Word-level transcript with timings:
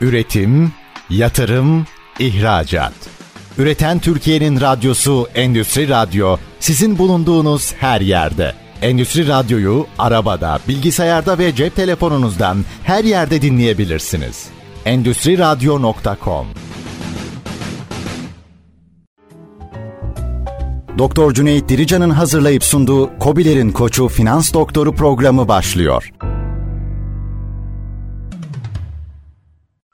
Üretim, 0.00 0.72
yatırım, 1.10 1.86
ihracat. 2.18 2.92
Üreten 3.58 3.98
Türkiye'nin 3.98 4.60
radyosu 4.60 5.28
Endüstri 5.34 5.88
Radyo 5.88 6.36
sizin 6.60 6.98
bulunduğunuz 6.98 7.74
her 7.74 8.00
yerde. 8.00 8.54
Endüstri 8.82 9.28
Radyo'yu 9.28 9.86
arabada, 9.98 10.58
bilgisayarda 10.68 11.38
ve 11.38 11.54
cep 11.54 11.76
telefonunuzdan 11.76 12.64
her 12.84 13.04
yerde 13.04 13.42
dinleyebilirsiniz. 13.42 14.46
Endüstri 14.84 15.38
Radyo.com 15.38 16.46
Doktor 20.98 21.34
Cüneyt 21.34 21.68
Dirican'ın 21.68 22.10
hazırlayıp 22.10 22.64
sunduğu 22.64 23.18
Kobilerin 23.18 23.70
Koçu 23.70 24.08
Finans 24.08 24.54
Doktoru 24.54 24.94
programı 24.94 25.48
başlıyor. 25.48 26.10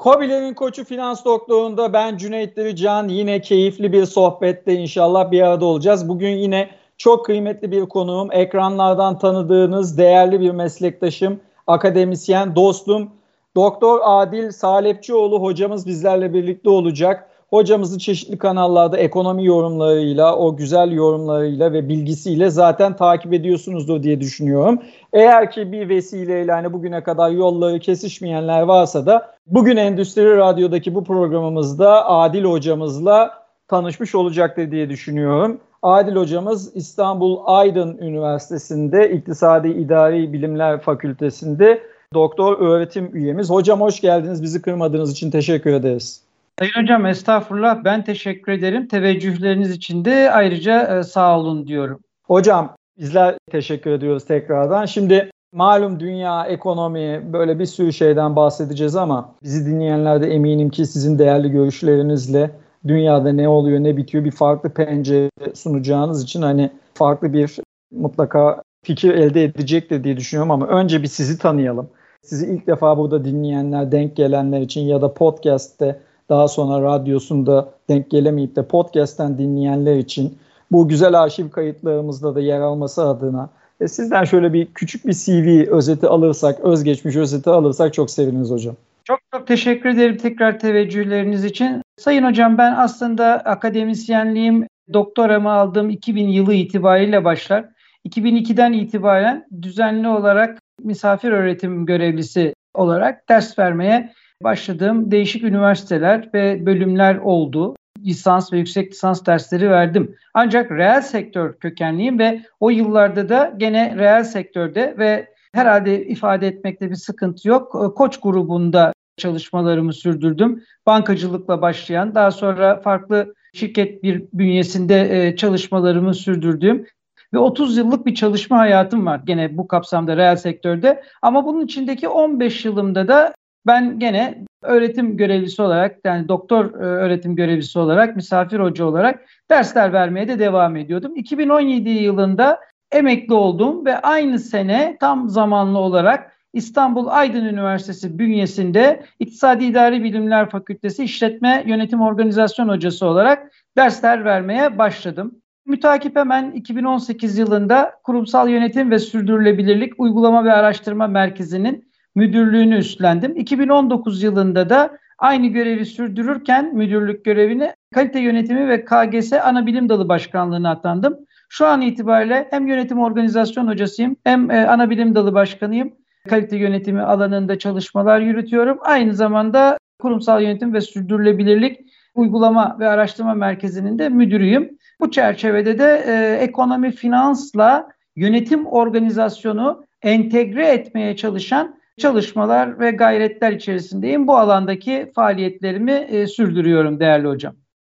Kobilerin 0.06 0.54
Koçu 0.54 0.84
Finans 0.84 1.24
Doktoru'nda 1.24 1.92
ben 1.92 2.16
Cüneyt 2.16 2.56
Dirican. 2.56 3.08
Yine 3.08 3.40
keyifli 3.40 3.92
bir 3.92 4.04
sohbette 4.04 4.74
inşallah 4.74 5.30
bir 5.30 5.42
arada 5.42 5.64
olacağız. 5.64 6.08
Bugün 6.08 6.30
yine 6.30 6.70
çok 6.98 7.26
kıymetli 7.26 7.70
bir 7.70 7.86
konuğum. 7.86 8.32
Ekranlardan 8.32 9.18
tanıdığınız 9.18 9.98
değerli 9.98 10.40
bir 10.40 10.50
meslektaşım, 10.50 11.40
akademisyen, 11.66 12.56
dostum. 12.56 13.10
Doktor 13.56 14.00
Adil 14.04 14.50
Salepçioğlu 14.50 15.42
hocamız 15.42 15.86
bizlerle 15.86 16.34
birlikte 16.34 16.70
olacak. 16.70 17.30
Hocamızı 17.56 17.98
çeşitli 17.98 18.38
kanallarda 18.38 18.96
ekonomi 18.96 19.44
yorumlarıyla, 19.44 20.36
o 20.36 20.56
güzel 20.56 20.92
yorumlarıyla 20.92 21.72
ve 21.72 21.88
bilgisiyle 21.88 22.50
zaten 22.50 22.96
takip 22.96 23.32
ediyorsunuzdur 23.32 24.02
diye 24.02 24.20
düşünüyorum. 24.20 24.78
Eğer 25.12 25.50
ki 25.50 25.72
bir 25.72 25.88
vesileyle 25.88 26.52
hani 26.52 26.72
bugüne 26.72 27.02
kadar 27.02 27.30
yolları 27.30 27.78
kesişmeyenler 27.78 28.62
varsa 28.62 29.06
da 29.06 29.34
bugün 29.46 29.76
Endüstri 29.76 30.36
Radyo'daki 30.36 30.94
bu 30.94 31.04
programımızda 31.04 32.08
Adil 32.08 32.44
hocamızla 32.44 33.30
tanışmış 33.68 34.14
olacaktır 34.14 34.70
diye 34.70 34.90
düşünüyorum. 34.90 35.60
Adil 35.82 36.16
hocamız 36.16 36.76
İstanbul 36.76 37.38
Aydın 37.44 37.98
Üniversitesi'nde 37.98 39.10
İktisadi 39.10 39.68
İdari 39.68 40.32
Bilimler 40.32 40.80
Fakültesi'nde 40.80 41.80
doktor 42.14 42.58
öğretim 42.58 43.16
üyemiz. 43.16 43.50
Hocam 43.50 43.80
hoş 43.80 44.00
geldiniz. 44.00 44.42
Bizi 44.42 44.62
kırmadığınız 44.62 45.12
için 45.12 45.30
teşekkür 45.30 45.72
ederiz. 45.72 46.25
Sayın 46.58 46.72
Hocam 46.82 47.06
estağfurullah 47.06 47.84
ben 47.84 48.04
teşekkür 48.04 48.52
ederim. 48.52 48.88
Teveccühleriniz 48.88 49.70
için 49.70 50.04
de 50.04 50.30
ayrıca 50.32 50.98
e, 50.98 51.02
sağ 51.02 51.38
olun 51.38 51.66
diyorum. 51.66 52.00
Hocam 52.22 52.76
bizler 52.98 53.34
teşekkür 53.50 53.90
ediyoruz 53.90 54.24
tekrardan. 54.24 54.86
Şimdi 54.86 55.30
malum 55.52 56.00
dünya, 56.00 56.46
ekonomi 56.46 57.32
böyle 57.32 57.58
bir 57.58 57.66
sürü 57.66 57.92
şeyden 57.92 58.36
bahsedeceğiz 58.36 58.96
ama 58.96 59.34
bizi 59.42 59.66
dinleyenler 59.66 60.22
de 60.22 60.30
eminim 60.30 60.70
ki 60.70 60.86
sizin 60.86 61.18
değerli 61.18 61.50
görüşlerinizle 61.50 62.50
dünyada 62.86 63.32
ne 63.32 63.48
oluyor 63.48 63.80
ne 63.80 63.96
bitiyor 63.96 64.24
bir 64.24 64.30
farklı 64.30 64.70
pencere 64.70 65.30
sunacağınız 65.54 66.22
için 66.22 66.42
hani 66.42 66.70
farklı 66.94 67.32
bir 67.32 67.56
mutlaka 67.92 68.62
fikir 68.84 69.14
elde 69.14 69.44
edecektir 69.44 70.04
diye 70.04 70.16
düşünüyorum 70.16 70.50
ama 70.50 70.66
önce 70.66 71.02
bir 71.02 71.08
sizi 71.08 71.38
tanıyalım. 71.38 71.88
Sizi 72.22 72.46
ilk 72.46 72.66
defa 72.66 72.98
burada 72.98 73.24
dinleyenler, 73.24 73.92
denk 73.92 74.16
gelenler 74.16 74.60
için 74.60 74.80
ya 74.80 75.02
da 75.02 75.14
podcast'te 75.14 76.05
daha 76.28 76.48
sonra 76.48 76.82
radyosunda 76.82 77.68
denk 77.88 78.10
gelemeyip 78.10 78.56
de 78.56 78.66
podcast'ten 78.66 79.38
dinleyenler 79.38 79.96
için 79.96 80.38
bu 80.72 80.88
güzel 80.88 81.22
arşiv 81.22 81.50
kayıtlarımızda 81.50 82.34
da 82.34 82.40
yer 82.40 82.60
alması 82.60 83.08
adına 83.08 83.50
e, 83.80 83.88
sizden 83.88 84.24
şöyle 84.24 84.52
bir 84.52 84.66
küçük 84.66 85.06
bir 85.06 85.12
CV 85.12 85.70
özeti 85.70 86.06
alırsak, 86.06 86.60
özgeçmiş 86.60 87.16
özeti 87.16 87.50
alırsak 87.50 87.94
çok 87.94 88.10
seviniriz 88.10 88.50
hocam. 88.50 88.76
Çok 89.04 89.18
çok 89.34 89.46
teşekkür 89.46 89.88
ederim 89.88 90.16
tekrar 90.16 90.58
teveccühleriniz 90.58 91.44
için. 91.44 91.82
Sayın 91.96 92.24
hocam 92.24 92.58
ben 92.58 92.74
aslında 92.76 93.24
akademisyenliğim 93.24 94.66
doktoramı 94.92 95.52
aldığım 95.52 95.90
2000 95.90 96.28
yılı 96.28 96.54
itibariyle 96.54 97.24
başlar. 97.24 97.64
2002'den 98.08 98.72
itibaren 98.72 99.46
düzenli 99.62 100.08
olarak 100.08 100.58
misafir 100.82 101.32
öğretim 101.32 101.86
görevlisi 101.86 102.54
olarak 102.74 103.28
ders 103.28 103.58
vermeye 103.58 104.12
başladığım 104.42 105.10
değişik 105.10 105.44
üniversiteler 105.44 106.30
ve 106.34 106.66
bölümler 106.66 107.16
oldu. 107.16 107.76
Lisans 108.04 108.52
ve 108.52 108.58
yüksek 108.58 108.92
lisans 108.92 109.26
dersleri 109.26 109.70
verdim. 109.70 110.16
Ancak 110.34 110.70
reel 110.70 111.02
sektör 111.02 111.58
kökenliyim 111.58 112.18
ve 112.18 112.42
o 112.60 112.70
yıllarda 112.70 113.28
da 113.28 113.54
gene 113.56 113.96
reel 113.96 114.24
sektörde 114.24 114.94
ve 114.98 115.28
herhalde 115.52 116.06
ifade 116.06 116.46
etmekte 116.46 116.90
bir 116.90 116.94
sıkıntı 116.94 117.48
yok. 117.48 117.94
Koç 117.96 118.20
grubunda 118.20 118.92
çalışmalarımı 119.16 119.92
sürdürdüm. 119.92 120.64
Bankacılıkla 120.86 121.62
başlayan, 121.62 122.14
daha 122.14 122.30
sonra 122.30 122.80
farklı 122.80 123.34
şirket 123.54 124.02
bir 124.02 124.24
bünyesinde 124.32 125.26
e, 125.26 125.36
çalışmalarımı 125.36 126.14
sürdürdüğüm 126.14 126.86
ve 127.34 127.38
30 127.38 127.76
yıllık 127.76 128.06
bir 128.06 128.14
çalışma 128.14 128.58
hayatım 128.58 129.06
var 129.06 129.20
gene 129.24 129.56
bu 129.56 129.68
kapsamda 129.68 130.16
reel 130.16 130.36
sektörde. 130.36 131.02
Ama 131.22 131.46
bunun 131.46 131.64
içindeki 131.64 132.08
15 132.08 132.64
yılımda 132.64 133.08
da 133.08 133.34
ben 133.66 133.98
gene 133.98 134.44
öğretim 134.62 135.16
görevlisi 135.16 135.62
olarak 135.62 135.96
yani 136.04 136.28
doktor 136.28 136.64
e, 136.64 136.76
öğretim 136.76 137.36
görevlisi 137.36 137.78
olarak 137.78 138.16
misafir 138.16 138.58
hoca 138.58 138.84
olarak 138.84 139.24
dersler 139.50 139.92
vermeye 139.92 140.28
de 140.28 140.38
devam 140.38 140.76
ediyordum. 140.76 141.16
2017 141.16 141.90
yılında 141.90 142.60
emekli 142.92 143.34
oldum 143.34 143.86
ve 143.86 143.98
aynı 143.98 144.38
sene 144.38 144.96
tam 145.00 145.28
zamanlı 145.28 145.78
olarak 145.78 146.32
İstanbul 146.52 147.06
Aydın 147.06 147.44
Üniversitesi 147.44 148.18
bünyesinde 148.18 149.02
İktisadi 149.18 149.64
İdari 149.64 150.04
Bilimler 150.04 150.50
Fakültesi 150.50 151.04
İşletme 151.04 151.64
Yönetim 151.66 152.00
Organizasyon 152.00 152.68
Hocası 152.68 153.06
olarak 153.06 153.52
dersler 153.76 154.24
vermeye 154.24 154.78
başladım. 154.78 155.34
Mütakip 155.66 156.16
hemen 156.16 156.50
2018 156.50 157.38
yılında 157.38 157.92
Kurumsal 158.04 158.48
Yönetim 158.48 158.90
ve 158.90 158.98
Sürdürülebilirlik 158.98 160.00
Uygulama 160.00 160.44
ve 160.44 160.52
Araştırma 160.52 161.06
Merkezi'nin 161.06 161.86
müdürlüğünü 162.16 162.76
üstlendim. 162.76 163.36
2019 163.36 164.22
yılında 164.22 164.70
da 164.70 164.98
aynı 165.18 165.46
görevi 165.46 165.86
sürdürürken 165.86 166.74
müdürlük 166.74 167.24
görevini 167.24 167.72
kalite 167.94 168.20
yönetimi 168.20 168.68
ve 168.68 168.84
KGS 168.84 169.32
ana 169.32 169.66
bilim 169.66 169.88
dalı 169.88 170.08
başkanlığına 170.08 170.70
atandım. 170.70 171.16
Şu 171.48 171.66
an 171.66 171.80
itibariyle 171.80 172.46
hem 172.50 172.66
yönetim 172.66 172.98
organizasyon 172.98 173.66
hocasıyım 173.66 174.16
hem 174.24 174.50
e, 174.50 174.66
ana 174.66 174.90
bilim 174.90 175.14
dalı 175.14 175.34
başkanıyım. 175.34 175.92
Kalite 176.28 176.56
yönetimi 176.56 177.02
alanında 177.02 177.58
çalışmalar 177.58 178.20
yürütüyorum. 178.20 178.78
Aynı 178.80 179.14
zamanda 179.14 179.78
kurumsal 180.00 180.42
yönetim 180.42 180.74
ve 180.74 180.80
sürdürülebilirlik 180.80 181.80
uygulama 182.14 182.76
ve 182.80 182.88
araştırma 182.88 183.34
merkezinin 183.34 183.98
de 183.98 184.08
müdürüyüm. 184.08 184.78
Bu 185.00 185.10
çerçevede 185.10 185.78
de 185.78 186.04
e, 186.06 186.44
ekonomi, 186.44 186.90
finansla 186.90 187.88
yönetim 188.16 188.66
organizasyonu 188.66 189.84
entegre 190.02 190.68
etmeye 190.68 191.16
çalışan 191.16 191.76
çalışmalar 191.98 192.80
ve 192.80 192.90
gayretler 192.90 193.52
içerisindeyim. 193.52 194.26
Bu 194.26 194.36
alandaki 194.36 195.12
faaliyetlerimi 195.14 195.92
e, 195.92 196.26
sürdürüyorum 196.26 197.00
değerli 197.00 197.28
hocam. 197.28 197.54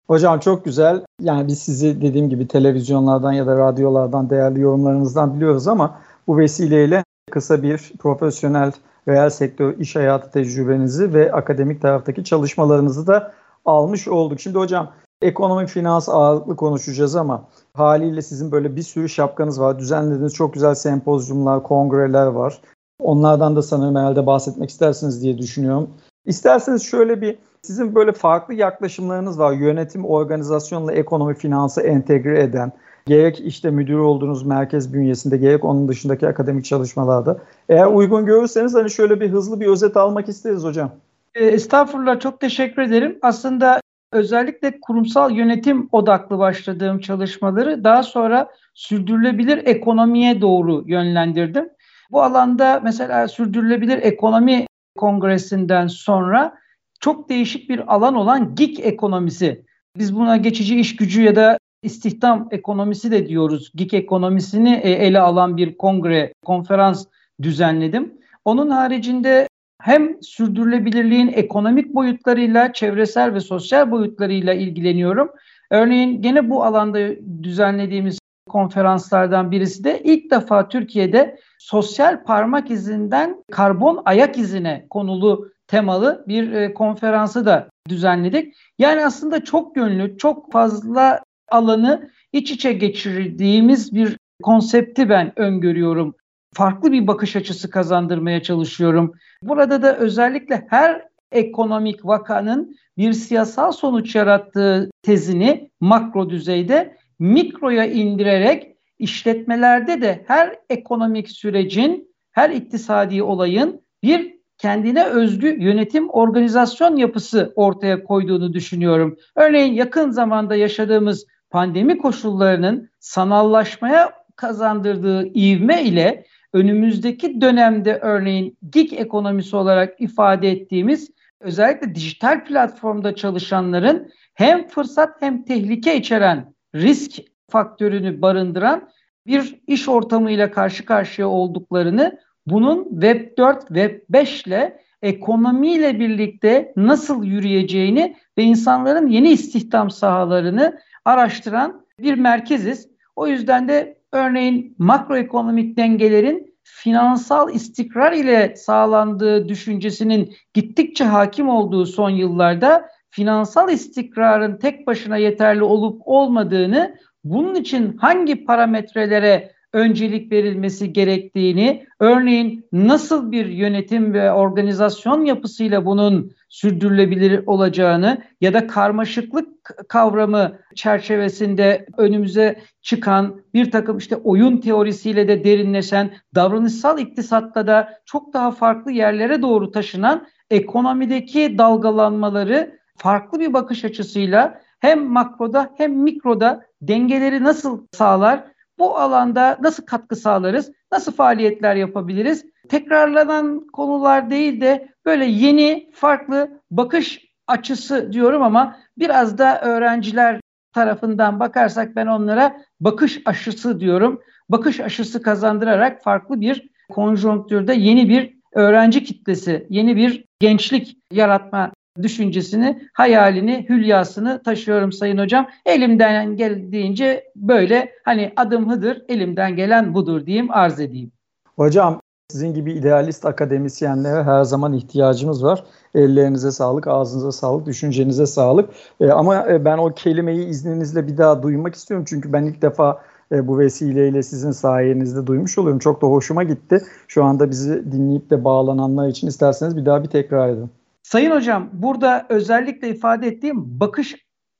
Hocam 0.07 0.39
çok 0.39 0.65
güzel. 0.65 1.01
Yani 1.21 1.47
biz 1.47 1.59
sizi 1.59 2.01
dediğim 2.01 2.29
gibi 2.29 2.47
televizyonlardan 2.47 3.31
ya 3.31 3.47
da 3.47 3.57
radyolardan 3.57 4.29
değerli 4.29 4.59
yorumlarınızdan 4.59 5.35
biliyoruz 5.35 5.67
ama 5.67 5.99
bu 6.27 6.37
vesileyle 6.37 7.03
kısa 7.31 7.63
bir 7.63 7.91
profesyonel 7.99 8.71
reel 9.07 9.29
sektör 9.29 9.77
iş 9.77 9.95
hayatı 9.95 10.31
tecrübenizi 10.31 11.13
ve 11.13 11.31
akademik 11.31 11.81
taraftaki 11.81 12.23
çalışmalarınızı 12.23 13.07
da 13.07 13.33
almış 13.65 14.07
olduk. 14.07 14.39
Şimdi 14.39 14.57
hocam 14.57 14.91
ekonomi 15.21 15.67
finans 15.67 16.09
ağırlıklı 16.09 16.55
konuşacağız 16.55 17.15
ama 17.15 17.43
haliyle 17.73 18.21
sizin 18.21 18.51
böyle 18.51 18.75
bir 18.75 18.81
sürü 18.81 19.09
şapkanız 19.09 19.61
var. 19.61 19.79
Düzenlediğiniz 19.79 20.33
çok 20.33 20.53
güzel 20.53 20.75
sempozyumlar, 20.75 21.63
kongreler 21.63 22.27
var. 22.27 22.61
Onlardan 22.99 23.55
da 23.55 23.61
sanırım 23.61 23.95
herhalde 23.95 24.25
bahsetmek 24.25 24.69
istersiniz 24.69 25.23
diye 25.23 25.37
düşünüyorum. 25.37 25.89
İsterseniz 26.25 26.83
şöyle 26.83 27.21
bir 27.21 27.37
sizin 27.61 27.95
böyle 27.95 28.11
farklı 28.11 28.53
yaklaşımlarınız 28.53 29.39
var. 29.39 29.53
Yönetim, 29.53 30.05
organizasyonla 30.05 30.93
ekonomi, 30.93 31.35
finansı 31.35 31.81
entegre 31.81 32.41
eden. 32.43 32.71
Gerek 33.05 33.39
işte 33.39 33.71
müdür 33.71 33.97
olduğunuz 33.97 34.43
merkez 34.43 34.93
bünyesinde 34.93 35.37
gerek 35.37 35.65
onun 35.65 35.87
dışındaki 35.87 36.27
akademik 36.27 36.65
çalışmalarda. 36.65 37.37
Eğer 37.69 37.85
uygun 37.85 38.25
görürseniz 38.25 38.75
hani 38.75 38.89
şöyle 38.89 39.21
bir 39.21 39.29
hızlı 39.29 39.59
bir 39.59 39.67
özet 39.67 39.97
almak 39.97 40.29
isteriz 40.29 40.63
hocam. 40.63 40.91
E, 41.35 41.45
estağfurullah 41.45 42.19
çok 42.19 42.39
teşekkür 42.39 42.81
ederim. 42.81 43.19
Aslında 43.21 43.81
özellikle 44.11 44.79
kurumsal 44.81 45.31
yönetim 45.31 45.89
odaklı 45.91 46.39
başladığım 46.39 46.99
çalışmaları 46.99 47.83
daha 47.83 48.03
sonra 48.03 48.49
sürdürülebilir 48.73 49.57
ekonomiye 49.65 50.41
doğru 50.41 50.83
yönlendirdim. 50.87 51.69
Bu 52.11 52.23
alanda 52.23 52.79
mesela 52.83 53.27
sürdürülebilir 53.27 53.97
ekonomi 53.97 54.65
kongresinden 54.97 55.87
sonra 55.87 56.57
çok 56.99 57.29
değişik 57.29 57.69
bir 57.69 57.95
alan 57.95 58.15
olan 58.15 58.55
gig 58.55 58.79
ekonomisi. 58.79 59.65
Biz 59.97 60.15
buna 60.15 60.37
geçici 60.37 60.79
iş 60.79 60.95
gücü 60.95 61.21
ya 61.21 61.35
da 61.35 61.57
istihdam 61.83 62.47
ekonomisi 62.51 63.11
de 63.11 63.27
diyoruz. 63.27 63.71
Gig 63.75 63.93
ekonomisini 63.93 64.81
e, 64.83 64.91
ele 64.91 65.19
alan 65.19 65.57
bir 65.57 65.77
kongre, 65.77 66.33
konferans 66.45 67.05
düzenledim. 67.41 68.13
Onun 68.45 68.69
haricinde 68.69 69.47
hem 69.81 70.21
sürdürülebilirliğin 70.21 71.27
ekonomik 71.27 71.95
boyutlarıyla, 71.95 72.73
çevresel 72.73 73.33
ve 73.33 73.39
sosyal 73.39 73.91
boyutlarıyla 73.91 74.53
ilgileniyorum. 74.53 75.29
Örneğin 75.71 76.21
gene 76.21 76.49
bu 76.49 76.63
alanda 76.63 76.99
düzenlediğimiz 77.43 78.19
konferanslardan 78.47 79.51
birisi 79.51 79.83
de 79.83 80.01
ilk 80.03 80.31
defa 80.31 80.69
Türkiye'de 80.69 81.39
sosyal 81.59 82.23
parmak 82.23 82.71
izinden 82.71 83.43
karbon 83.51 84.01
ayak 84.05 84.37
izine 84.37 84.85
konulu 84.89 85.49
temalı 85.67 86.25
bir 86.27 86.51
e, 86.51 86.73
konferansı 86.73 87.45
da 87.45 87.69
düzenledik. 87.89 88.55
Yani 88.79 89.05
aslında 89.05 89.43
çok 89.43 89.77
yönlü, 89.77 90.17
çok 90.17 90.51
fazla 90.51 91.23
alanı 91.51 92.09
iç 92.33 92.51
içe 92.51 92.73
geçirdiğimiz 92.73 93.95
bir 93.95 94.17
konsepti 94.43 95.09
ben 95.09 95.39
öngörüyorum. 95.39 96.15
Farklı 96.53 96.91
bir 96.91 97.07
bakış 97.07 97.35
açısı 97.35 97.69
kazandırmaya 97.69 98.43
çalışıyorum. 98.43 99.13
Burada 99.41 99.81
da 99.81 99.97
özellikle 99.97 100.67
her 100.69 101.07
ekonomik 101.31 102.05
vakanın 102.05 102.75
bir 102.97 103.13
siyasal 103.13 103.71
sonuç 103.71 104.15
yarattığı 104.15 104.91
tezini 105.03 105.69
makro 105.79 106.29
düzeyde 106.29 106.96
mikroya 107.19 107.85
indirerek 107.85 108.77
işletmelerde 108.99 110.01
de 110.01 110.23
her 110.27 110.55
ekonomik 110.69 111.29
sürecin, 111.29 112.15
her 112.31 112.49
iktisadi 112.49 113.23
olayın 113.23 113.81
bir 114.03 114.37
kendine 114.57 115.03
özgü 115.03 115.63
yönetim 115.63 116.09
organizasyon 116.09 116.95
yapısı 116.95 117.53
ortaya 117.55 118.03
koyduğunu 118.03 118.53
düşünüyorum. 118.53 119.17
Örneğin 119.35 119.73
yakın 119.73 120.09
zamanda 120.09 120.55
yaşadığımız 120.55 121.25
pandemi 121.49 121.97
koşullarının 121.97 122.89
sanallaşmaya 122.99 124.13
kazandırdığı 124.35 125.27
ivme 125.27 125.83
ile 125.83 126.25
önümüzdeki 126.53 127.41
dönemde 127.41 127.99
örneğin 128.01 128.57
gig 128.71 128.93
ekonomisi 128.93 129.55
olarak 129.55 130.01
ifade 130.01 130.51
ettiğimiz 130.51 131.11
özellikle 131.39 131.95
dijital 131.95 132.45
platformda 132.45 133.15
çalışanların 133.15 134.11
hem 134.33 134.67
fırsat 134.67 135.21
hem 135.21 135.43
tehlike 135.43 135.95
içeren 135.95 136.53
risk 136.75 137.21
faktörünü 137.49 138.21
barındıran 138.21 138.89
bir 139.27 139.61
iş 139.67 139.89
ortamıyla 139.89 140.51
karşı 140.51 140.85
karşıya 140.85 141.27
olduklarını 141.27 142.19
bunun 142.45 142.83
Web 142.89 143.37
4, 143.37 143.67
Web 143.67 144.01
5 144.09 144.41
ile 144.41 144.81
ekonomiyle 145.01 145.99
birlikte 145.99 146.73
nasıl 146.75 147.23
yürüyeceğini 147.23 148.15
ve 148.37 148.43
insanların 148.43 149.07
yeni 149.07 149.29
istihdam 149.29 149.89
sahalarını 149.89 150.79
araştıran 151.05 151.85
bir 151.99 152.13
merkeziz. 152.13 152.89
O 153.15 153.27
yüzden 153.27 153.67
de 153.67 153.97
örneğin 154.11 154.75
makroekonomik 154.77 155.77
dengelerin 155.77 156.55
finansal 156.63 157.55
istikrar 157.55 158.11
ile 158.11 158.55
sağlandığı 158.55 159.49
düşüncesinin 159.49 160.35
gittikçe 160.53 161.03
hakim 161.03 161.49
olduğu 161.49 161.85
son 161.85 162.09
yıllarda 162.09 162.89
finansal 163.09 163.69
istikrarın 163.69 164.57
tek 164.57 164.87
başına 164.87 165.17
yeterli 165.17 165.63
olup 165.63 166.01
olmadığını, 166.05 166.95
bunun 167.23 167.55
için 167.55 167.97
hangi 167.97 168.45
parametrelere 168.45 169.51
öncelik 169.73 170.31
verilmesi 170.31 170.93
gerektiğini, 170.93 171.85
örneğin 171.99 172.65
nasıl 172.71 173.31
bir 173.31 173.45
yönetim 173.45 174.13
ve 174.13 174.31
organizasyon 174.31 175.25
yapısıyla 175.25 175.85
bunun 175.85 176.31
sürdürülebilir 176.49 177.43
olacağını 177.45 178.21
ya 178.41 178.53
da 178.53 178.67
karmaşıklık 178.67 179.47
kavramı 179.89 180.59
çerçevesinde 180.75 181.85
önümüze 181.97 182.59
çıkan 182.81 183.41
bir 183.53 183.71
takım 183.71 183.97
işte 183.97 184.15
oyun 184.15 184.57
teorisiyle 184.57 185.27
de 185.27 185.43
derinleşen 185.43 186.11
davranışsal 186.35 186.99
iktisatta 186.99 187.67
da 187.67 187.89
çok 188.05 188.33
daha 188.33 188.51
farklı 188.51 188.91
yerlere 188.91 189.41
doğru 189.41 189.71
taşınan 189.71 190.27
ekonomideki 190.49 191.57
dalgalanmaları 191.57 192.79
farklı 192.97 193.39
bir 193.39 193.53
bakış 193.53 193.85
açısıyla 193.85 194.61
hem 194.79 195.05
makroda 195.05 195.69
hem 195.77 195.93
mikroda 195.93 196.65
dengeleri 196.81 197.43
nasıl 197.43 197.87
sağlar 197.91 198.43
bu 198.79 198.97
alanda 198.97 199.57
nasıl 199.61 199.85
katkı 199.85 200.15
sağlarız? 200.15 200.71
Nasıl 200.91 201.11
faaliyetler 201.11 201.75
yapabiliriz? 201.75 202.45
Tekrarlanan 202.69 203.67
konular 203.73 204.29
değil 204.29 204.61
de 204.61 204.89
böyle 205.05 205.25
yeni, 205.25 205.91
farklı 205.93 206.61
bakış 206.71 207.27
açısı 207.47 208.13
diyorum 208.13 208.41
ama 208.41 208.77
biraz 208.97 209.37
da 209.37 209.61
öğrenciler 209.61 210.39
tarafından 210.73 211.39
bakarsak 211.39 211.95
ben 211.95 212.07
onlara 212.07 212.61
bakış 212.79 213.21
aşısı 213.25 213.79
diyorum. 213.79 214.21
Bakış 214.49 214.79
aşısı 214.79 215.21
kazandırarak 215.21 216.03
farklı 216.03 216.41
bir 216.41 216.69
konjonktürde 216.89 217.73
yeni 217.73 218.09
bir 218.09 218.37
öğrenci 218.53 219.03
kitlesi, 219.03 219.67
yeni 219.69 219.95
bir 219.95 220.25
gençlik 220.39 220.97
yaratma 221.11 221.71
düşüncesini, 222.03 222.89
hayalini, 222.93 223.65
hülyasını 223.69 224.43
taşıyorum 224.43 224.91
Sayın 224.91 225.17
Hocam. 225.17 225.47
Elimden 225.65 226.35
geldiğince 226.35 227.23
böyle 227.35 227.91
hani 228.05 228.33
adım 228.35 228.71
hıdır, 228.71 229.01
elimden 229.09 229.55
gelen 229.55 229.93
budur 229.93 230.25
diyeyim, 230.25 230.51
arz 230.51 230.79
edeyim. 230.79 231.11
Hocam 231.55 232.01
sizin 232.31 232.53
gibi 232.53 232.73
idealist 232.73 233.25
akademisyenlere 233.25 234.23
her 234.23 234.43
zaman 234.43 234.73
ihtiyacımız 234.73 235.43
var. 235.43 235.63
Ellerinize 235.95 236.51
sağlık, 236.51 236.87
ağzınıza 236.87 237.31
sağlık, 237.31 237.65
düşüncenize 237.65 238.25
sağlık. 238.25 238.69
E, 238.99 239.09
ama 239.11 239.47
e, 239.49 239.65
ben 239.65 239.77
o 239.77 239.93
kelimeyi 239.93 240.47
izninizle 240.47 241.07
bir 241.07 241.17
daha 241.17 241.43
duymak 241.43 241.75
istiyorum. 241.75 242.05
Çünkü 242.09 242.33
ben 242.33 242.43
ilk 242.43 242.61
defa 242.61 243.01
e, 243.31 243.47
bu 243.47 243.59
vesileyle 243.59 244.23
sizin 244.23 244.51
sayenizde 244.51 245.27
duymuş 245.27 245.57
oluyorum. 245.57 245.79
Çok 245.79 246.01
da 246.01 246.07
hoşuma 246.07 246.43
gitti. 246.43 246.81
Şu 247.07 247.23
anda 247.23 247.49
bizi 247.49 247.91
dinleyip 247.91 248.29
de 248.29 248.43
bağlananlar 248.43 249.07
için 249.07 249.27
isterseniz 249.27 249.77
bir 249.77 249.85
daha 249.85 250.03
bir 250.03 250.09
tekrar 250.09 250.49
edin. 250.49 250.71
Sayın 251.07 251.31
hocam 251.31 251.69
burada 251.73 252.25
özellikle 252.29 252.89
ifade 252.89 253.27
ettiğim 253.27 253.79
bakış 253.79 254.15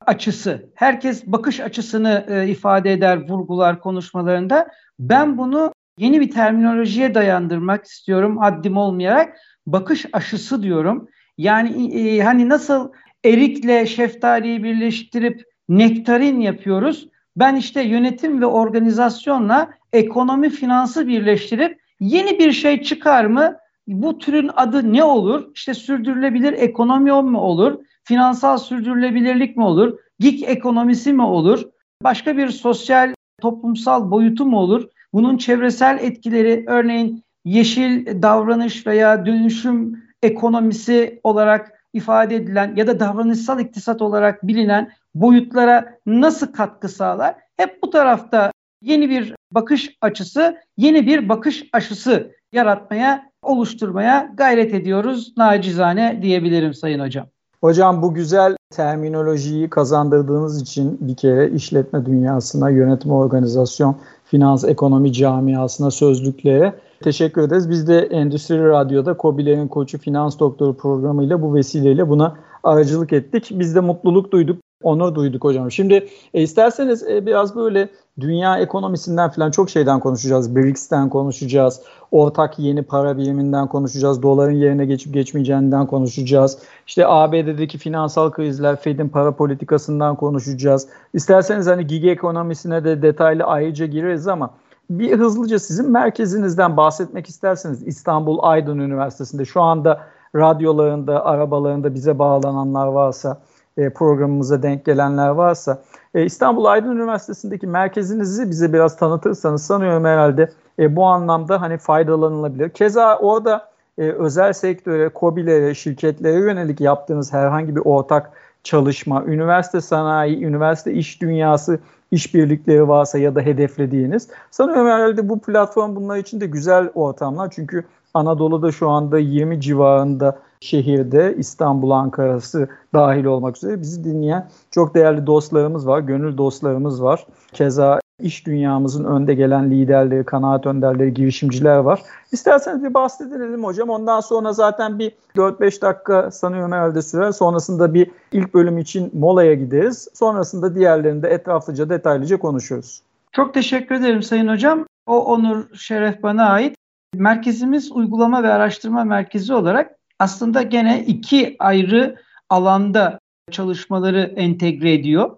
açısı. 0.06 0.70
Herkes 0.74 1.26
bakış 1.26 1.60
açısını 1.60 2.26
e, 2.28 2.48
ifade 2.48 2.92
eder 2.92 3.28
vurgular 3.28 3.80
konuşmalarında. 3.80 4.68
Ben 4.98 5.38
bunu 5.38 5.72
yeni 5.98 6.20
bir 6.20 6.30
terminolojiye 6.30 7.14
dayandırmak 7.14 7.84
istiyorum 7.84 8.38
haddim 8.38 8.76
olmayarak. 8.76 9.36
Bakış 9.66 10.06
aşısı 10.12 10.62
diyorum. 10.62 11.08
Yani 11.38 11.98
e, 11.98 12.20
hani 12.20 12.48
nasıl 12.48 12.92
erikle 13.24 13.86
şeftaliyi 13.86 14.62
birleştirip 14.62 15.42
nektarin 15.68 16.40
yapıyoruz. 16.40 17.08
Ben 17.36 17.56
işte 17.56 17.82
yönetim 17.82 18.40
ve 18.40 18.46
organizasyonla 18.46 19.70
ekonomi 19.92 20.50
finansı 20.50 21.08
birleştirip 21.08 21.80
yeni 22.00 22.38
bir 22.38 22.52
şey 22.52 22.82
çıkar 22.82 23.24
mı? 23.24 23.56
Bu 23.88 24.18
türün 24.18 24.50
adı 24.56 24.92
ne 24.92 25.04
olur? 25.04 25.50
İşte 25.54 25.74
sürdürülebilir 25.74 26.52
ekonomi 26.52 27.12
mi 27.22 27.38
olur? 27.38 27.78
Finansal 28.04 28.58
sürdürülebilirlik 28.58 29.56
mi 29.56 29.64
olur? 29.64 29.98
Gig 30.18 30.42
ekonomisi 30.46 31.12
mi 31.12 31.22
olur? 31.22 31.62
Başka 32.04 32.36
bir 32.36 32.48
sosyal 32.48 33.14
toplumsal 33.40 34.10
boyutu 34.10 34.44
mu 34.44 34.58
olur? 34.58 34.88
Bunun 35.12 35.36
çevresel 35.36 35.98
etkileri 36.00 36.64
örneğin 36.66 37.24
yeşil 37.44 38.22
davranış 38.22 38.86
veya 38.86 39.26
dönüşüm 39.26 40.04
ekonomisi 40.22 41.20
olarak 41.22 41.72
ifade 41.92 42.36
edilen 42.36 42.76
ya 42.76 42.86
da 42.86 43.00
davranışsal 43.00 43.60
iktisat 43.60 44.02
olarak 44.02 44.46
bilinen 44.46 44.92
boyutlara 45.14 45.98
nasıl 46.06 46.52
katkı 46.52 46.88
sağlar? 46.88 47.34
Hep 47.56 47.82
bu 47.82 47.90
tarafta 47.90 48.52
yeni 48.82 49.10
bir 49.10 49.34
bakış 49.52 49.96
açısı, 50.00 50.56
yeni 50.76 51.06
bir 51.06 51.28
bakış 51.28 51.64
aşısı 51.72 52.32
yaratmaya 52.52 53.27
oluşturmaya 53.42 54.30
gayret 54.36 54.74
ediyoruz 54.74 55.32
nacizane 55.36 56.18
diyebilirim 56.22 56.74
Sayın 56.74 57.00
Hocam. 57.00 57.26
Hocam 57.60 58.02
bu 58.02 58.14
güzel 58.14 58.56
terminolojiyi 58.70 59.70
kazandırdığınız 59.70 60.62
için 60.62 60.98
bir 61.00 61.14
kere 61.14 61.50
işletme 61.50 62.06
dünyasına, 62.06 62.70
yönetim 62.70 63.12
organizasyon, 63.12 63.96
finans, 64.24 64.64
ekonomi 64.64 65.12
camiasına, 65.12 65.90
sözlüklere 65.90 66.74
teşekkür 67.02 67.42
ederiz. 67.42 67.70
Biz 67.70 67.88
de 67.88 67.98
Endüstri 67.98 68.68
Radyo'da 68.68 69.16
Kobilerin 69.16 69.68
Koçu 69.68 69.98
Finans 69.98 70.38
Doktoru 70.38 70.76
programıyla 70.76 71.42
bu 71.42 71.54
vesileyle 71.54 72.08
buna 72.08 72.36
aracılık 72.64 73.12
ettik. 73.12 73.50
Biz 73.50 73.74
de 73.74 73.80
mutluluk 73.80 74.32
duyduk 74.32 74.58
onur 74.82 75.14
duyduk 75.14 75.44
hocam. 75.44 75.70
Şimdi 75.70 76.08
e, 76.34 76.42
isterseniz 76.42 77.02
e, 77.02 77.26
biraz 77.26 77.56
böyle 77.56 77.88
dünya 78.20 78.58
ekonomisinden 78.58 79.30
falan 79.30 79.50
çok 79.50 79.70
şeyden 79.70 80.00
konuşacağız. 80.00 80.56
BRICS'ten 80.56 81.08
konuşacağız. 81.08 81.80
Ortak 82.10 82.58
yeni 82.58 82.82
para 82.82 83.18
biriminden 83.18 83.68
konuşacağız. 83.68 84.22
Doların 84.22 84.52
yerine 84.52 84.86
geçip 84.86 85.14
geçmeyeceğinden 85.14 85.86
konuşacağız. 85.86 86.58
İşte 86.86 87.06
ABD'deki 87.06 87.78
finansal 87.78 88.30
krizler, 88.30 88.76
Fed'in 88.76 89.08
para 89.08 89.32
politikasından 89.32 90.16
konuşacağız. 90.16 90.88
İsterseniz 91.14 91.66
hani 91.66 91.86
gig 91.86 92.04
ekonomisine 92.04 92.84
de 92.84 93.02
detaylı 93.02 93.44
ayrıca 93.44 93.86
gireriz 93.86 94.28
ama 94.28 94.50
bir 94.90 95.18
hızlıca 95.18 95.58
sizin 95.58 95.90
merkezinizden 95.90 96.76
bahsetmek 96.76 97.28
isterseniz 97.28 97.86
İstanbul 97.86 98.38
Aydın 98.42 98.78
Üniversitesi'nde 98.78 99.44
şu 99.44 99.60
anda 99.62 100.00
radyolarında, 100.36 101.24
arabalarında 101.24 101.94
bize 101.94 102.18
bağlananlar 102.18 102.86
varsa 102.86 103.40
e, 103.78 103.90
programımıza 103.90 104.62
denk 104.62 104.84
gelenler 104.84 105.28
varsa 105.28 105.82
e, 106.14 106.24
İstanbul 106.24 106.64
Aydın 106.64 106.96
Üniversitesi'ndeki 106.96 107.66
merkezinizi 107.66 108.50
bize 108.50 108.72
biraz 108.72 108.96
tanıtırsanız 108.96 109.62
sanıyorum 109.62 110.04
herhalde 110.04 110.50
e, 110.78 110.96
bu 110.96 111.04
anlamda 111.04 111.60
hani 111.60 111.78
faydalanılabilir. 111.78 112.70
Keza 112.70 113.18
orada 113.18 113.68
özel 113.98 114.52
sektöre, 114.52 115.10
COBİ'lere, 115.20 115.74
şirketlere 115.74 116.38
yönelik 116.38 116.80
yaptığınız 116.80 117.32
herhangi 117.32 117.76
bir 117.76 117.80
ortak 117.84 118.30
çalışma, 118.64 119.24
üniversite 119.24 119.80
sanayi, 119.80 120.44
üniversite 120.44 120.92
iş 120.92 121.22
dünyası 121.22 121.78
işbirlikleri 122.10 122.88
varsa 122.88 123.18
ya 123.18 123.34
da 123.34 123.40
hedeflediğiniz. 123.40 124.28
Sanıyorum 124.50 124.86
herhalde 124.86 125.28
bu 125.28 125.40
platform 125.40 125.96
bunlar 125.96 126.16
için 126.16 126.40
de 126.40 126.46
güzel 126.46 126.90
ortamlar. 126.94 127.50
Çünkü 127.50 127.84
Anadolu'da 128.14 128.72
şu 128.72 128.88
anda 128.88 129.18
20 129.18 129.60
civarında 129.60 130.38
şehirde 130.60 131.34
İstanbul, 131.38 131.90
Ankara'sı 131.90 132.68
dahil 132.94 133.24
olmak 133.24 133.56
üzere 133.56 133.80
bizi 133.80 134.04
dinleyen 134.04 134.48
çok 134.70 134.94
değerli 134.94 135.26
dostlarımız 135.26 135.86
var, 135.86 136.00
gönül 136.00 136.36
dostlarımız 136.36 137.02
var. 137.02 137.26
Keza 137.52 138.00
iş 138.20 138.46
dünyamızın 138.46 139.04
önde 139.04 139.34
gelen 139.34 139.70
liderleri, 139.70 140.24
kanaat 140.24 140.66
önderleri, 140.66 141.14
girişimciler 141.14 141.76
var. 141.76 142.02
İsterseniz 142.32 142.84
bir 142.84 142.94
bahsedelim 142.94 143.64
hocam. 143.64 143.88
Ondan 143.88 144.20
sonra 144.20 144.52
zaten 144.52 144.98
bir 144.98 145.12
4-5 145.36 145.82
dakika 145.82 146.30
sanıyorum 146.30 146.72
herhalde 146.72 147.02
sürer. 147.02 147.32
Sonrasında 147.32 147.94
bir 147.94 148.10
ilk 148.32 148.54
bölüm 148.54 148.78
için 148.78 149.10
molaya 149.14 149.54
gideriz. 149.54 150.08
Sonrasında 150.14 150.74
diğerlerini 150.74 151.22
de 151.22 151.28
etraflıca, 151.28 151.90
detaylıca 151.90 152.38
konuşuruz. 152.38 153.02
Çok 153.32 153.54
teşekkür 153.54 153.94
ederim 153.94 154.22
Sayın 154.22 154.48
Hocam. 154.48 154.86
O 155.06 155.24
onur, 155.24 155.64
şeref 155.74 156.22
bana 156.22 156.44
ait. 156.50 156.74
Merkezimiz 157.14 157.92
uygulama 157.92 158.42
ve 158.42 158.48
araştırma 158.48 159.04
merkezi 159.04 159.54
olarak 159.54 159.97
aslında 160.18 160.62
gene 160.62 161.04
iki 161.06 161.56
ayrı 161.58 162.16
alanda 162.50 163.18
çalışmaları 163.50 164.20
entegre 164.36 164.92
ediyor. 164.92 165.36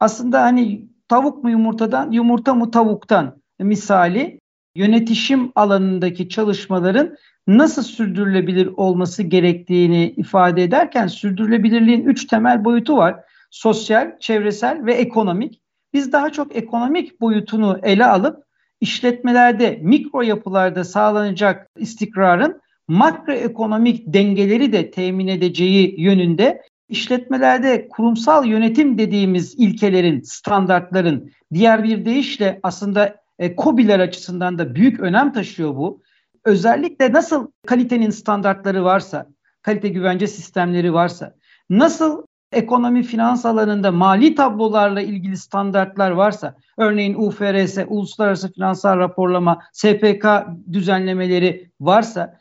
Aslında 0.00 0.42
hani 0.42 0.88
tavuk 1.08 1.44
mu 1.44 1.50
yumurtadan, 1.50 2.10
yumurta 2.10 2.54
mı 2.54 2.70
tavuktan 2.70 3.42
misali 3.58 4.40
yönetişim 4.76 5.52
alanındaki 5.54 6.28
çalışmaların 6.28 7.16
nasıl 7.46 7.82
sürdürülebilir 7.82 8.66
olması 8.66 9.22
gerektiğini 9.22 10.10
ifade 10.16 10.62
ederken 10.62 11.06
sürdürülebilirliğin 11.06 12.04
üç 12.04 12.26
temel 12.26 12.64
boyutu 12.64 12.96
var. 12.96 13.16
Sosyal, 13.50 14.18
çevresel 14.20 14.86
ve 14.86 14.94
ekonomik. 14.94 15.60
Biz 15.92 16.12
daha 16.12 16.30
çok 16.30 16.56
ekonomik 16.56 17.20
boyutunu 17.20 17.78
ele 17.82 18.06
alıp 18.06 18.44
işletmelerde, 18.80 19.78
mikro 19.82 20.22
yapılarda 20.22 20.84
sağlanacak 20.84 21.70
istikrarın 21.78 22.60
makroekonomik 22.88 24.02
dengeleri 24.06 24.72
de 24.72 24.90
temin 24.90 25.28
edeceği 25.28 26.00
yönünde 26.00 26.62
işletmelerde 26.88 27.88
kurumsal 27.88 28.46
yönetim 28.46 28.98
dediğimiz 28.98 29.54
ilkelerin, 29.54 30.22
standartların 30.22 31.30
diğer 31.54 31.84
bir 31.84 32.04
deyişle 32.04 32.60
aslında 32.62 33.16
e, 33.38 33.56
COBİ'ler 33.56 34.00
açısından 34.00 34.58
da 34.58 34.74
büyük 34.74 35.00
önem 35.00 35.32
taşıyor 35.32 35.76
bu. 35.76 36.02
Özellikle 36.44 37.12
nasıl 37.12 37.50
kalitenin 37.66 38.10
standartları 38.10 38.84
varsa, 38.84 39.26
kalite 39.62 39.88
güvence 39.88 40.26
sistemleri 40.26 40.92
varsa, 40.92 41.34
nasıl 41.70 42.22
ekonomi 42.52 43.02
finans 43.02 43.46
alanında 43.46 43.92
mali 43.92 44.34
tablolarla 44.34 45.00
ilgili 45.00 45.36
standartlar 45.36 46.10
varsa, 46.10 46.56
örneğin 46.76 47.14
UFRS, 47.14 47.78
Uluslararası 47.88 48.52
Finansal 48.52 48.98
Raporlama, 48.98 49.62
SPK 49.72 50.26
düzenlemeleri 50.72 51.70
varsa, 51.80 52.38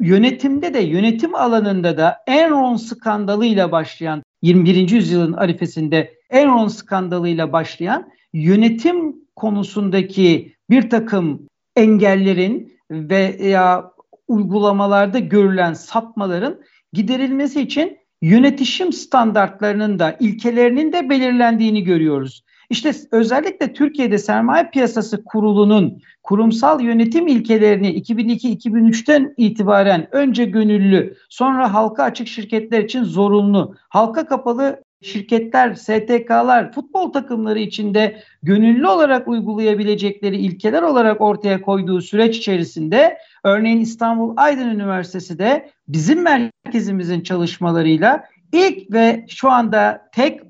yönetimde 0.00 0.74
de 0.74 0.80
yönetim 0.80 1.34
alanında 1.34 1.96
da 1.96 2.16
Enron 2.26 2.76
skandalıyla 2.76 3.72
başlayan 3.72 4.22
21. 4.42 4.90
yüzyılın 4.90 5.32
arifesinde 5.32 6.14
Enron 6.30 6.68
skandalıyla 6.68 7.52
başlayan 7.52 8.12
yönetim 8.32 9.16
konusundaki 9.36 10.56
bir 10.70 10.90
takım 10.90 11.48
engellerin 11.76 12.78
veya 12.90 13.90
uygulamalarda 14.28 15.18
görülen 15.18 15.72
sapmaların 15.72 16.60
giderilmesi 16.92 17.60
için 17.60 17.98
yönetişim 18.22 18.92
standartlarının 18.92 19.98
da 19.98 20.16
ilkelerinin 20.20 20.92
de 20.92 21.10
belirlendiğini 21.10 21.84
görüyoruz. 21.84 22.44
İşte 22.70 22.92
özellikle 23.12 23.72
Türkiye'de 23.72 24.18
sermaye 24.18 24.70
piyasası 24.70 25.24
kurulunun 25.24 26.02
kurumsal 26.22 26.80
yönetim 26.80 27.26
ilkelerini 27.26 28.00
2002-2003'ten 28.00 29.34
itibaren 29.36 30.08
önce 30.12 30.44
gönüllü, 30.44 31.16
sonra 31.28 31.74
halka 31.74 32.02
açık 32.02 32.28
şirketler 32.28 32.84
için 32.84 33.04
zorunlu, 33.04 33.74
halka 33.88 34.26
kapalı 34.26 34.82
şirketler, 35.02 35.74
STK'lar, 35.74 36.72
futbol 36.72 37.12
takımları 37.12 37.58
içinde 37.58 38.22
gönüllü 38.42 38.86
olarak 38.86 39.28
uygulayabilecekleri 39.28 40.36
ilkeler 40.36 40.82
olarak 40.82 41.20
ortaya 41.20 41.62
koyduğu 41.62 42.00
süreç 42.00 42.36
içerisinde 42.36 43.18
örneğin 43.44 43.80
İstanbul 43.80 44.34
Aydın 44.36 44.68
Üniversitesi 44.68 45.38
de 45.38 45.70
bizim 45.88 46.22
merkezimizin 46.22 47.20
çalışmalarıyla 47.20 48.24
ilk 48.52 48.92
ve 48.92 49.24
şu 49.28 49.50
anda 49.50 50.08
tek 50.12 50.40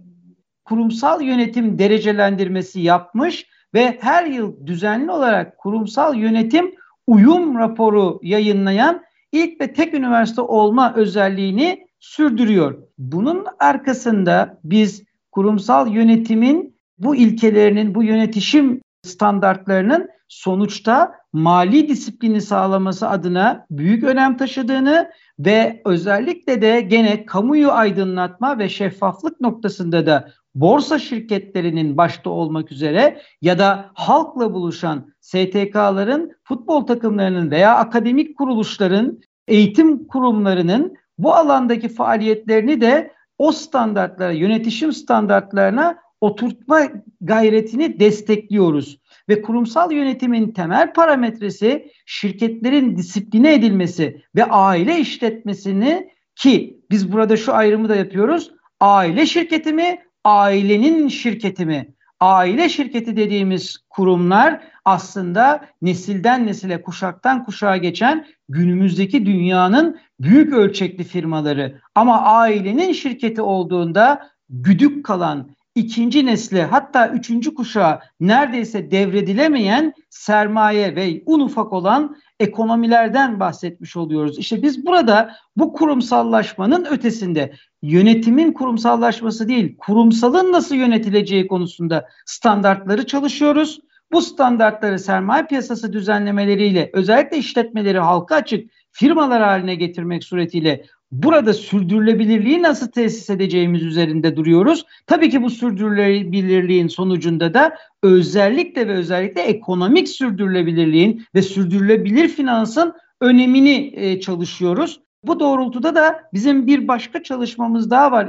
kurumsal 0.67 1.23
yönetim 1.23 1.79
derecelendirmesi 1.79 2.81
yapmış 2.81 3.47
ve 3.75 3.99
her 4.01 4.27
yıl 4.27 4.67
düzenli 4.67 5.11
olarak 5.11 5.59
kurumsal 5.59 6.15
yönetim 6.15 6.75
uyum 7.07 7.59
raporu 7.59 8.21
yayınlayan 8.23 9.03
ilk 9.33 9.61
ve 9.61 9.73
tek 9.73 9.95
üniversite 9.95 10.41
olma 10.41 10.95
özelliğini 10.95 11.87
sürdürüyor. 12.01 12.83
Bunun 12.99 13.45
arkasında 13.59 14.59
biz 14.65 15.03
kurumsal 15.33 15.89
yönetimin 15.89 16.77
bu 16.99 17.17
ilkelerinin, 17.17 17.95
bu 17.95 18.03
yönetişim 18.03 18.81
standartlarının 19.03 20.09
sonuçta 20.29 21.13
mali 21.33 21.89
disiplini 21.89 22.41
sağlaması 22.41 23.09
adına 23.09 23.67
büyük 23.71 24.05
önem 24.05 24.37
taşıdığını 24.37 25.11
ve 25.39 25.83
özellikle 25.85 26.63
de 26.63 26.81
gene 26.81 27.27
kamuyu 27.27 27.73
aydınlatma 27.73 28.59
ve 28.59 28.69
şeffaflık 28.69 29.41
noktasında 29.41 30.07
da 30.07 30.29
borsa 30.55 30.99
şirketlerinin 30.99 31.97
başta 31.97 32.31
olmak 32.31 32.73
üzere 32.73 33.21
ya 33.43 33.59
da 33.59 33.91
halkla 33.95 34.55
buluşan 34.55 35.15
STK'ların, 35.21 36.33
futbol 36.45 36.87
takımlarının 36.87 37.51
veya 37.51 37.77
akademik 37.77 38.39
kuruluşların, 38.39 39.21
eğitim 39.49 40.07
kurumlarının 40.07 40.97
bu 41.19 41.35
alandaki 41.35 41.89
faaliyetlerini 41.89 42.81
de 42.81 43.13
o 43.39 43.53
standartlara, 43.53 44.33
yönetişim 44.33 44.93
standartlarına 44.93 45.99
oturtma 46.21 46.81
gayretini 47.21 48.01
destekliyoruz. 48.01 48.99
Ve 49.29 49.43
kurumsal 49.43 49.93
yönetimin 49.93 50.53
temel 50.53 50.93
parametresi 50.93 51.93
şirketlerin 52.07 52.97
disipline 52.97 53.55
edilmesi 53.55 54.23
ve 54.37 54.45
aile 54.45 54.99
işletmesini 54.99 56.11
ki 56.37 56.81
biz 56.91 57.13
burada 57.13 57.37
şu 57.37 57.55
ayrımı 57.55 57.89
da 57.89 57.97
yapıyoruz. 57.97 58.51
Aile 58.81 59.27
şirketi 59.27 59.73
mi, 59.73 59.99
ailenin 60.25 61.09
şirketi 61.09 61.67
mi? 61.67 61.95
Aile 62.21 62.69
şirketi 62.69 63.17
dediğimiz 63.17 63.79
kurumlar 63.91 64.61
aslında 64.85 65.69
nesilden 65.83 66.47
nesile, 66.47 66.83
kuşaktan 66.83 67.45
kuşağa 67.45 67.77
geçen 67.77 68.27
günümüzdeki 68.49 69.27
dünyanın 69.27 69.99
büyük 70.21 70.53
ölçekli 70.53 71.05
firmaları. 71.05 71.81
Ama 71.95 72.21
ailenin 72.23 72.93
şirketi 72.93 73.43
olduğunda 73.43 74.31
güdük 74.49 75.05
kalan, 75.05 75.51
ikinci 75.77 76.27
nesle 76.27 76.65
hatta 76.65 77.09
üçüncü 77.09 77.55
kuşağa 77.55 78.01
neredeyse 78.21 78.91
devredilemeyen 78.91 79.93
sermaye 80.11 80.97
ve 80.97 81.23
un 81.27 81.41
ufak 81.41 81.73
olan 81.73 82.17
ekonomilerden 82.41 83.41
bahsetmiş 83.41 83.97
oluyoruz. 83.97 84.39
İşte 84.39 84.63
biz 84.63 84.87
burada 84.87 85.37
bu 85.57 85.73
kurumsallaşmanın 85.73 86.85
ötesinde 86.85 87.53
yönetimin 87.83 88.53
kurumsallaşması 88.53 89.49
değil, 89.49 89.77
kurumsalın 89.79 90.53
nasıl 90.53 90.75
yönetileceği 90.75 91.47
konusunda 91.47 92.09
standartları 92.27 93.07
çalışıyoruz. 93.07 93.81
Bu 94.13 94.23
standartları 94.23 94.99
sermaye 94.99 95.47
piyasası 95.47 95.93
düzenlemeleriyle 95.93 96.91
özellikle 96.93 97.37
işletmeleri 97.37 97.99
halka 97.99 98.35
açık 98.35 98.71
firmalar 98.91 99.43
haline 99.43 99.75
getirmek 99.75 100.25
suretiyle 100.25 100.85
burada 101.23 101.55
sürdürülebilirliği 101.55 102.63
nasıl 102.63 102.89
tesis 102.89 103.31
edeceğimiz 103.31 103.83
üzerinde 103.83 104.37
duruyoruz. 104.37 104.85
Tabii 105.07 105.31
ki 105.31 105.43
bu 105.43 105.51
sürdürülebilirliğin 105.51 106.89
sonucunda 106.89 107.55
da 107.55 107.77
özellikle 108.03 108.89
ve 108.89 108.93
özellikle 108.93 109.41
ekonomik 109.43 110.09
sürdürülebilirliğin 110.09 111.25
ve 111.35 111.43
sürdürülebilir 111.43 112.29
finansın 112.29 112.95
önemini 113.21 113.93
e, 113.97 114.21
çalışıyoruz. 114.21 115.01
Bu 115.23 115.41
doğrultuda 115.41 115.95
da 115.95 116.21
bizim 116.35 116.67
bir 116.67 116.89
başka 116.89 117.23
çalışmamız 117.23 117.91
daha 117.91 118.13
var. 118.13 118.27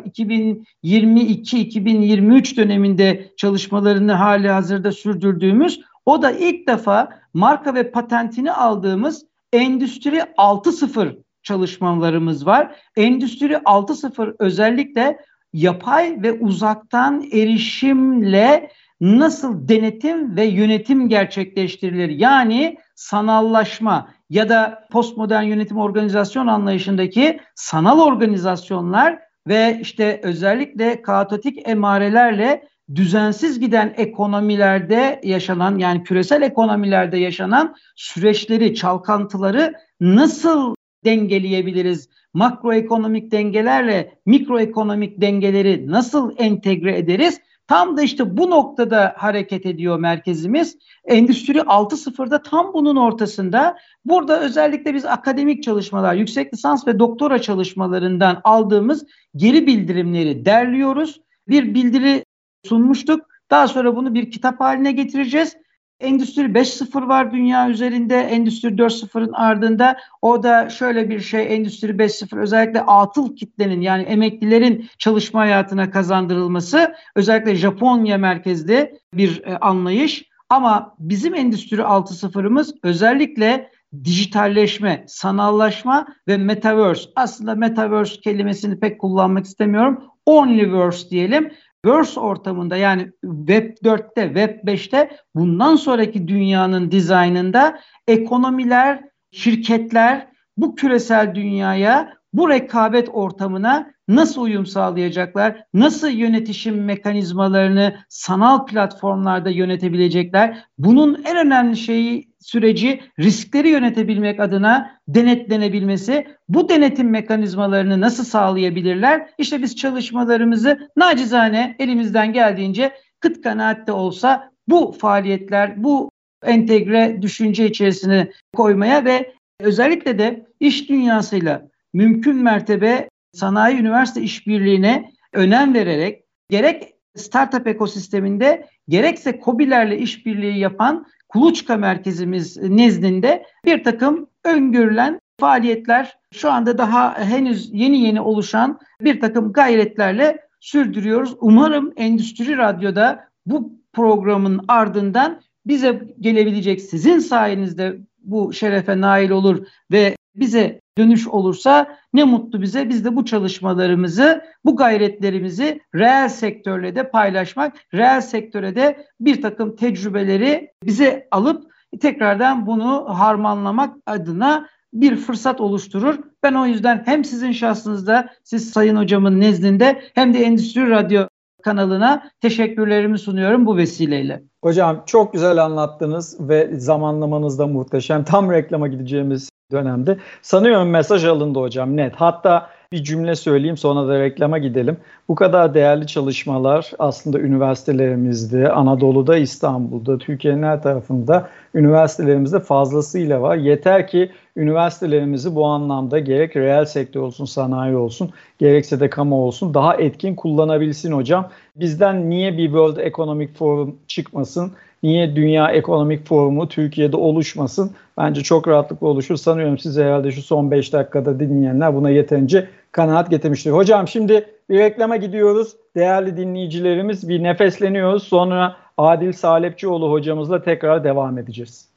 2022-2023 0.84 2.58
döneminde 2.58 3.34
çalışmalarını 3.38 4.12
hali 4.12 4.50
hazırda 4.50 4.92
sürdürdüğümüz. 4.92 5.82
O 6.06 6.22
da 6.22 6.32
ilk 6.32 6.68
defa 6.68 7.10
marka 7.34 7.76
ve 7.76 7.92
patentini 7.92 8.52
aldığımız 8.52 9.26
Endüstri 9.54 10.18
6.0 10.18 11.27
çalışmalarımız 11.48 12.46
var. 12.46 12.76
Endüstri 12.98 13.54
6.0 13.54 14.36
özellikle 14.40 15.18
yapay 15.54 16.18
ve 16.24 16.32
uzaktan 16.32 17.24
erişimle 17.32 18.70
nasıl 19.02 19.68
denetim 19.68 20.36
ve 20.36 20.46
yönetim 20.46 21.10
gerçekleştirilir? 21.10 22.10
Yani 22.10 22.78
sanallaşma, 22.96 24.10
ya 24.30 24.50
da 24.50 24.88
postmodern 24.92 25.44
yönetim 25.44 25.78
organizasyon 25.78 26.48
anlayışındaki 26.48 27.40
sanal 27.56 28.00
organizasyonlar 28.00 29.20
ve 29.48 29.80
işte 29.82 30.20
özellikle 30.24 31.02
kaotik 31.02 31.70
emarelerle 31.70 32.68
düzensiz 32.96 33.60
giden 33.60 33.94
ekonomilerde 33.98 35.22
yaşanan 35.24 35.78
yani 35.78 36.04
küresel 36.04 36.42
ekonomilerde 36.42 37.18
yaşanan 37.18 37.76
süreçleri, 37.96 38.76
çalkantıları 38.76 39.74
nasıl 40.02 40.77
dengeleyebiliriz? 41.08 42.10
Makroekonomik 42.34 43.32
dengelerle 43.32 44.20
mikroekonomik 44.26 45.22
dengeleri 45.22 45.92
nasıl 45.92 46.32
entegre 46.38 46.98
ederiz? 46.98 47.42
Tam 47.68 47.98
da 47.98 48.02
işte 48.02 48.38
bu 48.38 48.50
noktada 48.50 49.14
hareket 49.18 49.66
ediyor 49.66 50.00
merkezimiz. 50.00 50.78
Endüstri 51.06 51.58
6.0'da 51.58 52.42
tam 52.42 52.74
bunun 52.74 52.96
ortasında. 52.96 53.78
Burada 54.06 54.42
özellikle 54.42 54.94
biz 54.94 55.06
akademik 55.06 55.64
çalışmalar, 55.64 56.16
yüksek 56.16 56.54
lisans 56.54 56.88
ve 56.88 57.00
doktora 57.00 57.42
çalışmalarından 57.42 58.42
aldığımız 58.44 59.06
geri 59.36 59.68
bildirimleri 59.68 60.46
derliyoruz. 60.46 61.22
Bir 61.48 61.74
bildiri 61.74 62.26
sunmuştuk. 62.66 63.22
Daha 63.52 63.68
sonra 63.68 63.96
bunu 63.96 64.14
bir 64.14 64.32
kitap 64.32 64.60
haline 64.60 64.92
getireceğiz. 64.92 65.58
Endüstri 66.00 66.44
5.0 66.44 67.08
var 67.08 67.32
dünya 67.32 67.70
üzerinde. 67.70 68.20
Endüstri 68.20 68.70
4.0'ın 68.70 69.34
ardında 69.34 69.98
o 70.22 70.44
da 70.44 70.70
şöyle 70.70 71.10
bir 71.10 71.20
şey 71.20 71.56
Endüstri 71.56 71.90
5.0 71.92 72.40
özellikle 72.40 72.82
atıl 72.82 73.36
kitlenin 73.36 73.82
yani 73.82 74.04
emeklilerin 74.04 74.90
çalışma 74.98 75.40
hayatına 75.40 75.92
kazandırılması 75.92 76.96
özellikle 77.16 77.56
Japonya 77.56 78.18
merkezli 78.18 79.00
bir 79.14 79.44
e, 79.46 79.58
anlayış. 79.58 80.24
Ama 80.50 80.96
bizim 81.00 81.36
Endüstri 81.36 81.78
6.0'ımız 81.78 82.76
özellikle 82.84 83.72
dijitalleşme, 84.04 85.06
sanallaşma 85.08 86.08
ve 86.28 86.38
metaverse. 86.38 87.10
Aslında 87.16 87.56
metaverse 87.56 88.22
kelimesini 88.22 88.80
pek 88.80 89.00
kullanmak 89.00 89.46
istemiyorum. 89.46 90.04
Onlyverse 90.26 91.10
diyelim. 91.10 91.52
Verse 91.86 92.20
ortamında 92.20 92.78
yani 92.78 93.12
Web 93.22 93.78
4'te, 93.78 94.26
Web 94.26 94.68
5'te 94.68 95.18
bundan 95.36 95.76
sonraki 95.76 96.28
dünyanın 96.28 96.92
dizaynında 96.92 97.80
ekonomiler, 98.08 99.04
şirketler 99.32 100.28
bu 100.58 100.76
küresel 100.76 101.36
dünyaya, 101.36 102.18
bu 102.34 102.50
rekabet 102.50 103.10
ortamına 103.14 103.92
nasıl 104.08 104.42
uyum 104.42 104.66
sağlayacaklar? 104.66 105.64
Nasıl 105.74 106.10
yönetişim 106.10 106.86
mekanizmalarını 106.86 107.96
sanal 108.10 108.66
platformlarda 108.66 109.50
yönetebilecekler? 109.50 110.64
Bunun 110.78 111.24
en 111.26 111.38
önemli 111.38 111.78
şeyi 111.78 112.34
süreci 112.48 113.02
riskleri 113.20 113.70
yönetebilmek 113.70 114.40
adına 114.40 114.92
denetlenebilmesi. 115.08 116.28
Bu 116.50 116.70
denetim 116.70 117.10
mekanizmalarını 117.10 118.02
nasıl 118.02 118.24
sağlayabilirler? 118.24 119.30
İşte 119.38 119.62
biz 119.62 119.76
çalışmalarımızı 119.76 120.90
nacizane 120.98 121.76
elimizden 121.80 122.34
geldiğince 122.34 122.94
kıt 123.20 123.42
kanaatte 123.42 123.92
olsa 123.92 124.52
bu 124.68 124.96
faaliyetler, 125.00 125.84
bu 125.84 126.12
entegre 126.44 127.18
düşünce 127.22 127.66
içerisine 127.66 128.32
koymaya 128.56 129.06
ve 129.06 129.34
özellikle 129.60 130.20
de 130.20 130.46
iş 130.60 130.90
dünyasıyla 130.90 131.68
mümkün 131.94 132.36
mertebe 132.36 133.10
sanayi 133.34 133.78
üniversite 133.78 134.22
işbirliğine 134.22 135.12
önem 135.34 135.74
vererek 135.74 136.24
gerek 136.50 136.94
startup 137.16 137.68
ekosisteminde 137.68 138.68
gerekse 138.90 139.40
COBİ'lerle 139.46 139.98
işbirliği 139.98 140.60
yapan 140.60 141.08
Kuluçka 141.38 141.78
merkezimiz 141.78 142.58
nezdinde 142.58 143.46
bir 143.66 143.84
takım 143.84 144.28
öngörülen 144.46 145.20
faaliyetler 145.40 146.18
şu 146.34 146.52
anda 146.52 146.78
daha 146.78 147.20
henüz 147.20 147.70
yeni 147.74 148.02
yeni 148.02 148.22
oluşan 148.22 148.80
bir 149.02 149.20
takım 149.20 149.54
gayretlerle 149.54 150.40
sürdürüyoruz. 150.60 151.36
Umarım 151.40 151.94
Endüstri 151.98 152.58
Radyo'da 152.58 153.28
bu 153.46 153.72
programın 153.94 154.66
ardından 154.68 155.42
bize 155.66 156.02
gelebilecek 156.20 156.82
sizin 156.82 157.20
sayenizde 157.20 157.98
bu 158.24 158.54
şerefe 158.54 159.02
nail 159.02 159.30
olur 159.30 159.66
ve 159.92 160.17
bize 160.40 160.82
dönüş 160.98 161.28
olursa 161.28 161.98
ne 162.14 162.24
mutlu 162.24 162.62
bize. 162.62 162.90
Biz 162.90 163.06
de 163.06 163.16
bu 163.16 163.26
çalışmalarımızı, 163.26 164.42
bu 164.66 164.76
gayretlerimizi 164.76 165.80
reel 165.96 166.30
sektörle 166.30 166.96
de 166.96 167.10
paylaşmak, 167.10 167.76
reel 167.94 168.22
sektöre 168.22 168.76
de 168.76 169.06
bir 169.20 169.42
takım 169.42 169.76
tecrübeleri 169.76 170.72
bize 170.84 171.28
alıp 171.32 171.72
tekrardan 172.02 172.68
bunu 172.68 173.06
harmanlamak 173.10 173.96
adına 174.06 174.68
bir 174.94 175.16
fırsat 175.16 175.62
oluşturur. 175.62 176.20
Ben 176.44 176.54
o 176.54 176.66
yüzden 176.66 177.04
hem 177.06 177.26
sizin 177.26 177.52
şahsınızda, 177.52 178.30
siz 178.44 178.70
Sayın 178.72 178.96
Hocamın 178.96 179.40
nezdinde 179.40 180.02
hem 180.16 180.34
de 180.34 180.40
Endüstri 180.40 180.90
Radyo 180.90 181.28
kanalına 181.68 182.24
teşekkürlerimi 182.42 183.20
sunuyorum 183.20 183.66
bu 183.66 183.78
vesileyle. 183.78 184.44
Hocam 184.64 185.04
çok 185.06 185.34
güzel 185.34 185.64
anlattınız 185.64 186.38
ve 186.40 186.80
zamanlamanız 186.80 187.60
da 187.60 187.68
muhteşem. 187.68 188.24
Tam 188.24 188.52
reklama 188.52 188.88
gideceğimiz 188.88 189.50
dönemde. 189.72 190.18
Sanıyorum 190.42 190.90
mesaj 190.90 191.26
alındı 191.26 191.60
hocam 191.60 191.98
net. 191.98 192.16
Hatta 192.16 192.70
bir 192.92 193.04
cümle 193.04 193.36
söyleyeyim 193.36 193.78
sonra 193.78 194.08
da 194.08 194.20
reklama 194.20 194.58
gidelim. 194.58 194.98
Bu 195.28 195.36
kadar 195.36 195.74
değerli 195.74 196.08
çalışmalar 196.08 196.92
aslında 197.00 197.40
üniversitelerimizde, 197.40 198.72
Anadolu'da, 198.72 199.38
İstanbul'da, 199.38 200.18
Türkiye'nin 200.18 200.64
her 200.64 200.82
tarafında 200.82 201.50
üniversitelerimizde 201.74 202.60
fazlasıyla 202.60 203.42
var. 203.42 203.56
Yeter 203.56 204.08
ki 204.08 204.32
üniversitelerimizi 204.58 205.56
bu 205.56 205.66
anlamda 205.66 206.20
gerek 206.20 206.56
reel 206.56 206.86
sektör 206.86 207.22
olsun, 207.22 207.46
sanayi 207.46 207.96
olsun, 207.96 208.30
gerekse 208.60 209.00
de 209.00 209.10
kamu 209.10 209.36
olsun 209.36 209.74
daha 209.74 209.96
etkin 209.96 210.36
kullanabilsin 210.36 211.12
hocam. 211.12 211.50
Bizden 211.76 212.30
niye 212.30 212.58
bir 212.58 212.66
World 212.66 212.98
Economic 212.98 213.54
Forum 213.54 213.96
çıkmasın? 214.08 214.72
Niye 215.04 215.36
Dünya 215.36 215.72
Ekonomik 215.72 216.28
Forumu 216.28 216.68
Türkiye'de 216.68 217.18
oluşmasın? 217.18 217.92
Bence 218.18 218.44
çok 218.44 218.68
rahatlıkla 218.68 219.08
oluşur. 219.08 219.36
Sanıyorum 219.36 219.78
siz 219.78 219.98
herhalde 219.98 220.32
şu 220.32 220.42
son 220.42 220.72
5 220.72 220.94
dakikada 220.94 221.40
dinleyenler 221.40 221.96
buna 221.96 222.10
yeterince 222.10 222.68
kanaat 222.92 223.30
getirmiştir. 223.30 223.72
Hocam 223.72 224.08
şimdi 224.08 224.46
bir 224.70 224.78
reklama 224.78 225.18
gidiyoruz. 225.18 225.76
Değerli 225.96 226.38
dinleyicilerimiz 226.38 227.30
bir 227.30 227.44
nefesleniyoruz. 227.44 228.24
Sonra 228.24 228.76
Adil 228.98 229.34
Salepçioğlu 229.34 230.12
hocamızla 230.12 230.64
tekrar 230.64 231.04
devam 231.04 231.38
edeceğiz. 231.38 231.88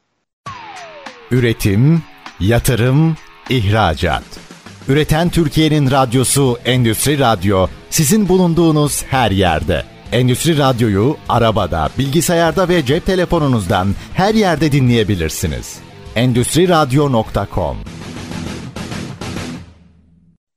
Üretim, 1.31 2.03
yatırım, 2.41 3.17
ihracat. 3.51 4.23
Üreten 4.89 5.29
Türkiye'nin 5.29 5.91
radyosu 5.91 6.59
Endüstri 6.65 7.19
Radyo 7.19 7.67
sizin 7.91 8.29
bulunduğunuz 8.29 9.05
her 9.05 9.31
yerde. 9.31 9.83
Endüstri 10.13 10.59
Radyo'yu 10.59 11.17
arabada, 11.29 11.89
bilgisayarda 11.99 12.69
ve 12.69 12.85
cep 12.85 13.07
telefonunuzdan 13.07 13.89
her 14.15 14.35
yerde 14.35 14.73
dinleyebilirsiniz. 14.73 15.81
Endüstri 16.17 16.69
Radyo.com 16.69 17.77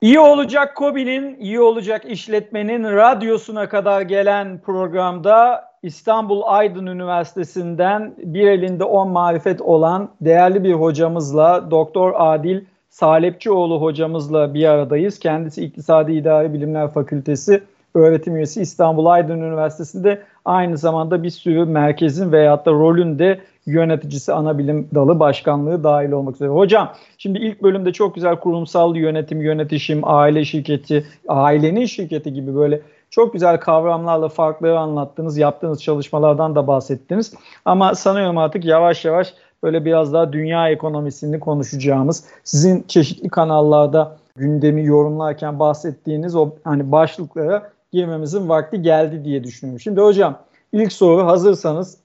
İyi 0.00 0.18
olacak 0.18 0.76
Kobi'nin, 0.76 1.40
iyi 1.40 1.60
olacak 1.60 2.04
işletmenin 2.08 2.84
radyosuna 2.84 3.68
kadar 3.68 4.02
gelen 4.02 4.60
programda 4.60 5.64
İstanbul 5.84 6.42
Aydın 6.44 6.86
Üniversitesi'nden 6.86 8.14
bir 8.18 8.48
elinde 8.48 8.84
on 8.84 9.08
marifet 9.08 9.60
olan 9.60 10.08
değerli 10.20 10.64
bir 10.64 10.72
hocamızla 10.72 11.70
Doktor 11.70 12.12
Adil 12.16 12.60
Salepçioğlu 12.88 13.82
hocamızla 13.82 14.54
bir 14.54 14.64
aradayız. 14.64 15.18
Kendisi 15.18 15.64
İktisadi 15.64 16.12
İdari 16.12 16.52
Bilimler 16.52 16.92
Fakültesi 16.92 17.62
öğretim 17.94 18.36
üyesi 18.36 18.60
İstanbul 18.60 19.06
Aydın 19.06 19.40
Üniversitesi'nde 19.40 20.22
aynı 20.44 20.78
zamanda 20.78 21.22
bir 21.22 21.30
sürü 21.30 21.64
merkezin 21.64 22.32
veyahut 22.32 22.66
da 22.66 22.70
rolün 22.70 23.18
de 23.18 23.40
yöneticisi 23.66 24.32
ana 24.32 24.58
bilim 24.58 24.88
dalı 24.94 25.20
başkanlığı 25.20 25.84
dahil 25.84 26.12
olmak 26.12 26.34
üzere. 26.34 26.48
Hocam 26.48 26.92
şimdi 27.18 27.38
ilk 27.38 27.62
bölümde 27.62 27.92
çok 27.92 28.14
güzel 28.14 28.36
kurumsal 28.36 28.96
yönetim, 28.96 29.40
yönetişim, 29.40 30.00
aile 30.04 30.44
şirketi, 30.44 31.04
ailenin 31.28 31.86
şirketi 31.86 32.32
gibi 32.32 32.54
böyle 32.54 32.80
çok 33.14 33.32
güzel 33.32 33.60
kavramlarla 33.60 34.28
farkları 34.28 34.78
anlattınız. 34.78 35.38
Yaptığınız 35.38 35.82
çalışmalardan 35.82 36.54
da 36.54 36.66
bahsettiniz. 36.66 37.34
Ama 37.64 37.94
sanıyorum 37.94 38.38
artık 38.38 38.64
yavaş 38.64 39.04
yavaş 39.04 39.34
böyle 39.62 39.84
biraz 39.84 40.12
daha 40.12 40.32
dünya 40.32 40.70
ekonomisini 40.70 41.40
konuşacağımız, 41.40 42.24
sizin 42.44 42.84
çeşitli 42.88 43.28
kanallarda 43.28 44.16
gündemi 44.36 44.84
yorumlarken 44.84 45.58
bahsettiğiniz 45.58 46.36
o 46.36 46.50
hani 46.64 46.92
başlıklara 46.92 47.70
girmemizin 47.92 48.48
vakti 48.48 48.82
geldi 48.82 49.24
diye 49.24 49.44
düşünüyorum. 49.44 49.80
Şimdi 49.80 50.00
hocam 50.00 50.38
ilk 50.72 50.92
soru 50.92 51.26
hazırsanız 51.26 51.98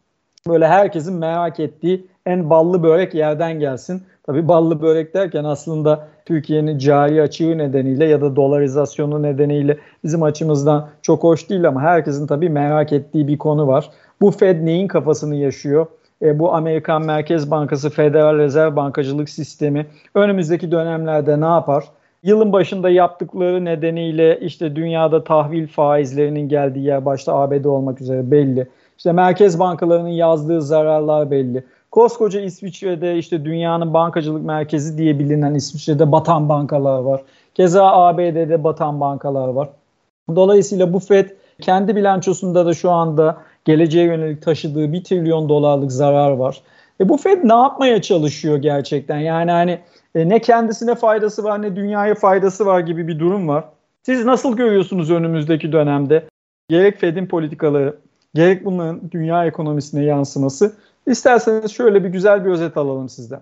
böyle 0.47 0.67
herkesin 0.67 1.13
merak 1.13 1.59
ettiği 1.59 2.07
en 2.25 2.49
ballı 2.49 2.83
börek 2.83 3.13
yerden 3.13 3.59
gelsin. 3.59 4.03
Tabii 4.29 4.47
ballı 4.47 4.81
börek 4.81 5.13
derken 5.13 5.43
aslında 5.43 6.07
Türkiye'nin 6.25 6.77
cari 6.77 7.21
açığı 7.21 7.57
nedeniyle 7.57 8.05
ya 8.05 8.21
da 8.21 8.35
dolarizasyonu 8.35 9.23
nedeniyle 9.23 9.77
bizim 10.03 10.23
açımızdan 10.23 10.89
çok 11.01 11.23
hoş 11.23 11.49
değil 11.49 11.67
ama 11.67 11.81
herkesin 11.81 12.27
tabii 12.27 12.49
merak 12.49 12.93
ettiği 12.93 13.27
bir 13.27 13.37
konu 13.37 13.67
var. 13.67 13.89
Bu 14.21 14.31
Fed 14.31 14.65
neyin 14.65 14.87
kafasını 14.87 15.35
yaşıyor? 15.35 15.85
e, 16.21 16.39
bu 16.39 16.53
Amerikan 16.53 17.05
Merkez 17.05 17.51
Bankası 17.51 17.89
Federal 17.89 18.37
Rezerv 18.37 18.75
Bankacılık 18.75 19.29
Sistemi 19.29 19.85
önümüzdeki 20.15 20.71
dönemlerde 20.71 21.41
ne 21.41 21.45
yapar? 21.45 21.83
Yılın 22.23 22.53
başında 22.53 22.89
yaptıkları 22.89 23.65
nedeniyle 23.65 24.39
işte 24.39 24.75
dünyada 24.75 25.23
tahvil 25.23 25.67
faizlerinin 25.67 26.49
geldiği 26.49 26.85
yer 26.85 27.05
başta 27.05 27.35
ABD 27.35 27.65
olmak 27.65 28.01
üzere 28.01 28.31
belli. 28.31 28.67
İşte 28.97 29.11
merkez 29.11 29.59
bankalarının 29.59 30.09
yazdığı 30.09 30.61
zararlar 30.61 31.31
belli. 31.31 31.63
Koskoca 31.91 32.41
İsviçre'de 32.41 33.17
işte 33.17 33.45
dünyanın 33.45 33.93
bankacılık 33.93 34.45
merkezi 34.45 34.97
diye 34.97 35.19
bilinen 35.19 35.53
İsviçre'de 35.53 36.11
batan 36.11 36.49
bankalar 36.49 36.99
var. 36.99 37.21
Keza 37.55 37.91
ABD'de 37.91 38.63
batan 38.63 38.99
bankalar 38.99 39.47
var. 39.47 39.69
Dolayısıyla 40.35 40.93
bu 40.93 40.99
FED 40.99 41.29
kendi 41.61 41.95
bilançosunda 41.95 42.65
da 42.65 42.73
şu 42.73 42.91
anda 42.91 43.37
geleceğe 43.65 44.05
yönelik 44.05 44.41
taşıdığı 44.41 44.93
1 44.93 45.03
trilyon 45.03 45.49
dolarlık 45.49 45.91
zarar 45.91 46.31
var. 46.31 46.61
E 47.01 47.09
bu 47.09 47.17
Fed 47.17 47.43
ne 47.43 47.53
yapmaya 47.53 48.01
çalışıyor 48.01 48.57
gerçekten? 48.57 49.17
Yani 49.17 49.51
hani 49.51 49.79
e, 50.15 50.29
ne 50.29 50.41
kendisine 50.41 50.95
faydası 50.95 51.43
var 51.43 51.61
ne 51.61 51.75
dünyaya 51.75 52.15
faydası 52.15 52.65
var 52.65 52.79
gibi 52.79 53.07
bir 53.07 53.19
durum 53.19 53.47
var. 53.47 53.63
Siz 54.03 54.25
nasıl 54.25 54.57
görüyorsunuz 54.57 55.11
önümüzdeki 55.11 55.71
dönemde? 55.71 56.23
Gerek 56.69 56.99
Fed'in 56.99 57.25
politikaları, 57.25 57.95
gerek 58.35 58.65
bunların 58.65 59.01
dünya 59.11 59.45
ekonomisine 59.45 60.03
yansıması. 60.03 60.73
İsterseniz 61.09 61.71
şöyle 61.71 62.03
bir 62.03 62.09
güzel 62.09 62.45
bir 62.45 62.49
özet 62.49 62.77
alalım 62.77 63.09
sizden. 63.09 63.41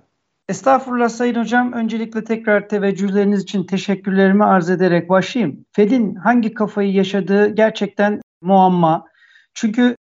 Estağfurullah 0.50 1.10
Sayın 1.10 1.36
Hocam. 1.36 1.74
Öncelikle 1.74 2.24
tekrar 2.24 2.70
teveccühleriniz 2.70 3.44
için 3.44 3.64
teşekkürlerimi 3.64 4.44
arz 4.44 4.70
ederek 4.70 5.10
başlayayım. 5.10 5.66
Fed'in 5.72 6.16
hangi 6.16 6.54
kafayı 6.54 6.94
yaşadığı 6.94 7.48
gerçekten 7.48 8.22
muamma. 8.42 9.06
Çünkü 9.54 9.96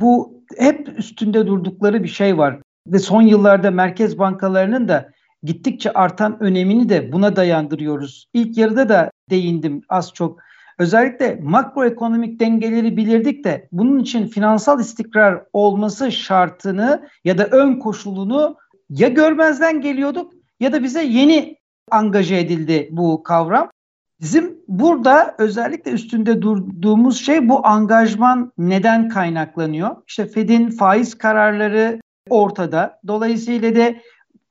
bu 0.00 0.42
hep 0.58 0.98
üstünde 0.98 1.46
durdukları 1.46 2.02
bir 2.02 2.08
şey 2.08 2.38
var. 2.38 2.60
Ve 2.86 2.98
son 2.98 3.22
yıllarda 3.22 3.70
merkez 3.70 4.18
bankalarının 4.18 4.88
da 4.88 5.10
gittikçe 5.42 5.92
artan 5.92 6.42
önemini 6.42 6.88
de 6.88 7.12
buna 7.12 7.36
dayandırıyoruz. 7.36 8.26
İlk 8.34 8.58
yarıda 8.58 8.88
da 8.88 9.10
değindim 9.30 9.82
az 9.88 10.12
çok. 10.14 10.45
Özellikle 10.78 11.38
makroekonomik 11.42 12.40
dengeleri 12.40 12.96
bilirdik 12.96 13.44
de 13.44 13.68
bunun 13.72 13.98
için 13.98 14.26
finansal 14.26 14.80
istikrar 14.80 15.42
olması 15.52 16.12
şartını 16.12 17.08
ya 17.24 17.38
da 17.38 17.46
ön 17.46 17.78
koşulunu 17.78 18.56
ya 18.90 19.08
görmezden 19.08 19.80
geliyorduk 19.80 20.32
ya 20.60 20.72
da 20.72 20.82
bize 20.82 21.02
yeni 21.02 21.56
angaje 21.90 22.36
edildi 22.36 22.88
bu 22.90 23.22
kavram. 23.22 23.70
Bizim 24.20 24.58
burada 24.68 25.34
özellikle 25.38 25.90
üstünde 25.90 26.42
durduğumuz 26.42 27.24
şey 27.26 27.48
bu 27.48 27.66
angajman 27.66 28.52
neden 28.58 29.08
kaynaklanıyor? 29.08 29.96
İşte 30.06 30.26
Fed'in 30.26 30.70
faiz 30.70 31.18
kararları 31.18 32.00
ortada. 32.30 33.00
Dolayısıyla 33.06 33.76
da 33.76 33.94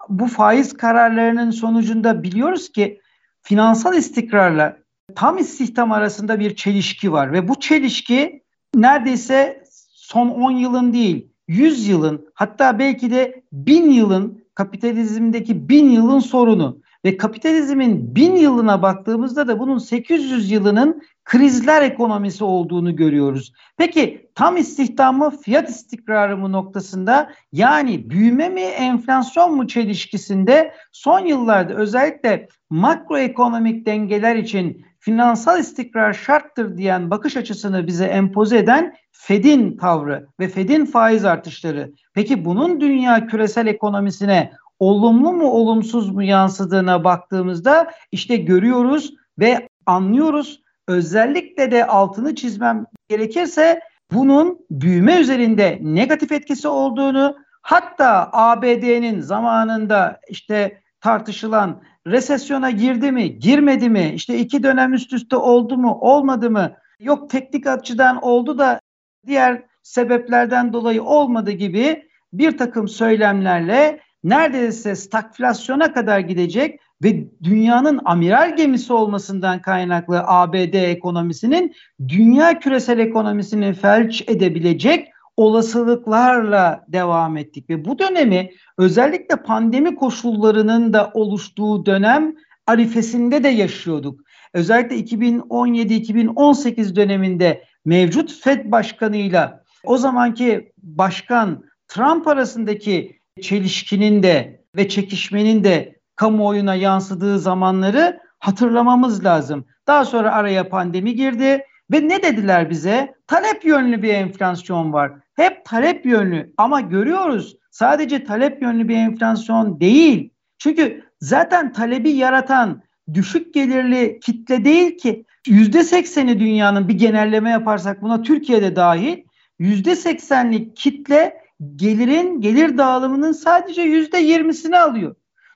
bu 0.10 0.28
faiz 0.28 0.74
kararlarının 0.78 1.52
sonucunda 1.52 2.24
biliyoruz 2.24 2.72
ki 2.72 3.02
finansal 3.42 3.94
istikrarla 3.94 4.78
tam 5.16 5.38
istihdam 5.38 5.92
arasında 5.92 6.40
bir 6.40 6.56
çelişki 6.56 7.12
var 7.12 7.34
ve 7.34 7.48
bu 7.48 7.60
çelişki 7.60 8.44
neredeyse 8.76 9.64
son 9.92 10.30
10 10.30 10.52
yılın 10.52 10.94
değil 10.94 11.28
100 11.48 11.88
yılın 11.88 12.28
hatta 12.34 12.80
belki 12.80 13.12
de 13.12 13.44
1000 13.52 13.92
yılın 13.92 14.46
kapitalizmdeki 14.56 15.70
1000 15.70 15.90
yılın 15.90 16.20
sorunu 16.20 16.82
ve 17.06 17.18
kapitalizmin 17.18 18.16
1000 18.16 18.36
yılına 18.36 18.82
baktığımızda 18.82 19.48
da 19.48 19.60
bunun 19.60 19.78
800 19.78 20.52
yılının 20.52 21.02
krizler 21.26 21.82
ekonomisi 21.82 22.44
olduğunu 22.44 22.96
görüyoruz. 22.96 23.54
Peki 23.78 24.30
tam 24.36 24.58
istihdam 24.58 25.18
mı 25.18 25.38
fiyat 25.42 25.70
istikrarı 25.70 26.38
mı 26.38 26.52
noktasında 26.52 27.32
yani 27.52 28.10
büyüme 28.10 28.50
mi 28.50 28.62
enflasyon 28.62 29.56
mu 29.56 29.68
çelişkisinde 29.68 30.74
son 30.92 31.20
yıllarda 31.20 31.74
özellikle 31.74 32.48
makroekonomik 32.70 33.86
dengeler 33.86 34.36
için 34.36 34.86
finansal 35.06 35.60
istikrar 35.60 36.14
şarttır 36.14 36.78
diyen 36.78 37.12
bakış 37.12 37.38
açısını 37.38 37.88
bize 37.88 38.06
empoze 38.06 38.58
eden 38.58 38.96
Fed'in 39.12 39.78
tavrı 39.78 40.28
ve 40.40 40.48
Fed'in 40.48 40.86
faiz 40.86 41.26
artışları. 41.26 41.92
Peki 42.14 42.46
bunun 42.46 42.82
dünya 42.82 43.28
küresel 43.28 43.68
ekonomisine 43.68 44.52
olumlu 44.80 45.34
mu 45.34 45.52
olumsuz 45.52 46.10
mu 46.12 46.24
yansıdığına 46.24 47.04
baktığımızda 47.04 47.92
işte 48.12 48.36
görüyoruz 48.36 49.14
ve 49.40 49.70
anlıyoruz. 49.86 50.62
Özellikle 50.88 51.72
de 51.72 51.88
altını 51.88 52.36
çizmem 52.36 52.86
gerekirse 53.10 53.80
bunun 54.12 54.60
büyüme 54.72 55.20
üzerinde 55.20 55.80
negatif 55.82 56.32
etkisi 56.32 56.68
olduğunu 56.68 57.36
hatta 57.62 58.30
ABD'nin 58.34 59.22
zamanında 59.22 60.20
işte 60.30 60.82
tartışılan 61.06 61.82
resesyona 62.08 62.70
girdi 62.72 63.12
mi, 63.12 63.40
girmedi 63.40 63.90
mi, 63.90 64.12
işte 64.16 64.38
iki 64.38 64.64
dönem 64.64 64.94
üst 64.94 65.14
üste 65.14 65.36
oldu 65.36 65.78
mu, 65.78 65.98
olmadı 66.02 66.50
mı, 66.50 66.72
yok 67.00 67.30
teknik 67.30 67.68
açıdan 67.68 68.24
oldu 68.24 68.58
da 68.58 68.80
diğer 69.28 69.64
sebeplerden 69.84 70.74
dolayı 70.74 71.04
olmadı 71.04 71.52
gibi 71.52 72.08
bir 72.34 72.58
takım 72.58 72.88
söylemlerle 72.88 74.00
neredeyse 74.24 74.96
stagflasyona 74.96 75.94
kadar 75.94 76.20
gidecek 76.20 76.80
ve 77.04 77.28
dünyanın 77.44 78.02
amiral 78.06 78.56
gemisi 78.56 78.94
olmasından 78.94 79.62
kaynaklı 79.62 80.24
ABD 80.26 80.74
ekonomisinin 80.74 81.76
dünya 82.08 82.60
küresel 82.60 83.00
ekonomisini 83.00 83.74
felç 83.74 84.24
edebilecek 84.28 85.08
olasılıklarla 85.38 86.86
devam 86.88 87.38
ettik 87.38 87.70
ve 87.70 87.86
bu 87.86 88.00
dönemi 88.00 88.52
özellikle 88.78 89.36
pandemi 89.36 89.96
koşullarının 89.96 90.94
da 90.94 91.12
oluştuğu 91.14 91.86
dönem 91.86 92.36
arifesinde 92.68 93.44
de 93.44 93.48
yaşıyorduk. 93.48 94.20
Özellikle 94.54 95.18
2017-2018 95.18 96.96
döneminde 96.96 97.64
mevcut 97.86 98.34
Fed 98.34 98.72
başkanıyla 98.72 99.64
o 99.84 99.98
zamanki 99.98 100.72
başkan 100.78 101.64
Trump 101.88 102.28
arasındaki 102.28 103.20
çelişkinin 103.42 104.24
de 104.24 104.64
ve 104.76 104.90
çekişmenin 104.90 105.64
de 105.64 106.00
kamuoyuna 106.16 106.76
yansıdığı 106.76 107.40
zamanları 107.40 108.20
hatırlamamız 108.40 109.26
lazım. 109.26 109.66
Daha 109.88 110.06
sonra 110.06 110.32
araya 110.34 110.70
pandemi 110.70 111.16
girdi 111.16 111.62
ve 111.92 112.08
ne 112.08 112.24
dediler 112.24 112.70
bize? 112.70 113.16
Talep 113.28 113.66
yönlü 113.66 114.02
bir 114.02 114.14
enflasyon 114.14 114.94
var. 114.94 115.12
Hep 115.36 115.66
talep 115.66 116.06
yönlü 116.06 116.54
ama 116.58 116.82
görüyoruz 116.82 117.58
sadece 117.72 118.24
talep 118.24 118.62
yönlü 118.62 118.88
bir 118.88 118.96
enflasyon 118.96 119.80
değil. 119.80 120.30
Çünkü 120.58 121.04
zaten 121.20 121.74
talebi 121.74 122.10
yaratan 122.10 122.82
düşük 123.14 123.54
gelirli 123.54 124.20
kitle 124.20 124.66
değil 124.66 124.98
ki 124.98 125.26
yüzde 125.48 125.84
sekseni 125.84 126.40
dünyanın 126.40 126.88
bir 126.88 126.94
genelleme 126.94 127.50
yaparsak 127.50 128.02
buna 128.02 128.22
Türkiye'de 128.22 128.76
dahil 128.76 129.24
yüzde 129.60 129.96
seksenlik 129.96 130.78
kitle 130.78 131.42
gelirin 131.76 132.42
gelir 132.42 132.78
dağılımının 132.78 133.32
sadece 133.32 133.82
yüzde 133.82 134.18
yirmisini 134.18 134.78
alıyor. 134.78 135.16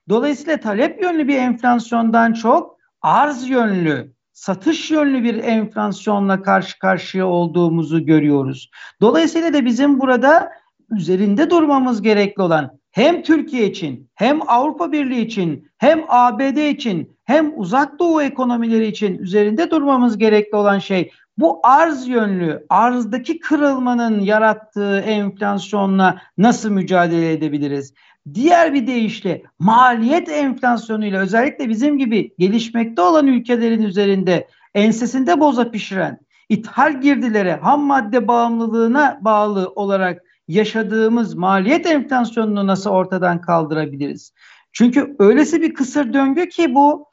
Dolayısıyla 0.10 0.60
talep 0.60 1.02
yönlü 1.02 1.28
bir 1.28 1.38
enflasyondan 1.38 2.34
çok 2.34 2.78
arz 3.02 3.50
yönlü, 3.50 4.14
satış 4.40 4.92
yönlü 4.92 5.24
bir 5.24 5.44
enflasyonla 5.44 6.42
karşı 6.42 6.80
karşıya 6.80 7.28
olduğumuzu 7.28 8.06
görüyoruz. 8.06 8.70
Dolayısıyla 9.02 9.54
da 9.54 9.66
bizim 9.66 10.00
burada 10.00 10.52
üzerinde 10.92 11.50
durmamız 11.50 12.02
gerekli 12.02 12.42
olan 12.42 12.80
hem 12.92 13.24
Türkiye 13.24 13.66
için, 13.68 14.10
hem 14.16 14.50
Avrupa 14.50 14.92
Birliği 14.92 15.22
için, 15.22 15.70
hem 15.78 16.04
ABD 16.08 16.70
için, 16.70 17.18
hem 17.26 17.60
uzak 17.60 18.00
doğu 18.00 18.22
ekonomileri 18.22 18.88
için 18.88 19.18
üzerinde 19.18 19.72
durmamız 19.72 20.18
gerekli 20.18 20.56
olan 20.56 20.80
şey 20.80 21.12
bu 21.38 21.60
arz 21.64 22.08
yönlü, 22.08 22.66
arzdaki 22.70 23.40
kırılmanın 23.40 24.20
yarattığı 24.20 25.00
enflasyonla 25.00 26.22
nasıl 26.38 26.70
mücadele 26.70 27.32
edebiliriz? 27.32 27.94
Diğer 28.34 28.74
bir 28.74 28.88
deyişle 28.88 29.44
maliyet 29.60 30.30
enflasyonuyla 30.30 31.22
özellikle 31.22 31.70
bizim 31.70 31.98
gibi 31.98 32.36
gelişmekte 32.38 33.02
olan 33.02 33.28
ülkelerin 33.28 33.82
üzerinde 33.82 34.48
ensesinde 34.76 35.40
boza 35.40 35.72
pişiren, 35.72 36.20
ithal 36.50 37.02
girdilere, 37.02 37.56
ham 37.56 37.82
madde 37.82 38.28
bağımlılığına 38.28 39.20
bağlı 39.22 39.70
olarak 39.76 40.24
yaşadığımız 40.48 41.36
maliyet 41.36 41.86
enflasyonunu 41.86 42.68
nasıl 42.68 42.90
ortadan 42.90 43.42
kaldırabiliriz? 43.42 44.34
Çünkü 44.72 45.16
öylesi 45.20 45.62
bir 45.62 45.74
kısır 45.74 46.14
döngü 46.14 46.50
ki 46.50 46.76
bu 46.76 47.06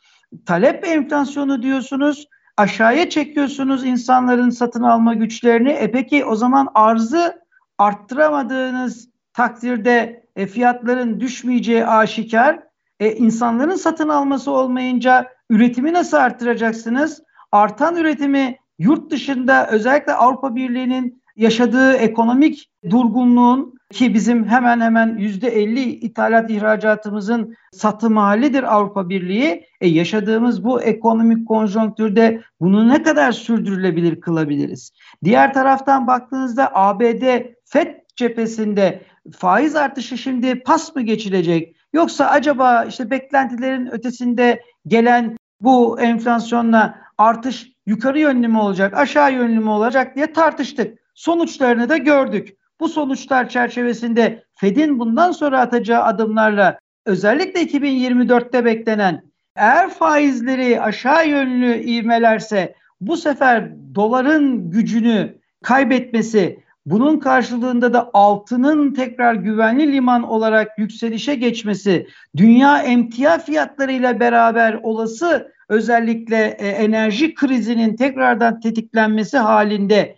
talep 0.47 0.89
enflasyonu 0.89 1.63
diyorsunuz, 1.63 2.27
aşağıya 2.57 3.11
çekiyorsunuz 3.11 3.85
insanların 3.85 4.51
satın 4.51 4.83
alma 4.83 5.15
güçlerini. 5.15 5.71
E 5.71 5.91
peki 5.91 6.25
o 6.25 6.35
zaman 6.35 6.69
arzı 6.75 7.43
arttıramadığınız 7.79 9.09
takdirde 9.33 10.26
e, 10.37 10.47
fiyatların 10.47 11.21
düşmeyeceği 11.21 11.87
aşikar. 11.87 12.61
E, 13.01 13.13
insanların 13.13 13.75
satın 13.75 14.09
alması 14.09 14.51
olmayınca 14.51 15.29
üretimi 15.51 15.93
nasıl 15.93 16.17
arttıracaksınız? 16.17 17.23
Artan 17.53 17.97
üretimi 17.97 18.59
yurt 18.79 19.11
dışında 19.11 19.67
özellikle 19.71 20.13
Avrupa 20.13 20.57
Birliği'nin 20.57 21.23
yaşadığı 21.37 21.93
ekonomik 21.93 22.71
durgunluğun 22.91 23.77
ki 23.93 24.15
bizim 24.15 24.45
hemen 24.45 24.81
hemen 24.81 25.17
yüzde 25.19 25.49
50 25.49 25.81
ithalat 25.81 26.51
ihracatımızın 26.51 27.57
satım 27.73 28.17
halidir 28.17 28.75
Avrupa 28.75 29.09
Birliği. 29.09 29.67
E 29.81 29.89
yaşadığımız 29.89 30.65
bu 30.65 30.83
ekonomik 30.83 31.49
konjonktürde 31.49 32.43
bunu 32.61 32.89
ne 32.89 33.03
kadar 33.03 33.33
sürdürülebilir 33.33 34.21
kılabiliriz? 34.21 34.93
Diğer 35.25 35.55
taraftan 35.55 36.07
baktığınızda 36.07 36.71
ABD 36.75 37.43
FED 37.65 38.06
cephesinde 38.17 39.03
faiz 39.39 39.77
artışı 39.77 40.19
şimdi 40.19 40.63
pas 40.63 40.97
mı 40.97 41.03
geçilecek? 41.03 41.77
Yoksa 41.93 42.27
acaba 42.27 42.85
işte 42.85 43.11
beklentilerin 43.11 43.87
ötesinde 43.87 44.63
gelen 44.87 45.37
bu 45.61 46.01
enflasyonla 46.01 46.99
artış 47.19 47.73
yukarı 47.87 48.19
yönlü 48.19 48.49
mü 48.49 48.59
olacak, 48.59 48.95
aşağı 48.95 49.33
yönlü 49.33 49.61
mü 49.61 49.71
olacak 49.71 50.17
diye 50.17 50.33
tartıştık. 50.33 50.99
Sonuçlarını 51.15 51.89
da 51.89 51.97
gördük. 51.97 52.57
Bu 52.81 52.89
sonuçlar 52.89 53.49
çerçevesinde 53.49 54.45
Fed'in 54.55 54.99
bundan 54.99 55.33
sonra 55.33 55.61
atacağı 55.61 56.03
adımlarla 56.03 56.79
özellikle 57.07 57.63
2024'te 57.63 58.65
beklenen 58.65 59.23
eğer 59.57 59.91
faizleri 59.91 60.81
aşağı 60.81 61.29
yönlü 61.29 61.83
ivmelerse 61.83 62.75
bu 63.01 63.17
sefer 63.17 63.71
doların 63.95 64.71
gücünü 64.71 65.39
kaybetmesi, 65.63 66.65
bunun 66.87 67.19
karşılığında 67.19 67.93
da 67.93 68.11
altının 68.15 68.95
tekrar 68.95 69.35
güvenli 69.35 69.93
liman 69.93 70.23
olarak 70.23 70.79
yükselişe 70.79 71.35
geçmesi, 71.35 72.07
dünya 72.37 72.83
emtia 72.83 73.39
fiyatlarıyla 73.39 74.21
beraber 74.21 74.81
olası 74.83 75.53
özellikle 75.69 76.57
e, 76.59 76.69
enerji 76.69 77.35
krizinin 77.35 77.97
tekrardan 77.97 78.61
tetiklenmesi 78.61 79.39
halinde 79.39 80.17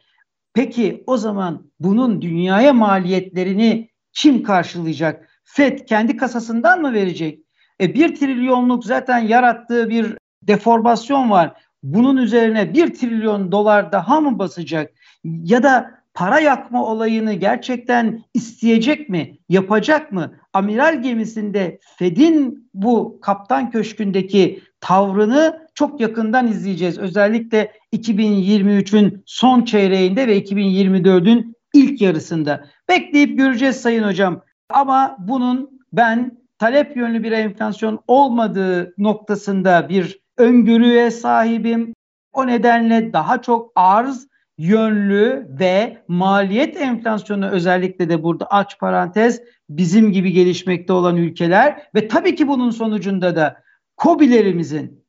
peki 0.54 1.04
o 1.06 1.16
zaman 1.16 1.70
bunun 1.80 2.22
dünyaya 2.22 2.72
maliyetlerini 2.72 3.90
kim 4.12 4.42
karşılayacak? 4.42 5.28
FED 5.44 5.78
kendi 5.86 6.16
kasasından 6.16 6.82
mı 6.82 6.92
verecek? 6.92 7.40
E, 7.80 7.94
bir 7.94 8.16
trilyonluk 8.16 8.84
zaten 8.84 9.18
yarattığı 9.18 9.88
bir 9.88 10.16
deformasyon 10.42 11.30
var. 11.30 11.52
Bunun 11.82 12.16
üzerine 12.16 12.74
bir 12.74 12.94
trilyon 12.94 13.52
dolar 13.52 13.92
daha 13.92 14.20
mı 14.20 14.38
basacak? 14.38 14.92
Ya 15.24 15.62
da 15.62 15.97
para 16.18 16.40
yakma 16.40 16.84
olayını 16.84 17.32
gerçekten 17.32 18.22
isteyecek 18.34 19.08
mi? 19.08 19.38
Yapacak 19.48 20.12
mı? 20.12 20.34
Amiral 20.52 21.02
gemisinde 21.02 21.78
Fed'in 21.98 22.68
bu 22.74 23.18
kaptan 23.22 23.70
köşkündeki 23.70 24.62
tavrını 24.80 25.68
çok 25.74 26.00
yakından 26.00 26.48
izleyeceğiz. 26.48 26.98
Özellikle 26.98 27.72
2023'ün 27.92 29.22
son 29.26 29.62
çeyreğinde 29.62 30.26
ve 30.26 30.38
2024'ün 30.38 31.56
ilk 31.74 32.00
yarısında. 32.00 32.64
Bekleyip 32.88 33.38
göreceğiz 33.38 33.76
Sayın 33.76 34.04
Hocam. 34.04 34.42
Ama 34.70 35.16
bunun 35.18 35.80
ben 35.92 36.38
talep 36.58 36.96
yönlü 36.96 37.22
bir 37.22 37.32
enflasyon 37.32 38.00
olmadığı 38.06 38.94
noktasında 38.98 39.88
bir 39.88 40.20
öngörüye 40.36 41.10
sahibim. 41.10 41.94
O 42.32 42.46
nedenle 42.46 43.12
daha 43.12 43.42
çok 43.42 43.72
arz 43.76 44.28
yönlü 44.58 45.46
ve 45.60 46.02
maliyet 46.08 46.76
enflasyonu 46.76 47.48
özellikle 47.48 48.08
de 48.08 48.22
burada 48.22 48.46
aç 48.46 48.78
parantez 48.78 49.40
bizim 49.70 50.12
gibi 50.12 50.32
gelişmekte 50.32 50.92
olan 50.92 51.16
ülkeler 51.16 51.82
ve 51.94 52.08
tabii 52.08 52.34
ki 52.34 52.48
bunun 52.48 52.70
sonucunda 52.70 53.36
da 53.36 53.62
kobilerimizin 53.96 55.04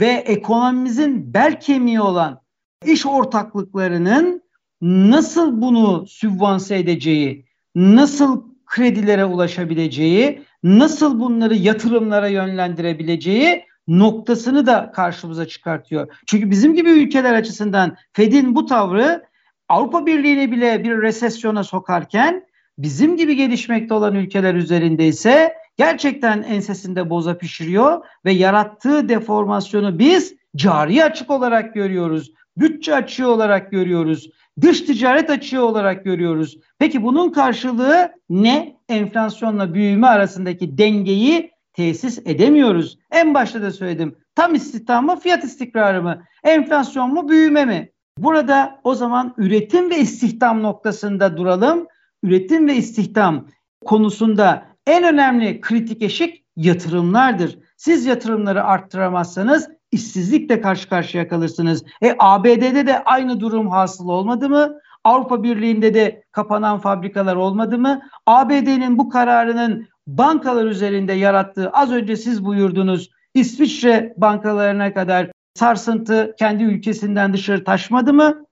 ve 0.00 0.06
ekonomimizin 0.06 1.34
bel 1.34 1.60
kemiği 1.60 2.00
olan 2.00 2.40
iş 2.84 3.06
ortaklıklarının 3.06 4.42
nasıl 4.82 5.62
bunu 5.62 6.06
sübvanse 6.06 6.78
edeceği, 6.78 7.46
nasıl 7.74 8.44
kredilere 8.66 9.24
ulaşabileceği, 9.24 10.42
nasıl 10.62 11.20
bunları 11.20 11.54
yatırımlara 11.54 12.28
yönlendirebileceği 12.28 13.67
noktasını 13.88 14.66
da 14.66 14.92
karşımıza 14.94 15.48
çıkartıyor. 15.48 16.18
Çünkü 16.26 16.50
bizim 16.50 16.74
gibi 16.74 16.90
ülkeler 16.90 17.34
açısından 17.34 17.96
Fed'in 18.12 18.54
bu 18.54 18.66
tavrı 18.66 19.24
Avrupa 19.68 20.06
Birliği'ni 20.06 20.52
bile 20.52 20.84
bir 20.84 21.02
resesyona 21.02 21.64
sokarken 21.64 22.46
bizim 22.78 23.16
gibi 23.16 23.36
gelişmekte 23.36 23.94
olan 23.94 24.14
ülkeler 24.14 24.54
üzerinde 24.54 25.06
ise 25.06 25.54
gerçekten 25.76 26.42
ensesinde 26.42 27.10
boza 27.10 27.38
pişiriyor 27.38 28.04
ve 28.24 28.32
yarattığı 28.32 29.08
deformasyonu 29.08 29.98
biz 29.98 30.34
cari 30.56 31.04
açık 31.04 31.30
olarak 31.30 31.74
görüyoruz. 31.74 32.32
Bütçe 32.56 32.94
açığı 32.94 33.28
olarak 33.28 33.70
görüyoruz. 33.70 34.30
Dış 34.60 34.80
ticaret 34.80 35.30
açığı 35.30 35.64
olarak 35.64 36.04
görüyoruz. 36.04 36.58
Peki 36.78 37.02
bunun 37.02 37.30
karşılığı 37.30 38.12
ne? 38.30 38.76
Enflasyonla 38.88 39.74
büyüme 39.74 40.06
arasındaki 40.06 40.78
dengeyi 40.78 41.50
tesis 41.78 42.18
edemiyoruz. 42.24 42.98
En 43.10 43.34
başta 43.34 43.62
da 43.62 43.70
söyledim. 43.70 44.16
Tam 44.34 44.54
istihdam 44.54 45.06
mı, 45.06 45.20
fiyat 45.20 45.44
istikrarı 45.44 46.02
mı? 46.02 46.22
Enflasyon 46.44 47.14
mu, 47.14 47.28
büyüme 47.28 47.64
mi? 47.64 47.92
Burada 48.18 48.80
o 48.84 48.94
zaman 48.94 49.34
üretim 49.36 49.90
ve 49.90 49.98
istihdam 49.98 50.62
noktasında 50.62 51.36
duralım. 51.36 51.86
Üretim 52.22 52.68
ve 52.68 52.74
istihdam 52.74 53.46
konusunda 53.84 54.66
en 54.86 55.04
önemli 55.04 55.60
kritik 55.60 56.02
eşik 56.02 56.44
yatırımlardır. 56.56 57.58
Siz 57.76 58.06
yatırımları 58.06 58.64
arttıramazsanız 58.64 59.68
işsizlikle 59.92 60.60
karşı 60.60 60.88
karşıya 60.88 61.28
kalırsınız. 61.28 61.84
E 62.02 62.14
ABD'de 62.18 62.86
de 62.86 63.04
aynı 63.04 63.40
durum 63.40 63.70
hasıl 63.70 64.08
olmadı 64.08 64.48
mı? 64.48 64.78
Avrupa 65.04 65.42
Birliği'nde 65.42 65.94
de 65.94 66.24
kapanan 66.32 66.78
fabrikalar 66.78 67.36
olmadı 67.36 67.78
mı? 67.78 68.00
ABD'nin 68.26 68.98
bu 68.98 69.08
kararının 69.08 69.88
bankalar 70.08 70.66
üzerinde 70.66 71.12
yarattığı 71.12 71.70
az 71.70 71.92
önce 71.92 72.16
siz 72.16 72.44
buyurdunuz 72.44 73.10
İsviçre 73.34 74.14
bankalarına 74.16 74.94
kadar 74.94 75.30
sarsıntı 75.54 76.34
kendi 76.38 76.64
ülkesinden 76.64 77.32
dışarı 77.32 77.64
taşmadı 77.64 78.12
mı? 78.12 78.46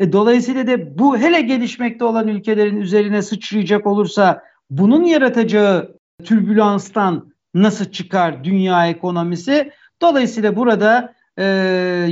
E, 0.00 0.12
dolayısıyla 0.12 0.66
da 0.66 0.98
bu 0.98 1.18
hele 1.18 1.40
gelişmekte 1.40 2.04
olan 2.04 2.28
ülkelerin 2.28 2.76
üzerine 2.76 3.22
sıçrayacak 3.22 3.86
olursa 3.86 4.42
bunun 4.70 5.04
yaratacağı 5.04 5.96
türbülanstan 6.24 7.32
nasıl 7.54 7.84
çıkar 7.84 8.44
dünya 8.44 8.86
ekonomisi? 8.86 9.70
Dolayısıyla 10.02 10.56
burada 10.56 11.14
e, 11.38 11.44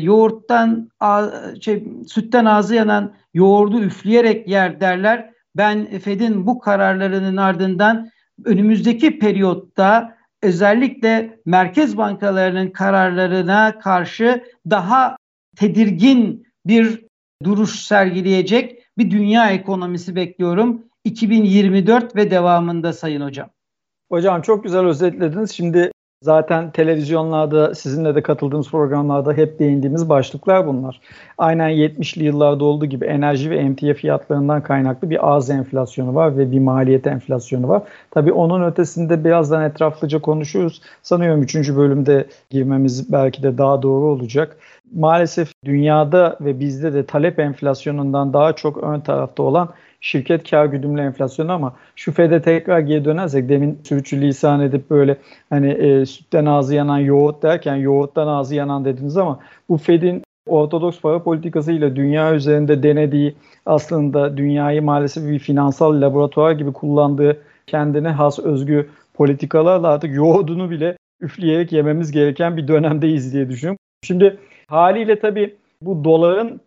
yoğurttan 0.03 0.91
şey, 1.61 1.85
sütten 2.09 2.45
ağzı 2.45 2.75
yanan 2.75 3.15
yoğurdu 3.35 3.81
üfleyerek 3.81 4.49
yer 4.49 4.81
derler. 4.81 5.31
Ben 5.57 5.99
Fed'in 5.99 6.47
bu 6.47 6.59
kararlarının 6.59 7.37
ardından 7.37 8.11
önümüzdeki 8.45 9.19
periyotta 9.19 10.19
özellikle 10.43 11.41
merkez 11.47 11.97
bankalarının 11.97 12.71
kararlarına 12.71 13.79
karşı 13.79 14.45
daha 14.71 15.17
tedirgin 15.57 16.47
bir 16.67 17.07
duruş 17.45 17.81
sergileyecek 17.81 18.83
bir 18.99 19.11
dünya 19.11 19.51
ekonomisi 19.51 20.17
bekliyorum. 20.17 20.85
2024 21.05 22.17
ve 22.17 22.31
devamında 22.31 22.93
Sayın 22.93 23.21
Hocam. 23.21 23.51
Hocam 24.11 24.43
çok 24.43 24.65
güzel 24.65 24.85
özetlediniz. 24.85 25.51
Şimdi 25.51 25.91
Zaten 26.23 26.71
televizyonlarda 26.71 27.75
sizinle 27.75 28.15
de 28.15 28.23
katıldığımız 28.23 28.71
programlarda 28.71 29.33
hep 29.33 29.59
değindiğimiz 29.59 30.09
başlıklar 30.09 30.67
bunlar. 30.67 31.01
Aynen 31.39 31.71
70'li 31.71 32.25
yıllarda 32.25 32.65
olduğu 32.65 32.87
gibi 32.87 33.05
enerji 33.05 33.51
ve 33.51 33.59
emtia 33.59 33.95
fiyatlarından 33.95 34.63
kaynaklı 34.63 35.11
bir 35.11 35.29
ağız 35.29 35.51
enflasyonu 35.51 36.15
var 36.15 36.39
ve 36.39 36.53
bir 36.53 36.59
maliyet 36.59 37.07
enflasyonu 37.07 37.69
var. 37.69 37.83
Tabii 38.11 38.33
onun 38.33 38.65
ötesinde 38.65 39.25
birazdan 39.25 39.63
etraflıca 39.63 40.21
konuşuyoruz. 40.21 40.83
Sanıyorum 41.03 41.43
3. 41.43 41.55
bölümde 41.77 42.27
girmemiz 42.51 43.13
belki 43.13 43.43
de 43.43 43.59
daha 43.59 43.83
doğru 43.83 44.07
olacak. 44.07 44.57
Maalesef 44.95 45.53
dünyada 45.65 46.37
ve 46.41 46.61
bizde 46.61 46.93
de 46.93 47.07
talep 47.07 47.39
enflasyonundan 47.39 48.33
daha 48.33 48.53
çok 48.53 48.83
ön 48.83 49.01
tarafta 49.01 49.43
olan 49.43 49.69
şirket 50.01 50.51
kar 50.51 50.67
güdümlü 50.67 51.01
enflasyonu 51.01 51.53
ama 51.53 51.77
şu 51.97 52.13
FED'e 52.13 52.43
tekrar 52.43 52.79
geri 52.79 53.05
dönersek 53.05 53.49
demin 53.49 53.79
sürücü 53.85 54.21
lisan 54.21 54.61
edip 54.61 54.91
böyle 54.91 55.17
hani 55.51 55.71
e, 55.71 56.07
sütten 56.07 56.47
ağzı 56.47 56.75
yanan 56.75 56.99
yoğurt 56.99 57.43
derken 57.43 57.77
yoğurttan 57.77 58.27
ağzı 58.27 58.55
yanan 58.55 58.85
dediniz 58.85 59.17
ama 59.17 59.41
bu 59.69 59.77
FED'in 59.77 60.23
ortodoks 60.47 61.01
para 61.01 61.23
politikası 61.23 61.73
ile 61.73 61.97
dünya 61.97 62.35
üzerinde 62.35 62.83
denediği 62.83 63.35
aslında 63.67 64.37
dünyayı 64.37 64.83
maalesef 64.83 65.29
bir 65.29 65.39
finansal 65.39 66.01
laboratuvar 66.01 66.53
gibi 66.53 66.73
kullandığı 66.73 67.43
kendine 67.67 68.09
has 68.09 68.39
özgü 68.39 68.89
politikalarla 69.15 69.89
artık 69.89 70.15
yoğurdunu 70.15 70.71
bile 70.71 70.97
üfleyerek 71.21 71.73
yememiz 71.73 72.13
gereken 72.13 72.57
bir 72.57 72.69
dönemdeyiz 72.69 73.33
diye 73.33 73.49
düşünüyorum. 73.49 73.79
Şimdi 74.05 74.39
haliyle 74.67 75.19
tabii 75.21 75.57
bu 75.83 76.05
doların 76.05 76.61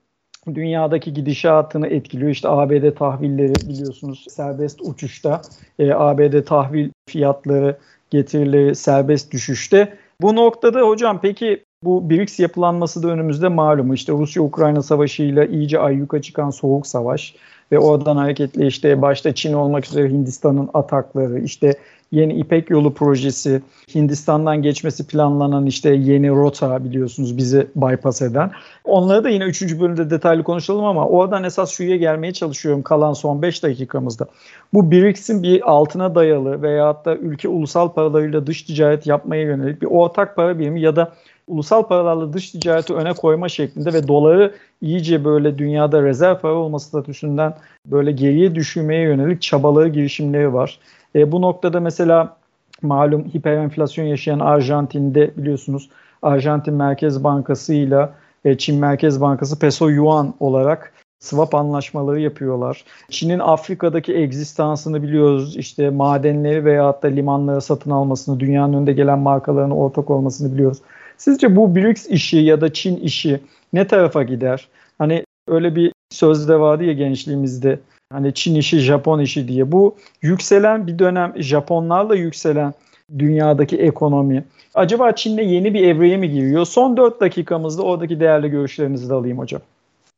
dünyadaki 0.53 1.13
gidişatını 1.13 1.87
etkiliyor. 1.87 2.31
İşte 2.31 2.49
ABD 2.49 2.95
tahvilleri 2.95 3.69
biliyorsunuz 3.69 4.25
serbest 4.29 4.81
uçuşta, 4.81 5.41
e, 5.79 5.93
ABD 5.93 6.45
tahvil 6.45 6.89
fiyatları 7.09 7.77
getirileri 8.09 8.75
serbest 8.75 9.31
düşüşte. 9.31 9.97
Bu 10.21 10.35
noktada 10.35 10.81
hocam 10.81 11.19
peki 11.21 11.63
Bu 11.83 12.09
BRICS 12.09 12.39
yapılanması 12.39 13.03
da 13.03 13.07
önümüzde 13.07 13.47
malum. 13.47 13.93
İşte 13.93 14.13
Rusya-Ukrayna 14.13 14.81
savaşıyla 14.81 15.45
iyice 15.45 15.79
ayyuka 15.79 16.21
çıkan 16.21 16.49
soğuk 16.49 16.87
savaş 16.87 17.35
ve 17.71 17.79
oradan 17.79 18.17
hareketle 18.17 18.67
işte 18.67 19.01
başta 19.01 19.35
Çin 19.35 19.53
olmak 19.53 19.85
üzere 19.85 20.09
Hindistan'ın 20.09 20.69
atakları, 20.73 21.39
işte 21.39 21.73
yeni 22.11 22.33
İpek 22.33 22.69
Yolu 22.69 22.93
projesi, 22.93 23.61
Hindistan'dan 23.95 24.61
geçmesi 24.61 25.07
planlanan 25.07 25.65
işte 25.65 25.89
yeni 25.89 26.29
rota 26.29 26.83
biliyorsunuz 26.83 27.37
bizi 27.37 27.67
bypass 27.75 28.21
eden. 28.21 28.51
Onları 28.83 29.23
da 29.23 29.29
yine 29.29 29.43
3. 29.43 29.79
bölümde 29.79 30.09
detaylı 30.09 30.43
konuşalım 30.43 30.85
ama 30.85 31.07
oradan 31.07 31.43
esas 31.43 31.71
şuraya 31.71 31.97
gelmeye 31.97 32.33
çalışıyorum 32.33 32.81
kalan 32.81 33.13
son 33.13 33.41
5 33.41 33.63
dakikamızda. 33.63 34.25
Bu 34.73 34.91
BRICS'in 34.91 35.43
bir 35.43 35.71
altına 35.71 36.15
dayalı 36.15 36.61
veyahut 36.61 37.05
da 37.05 37.15
ülke 37.15 37.47
ulusal 37.47 37.89
paralarıyla 37.93 38.47
dış 38.47 38.63
ticaret 38.63 39.07
yapmaya 39.07 39.43
yönelik 39.43 39.81
bir 39.81 39.87
ortak 39.87 40.35
para 40.35 40.59
birimi 40.59 40.81
ya 40.81 40.95
da 40.95 41.11
ulusal 41.47 41.83
paralarla 41.83 42.33
dış 42.33 42.51
ticareti 42.51 42.93
öne 42.93 43.13
koyma 43.13 43.49
şeklinde 43.49 43.93
ve 43.93 44.07
doları 44.07 44.55
iyice 44.81 45.25
böyle 45.25 45.57
dünyada 45.57 46.03
rezerv 46.03 46.39
para 46.39 46.53
olması 46.53 46.87
statüsünden 46.87 47.53
böyle 47.85 48.11
geriye 48.11 48.55
düşürmeye 48.55 49.01
yönelik 49.01 49.41
çabaları, 49.41 49.87
girişimleri 49.87 50.53
var. 50.53 50.79
E, 51.15 51.31
bu 51.31 51.41
noktada 51.41 51.79
mesela 51.79 52.37
malum 52.81 53.23
hiperenflasyon 53.23 54.05
yaşayan 54.05 54.39
Arjantin'de 54.39 55.31
biliyorsunuz 55.37 55.89
Arjantin 56.21 56.73
Merkez 56.73 57.23
Bankası 57.23 57.73
ile 57.73 58.09
Çin 58.57 58.79
Merkez 58.79 59.21
Bankası 59.21 59.59
peso 59.59 59.89
yuan 59.89 60.33
olarak 60.39 60.93
swap 61.19 61.55
anlaşmaları 61.55 62.19
yapıyorlar. 62.19 62.85
Çin'in 63.09 63.39
Afrika'daki 63.39 64.15
egzistansını 64.15 65.03
biliyoruz. 65.03 65.57
İşte 65.57 65.89
madenleri 65.89 66.65
veya 66.65 66.99
da 67.03 67.07
limanları 67.07 67.61
satın 67.61 67.91
almasını, 67.91 68.39
dünyanın 68.39 68.73
önünde 68.73 68.93
gelen 68.93 69.19
markalarına 69.19 69.75
ortak 69.75 70.09
olmasını 70.09 70.53
biliyoruz. 70.53 70.77
Sizce 71.21 71.55
bu 71.55 71.75
BRICS 71.75 72.07
işi 72.07 72.37
ya 72.37 72.61
da 72.61 72.73
Çin 72.73 72.97
işi 72.97 73.39
ne 73.73 73.87
tarafa 73.87 74.23
gider? 74.23 74.67
Hani 74.97 75.23
öyle 75.47 75.75
bir 75.75 75.93
söz 76.09 76.49
de 76.49 76.59
vardı 76.59 76.83
ya 76.83 76.93
gençliğimizde. 76.93 77.79
Hani 78.13 78.33
Çin 78.33 78.55
işi, 78.55 78.79
Japon 78.79 79.19
işi 79.19 79.47
diye. 79.47 79.71
Bu 79.71 79.95
yükselen 80.21 80.87
bir 80.87 80.99
dönem 80.99 81.33
Japonlarla 81.35 82.15
yükselen 82.15 82.73
dünyadaki 83.19 83.77
ekonomi. 83.77 84.43
Acaba 84.73 85.11
Çin'le 85.11 85.37
yeni 85.37 85.73
bir 85.73 85.83
evreye 85.83 86.17
mi 86.17 86.31
giriyor? 86.31 86.65
Son 86.65 86.97
4 86.97 87.21
dakikamızda 87.21 87.81
oradaki 87.81 88.19
değerli 88.19 88.49
görüşlerinizi 88.49 89.09
de 89.09 89.13
alayım 89.13 89.37
hocam. 89.37 89.61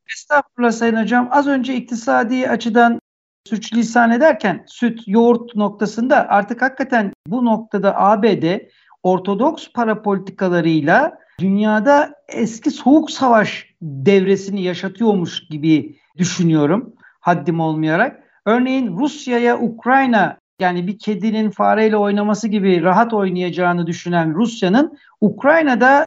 Estağfurullah 0.10 0.72
Sayın 0.72 1.02
Hocam. 1.02 1.28
Az 1.32 1.48
önce 1.48 1.76
iktisadi 1.76 2.50
açıdan 2.50 3.00
suçlisan 3.50 4.12
ederken 4.12 4.64
süt, 4.68 5.00
yoğurt 5.08 5.56
noktasında 5.56 6.30
artık 6.30 6.62
hakikaten 6.62 7.14
bu 7.28 7.46
noktada 7.46 8.02
ABD 8.02 8.60
ortodoks 9.04 9.68
para 9.74 10.02
politikalarıyla 10.02 11.18
dünyada 11.40 12.14
eski 12.28 12.72
soğuk 12.72 13.12
savaş 13.12 13.68
devresini 13.82 14.64
yaşatıyormuş 14.64 15.48
gibi 15.48 15.98
düşünüyorum 16.18 16.94
haddim 17.20 17.60
olmayarak. 17.60 18.24
Örneğin 18.46 18.98
Rusya'ya 18.98 19.60
Ukrayna 19.60 20.38
yani 20.60 20.88
bir 20.88 21.00
kedinin 21.00 21.50
fareyle 21.50 21.98
oynaması 21.98 22.48
gibi 22.48 22.84
rahat 22.84 23.14
oynayacağını 23.14 23.88
düşünen 23.88 24.34
Rusya'nın 24.34 24.98
Ukrayna'da 25.22 26.06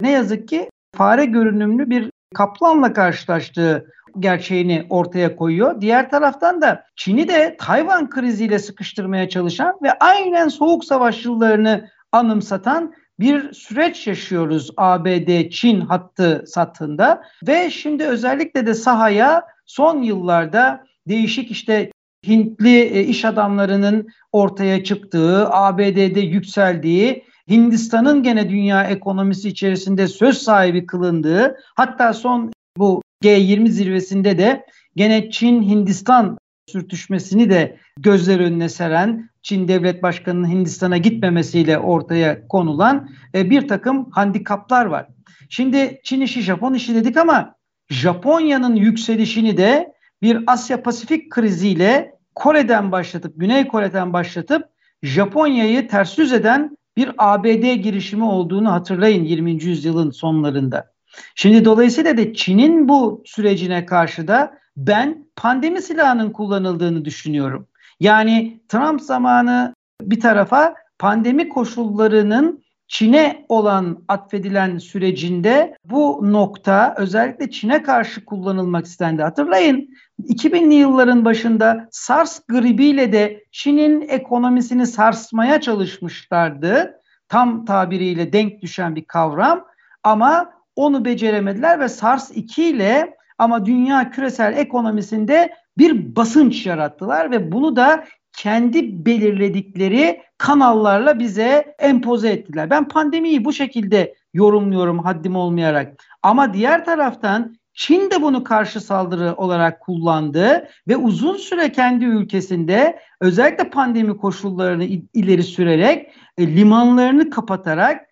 ne 0.00 0.10
yazık 0.10 0.48
ki 0.48 0.70
fare 0.96 1.24
görünümlü 1.24 1.90
bir 1.90 2.10
kaplanla 2.34 2.92
karşılaştığı 2.92 3.86
gerçeğini 4.18 4.86
ortaya 4.90 5.36
koyuyor. 5.36 5.80
Diğer 5.80 6.10
taraftan 6.10 6.60
da 6.60 6.84
Çin'i 6.96 7.28
de 7.28 7.56
Tayvan 7.60 8.10
kriziyle 8.10 8.58
sıkıştırmaya 8.58 9.28
çalışan 9.28 9.78
ve 9.82 9.92
aynen 9.92 10.48
soğuk 10.48 10.84
savaş 10.84 11.24
yıllarını 11.24 11.88
anımsatan 12.14 12.94
bir 13.20 13.52
süreç 13.52 14.06
yaşıyoruz 14.06 14.70
ABD-Çin 14.76 15.80
hattı 15.80 16.44
satında 16.46 17.22
ve 17.46 17.70
şimdi 17.70 18.04
özellikle 18.04 18.66
de 18.66 18.74
sahaya 18.74 19.42
son 19.66 20.02
yıllarda 20.02 20.84
değişik 21.08 21.50
işte 21.50 21.90
Hintli 22.26 22.80
e, 22.80 23.04
iş 23.04 23.24
adamlarının 23.24 24.08
ortaya 24.32 24.84
çıktığı, 24.84 25.48
ABD'de 25.50 26.20
yükseldiği, 26.20 27.24
Hindistan'ın 27.50 28.22
gene 28.22 28.50
dünya 28.50 28.84
ekonomisi 28.84 29.48
içerisinde 29.48 30.08
söz 30.08 30.38
sahibi 30.38 30.86
kılındığı, 30.86 31.56
hatta 31.74 32.12
son 32.12 32.52
bu 32.76 33.02
G20 33.24 33.68
zirvesinde 33.68 34.38
de 34.38 34.66
gene 34.96 35.30
Çin-Hindistan 35.30 36.38
sürtüşmesini 36.66 37.50
de 37.50 37.76
gözler 37.98 38.40
önüne 38.40 38.68
seren 38.68 39.30
Çin 39.44 39.68
Devlet 39.68 40.02
Başkanı'nın 40.02 40.48
Hindistan'a 40.48 40.96
gitmemesiyle 40.96 41.78
ortaya 41.78 42.48
konulan 42.48 43.08
e, 43.34 43.50
bir 43.50 43.68
takım 43.68 44.10
handikaplar 44.10 44.86
var. 44.86 45.06
Şimdi 45.48 46.00
Çin 46.04 46.20
işi 46.20 46.42
Japon 46.42 46.74
işi 46.74 46.94
dedik 46.94 47.16
ama 47.16 47.54
Japonya'nın 47.90 48.74
yükselişini 48.76 49.56
de 49.56 49.92
bir 50.22 50.44
Asya 50.46 50.82
Pasifik 50.82 51.30
kriziyle 51.30 52.14
Kore'den 52.34 52.92
başlatıp, 52.92 53.32
Güney 53.36 53.68
Kore'den 53.68 54.12
başlatıp 54.12 54.62
Japonya'yı 55.02 55.88
ters 55.88 56.18
yüz 56.18 56.32
eden 56.32 56.76
bir 56.96 57.10
ABD 57.18 57.74
girişimi 57.74 58.24
olduğunu 58.24 58.72
hatırlayın 58.72 59.24
20. 59.24 59.64
yüzyılın 59.64 60.10
sonlarında. 60.10 60.94
Şimdi 61.34 61.64
dolayısıyla 61.64 62.16
da 62.16 62.34
Çin'in 62.34 62.88
bu 62.88 63.22
sürecine 63.26 63.86
karşı 63.86 64.28
da 64.28 64.58
ben 64.76 65.26
pandemi 65.36 65.82
silahının 65.82 66.30
kullanıldığını 66.30 67.04
düşünüyorum. 67.04 67.68
Yani 68.00 68.60
Trump 68.68 69.00
zamanı 69.00 69.74
bir 70.02 70.20
tarafa 70.20 70.74
pandemi 70.98 71.48
koşullarının 71.48 72.64
Çin'e 72.88 73.46
olan 73.48 74.04
atfedilen 74.08 74.78
sürecinde 74.78 75.76
bu 75.84 76.20
nokta 76.22 76.94
özellikle 76.98 77.50
Çin'e 77.50 77.82
karşı 77.82 78.24
kullanılmak 78.24 78.86
istendi. 78.86 79.22
Hatırlayın 79.22 79.88
2000'li 80.22 80.74
yılların 80.74 81.24
başında 81.24 81.88
SARS 81.90 82.40
gribiyle 82.48 83.12
de 83.12 83.44
Çin'in 83.52 84.08
ekonomisini 84.08 84.86
sarsmaya 84.86 85.60
çalışmışlardı. 85.60 87.00
Tam 87.28 87.64
tabiriyle 87.64 88.32
denk 88.32 88.62
düşen 88.62 88.96
bir 88.96 89.04
kavram 89.04 89.64
ama 90.02 90.50
onu 90.76 91.04
beceremediler 91.04 91.80
ve 91.80 91.84
SARS-2 91.84 92.60
ile 92.60 93.16
ama 93.38 93.66
dünya 93.66 94.10
küresel 94.10 94.56
ekonomisinde 94.56 95.54
bir 95.78 96.16
basınç 96.16 96.66
yarattılar 96.66 97.30
ve 97.30 97.52
bunu 97.52 97.76
da 97.76 98.04
kendi 98.32 99.06
belirledikleri 99.06 100.20
kanallarla 100.38 101.18
bize 101.18 101.74
empoze 101.78 102.28
ettiler. 102.28 102.70
Ben 102.70 102.88
pandemiyi 102.88 103.44
bu 103.44 103.52
şekilde 103.52 104.14
yorumluyorum 104.34 104.98
haddim 104.98 105.36
olmayarak. 105.36 106.04
Ama 106.22 106.54
diğer 106.54 106.84
taraftan 106.84 107.56
Çin 107.74 108.10
de 108.10 108.22
bunu 108.22 108.44
karşı 108.44 108.80
saldırı 108.80 109.34
olarak 109.34 109.80
kullandı 109.80 110.68
ve 110.88 110.96
uzun 110.96 111.36
süre 111.36 111.72
kendi 111.72 112.04
ülkesinde 112.04 112.98
özellikle 113.20 113.70
pandemi 113.70 114.16
koşullarını 114.16 114.84
ileri 115.14 115.42
sürerek 115.42 116.10
e, 116.38 116.56
limanlarını 116.56 117.30
kapatarak 117.30 118.06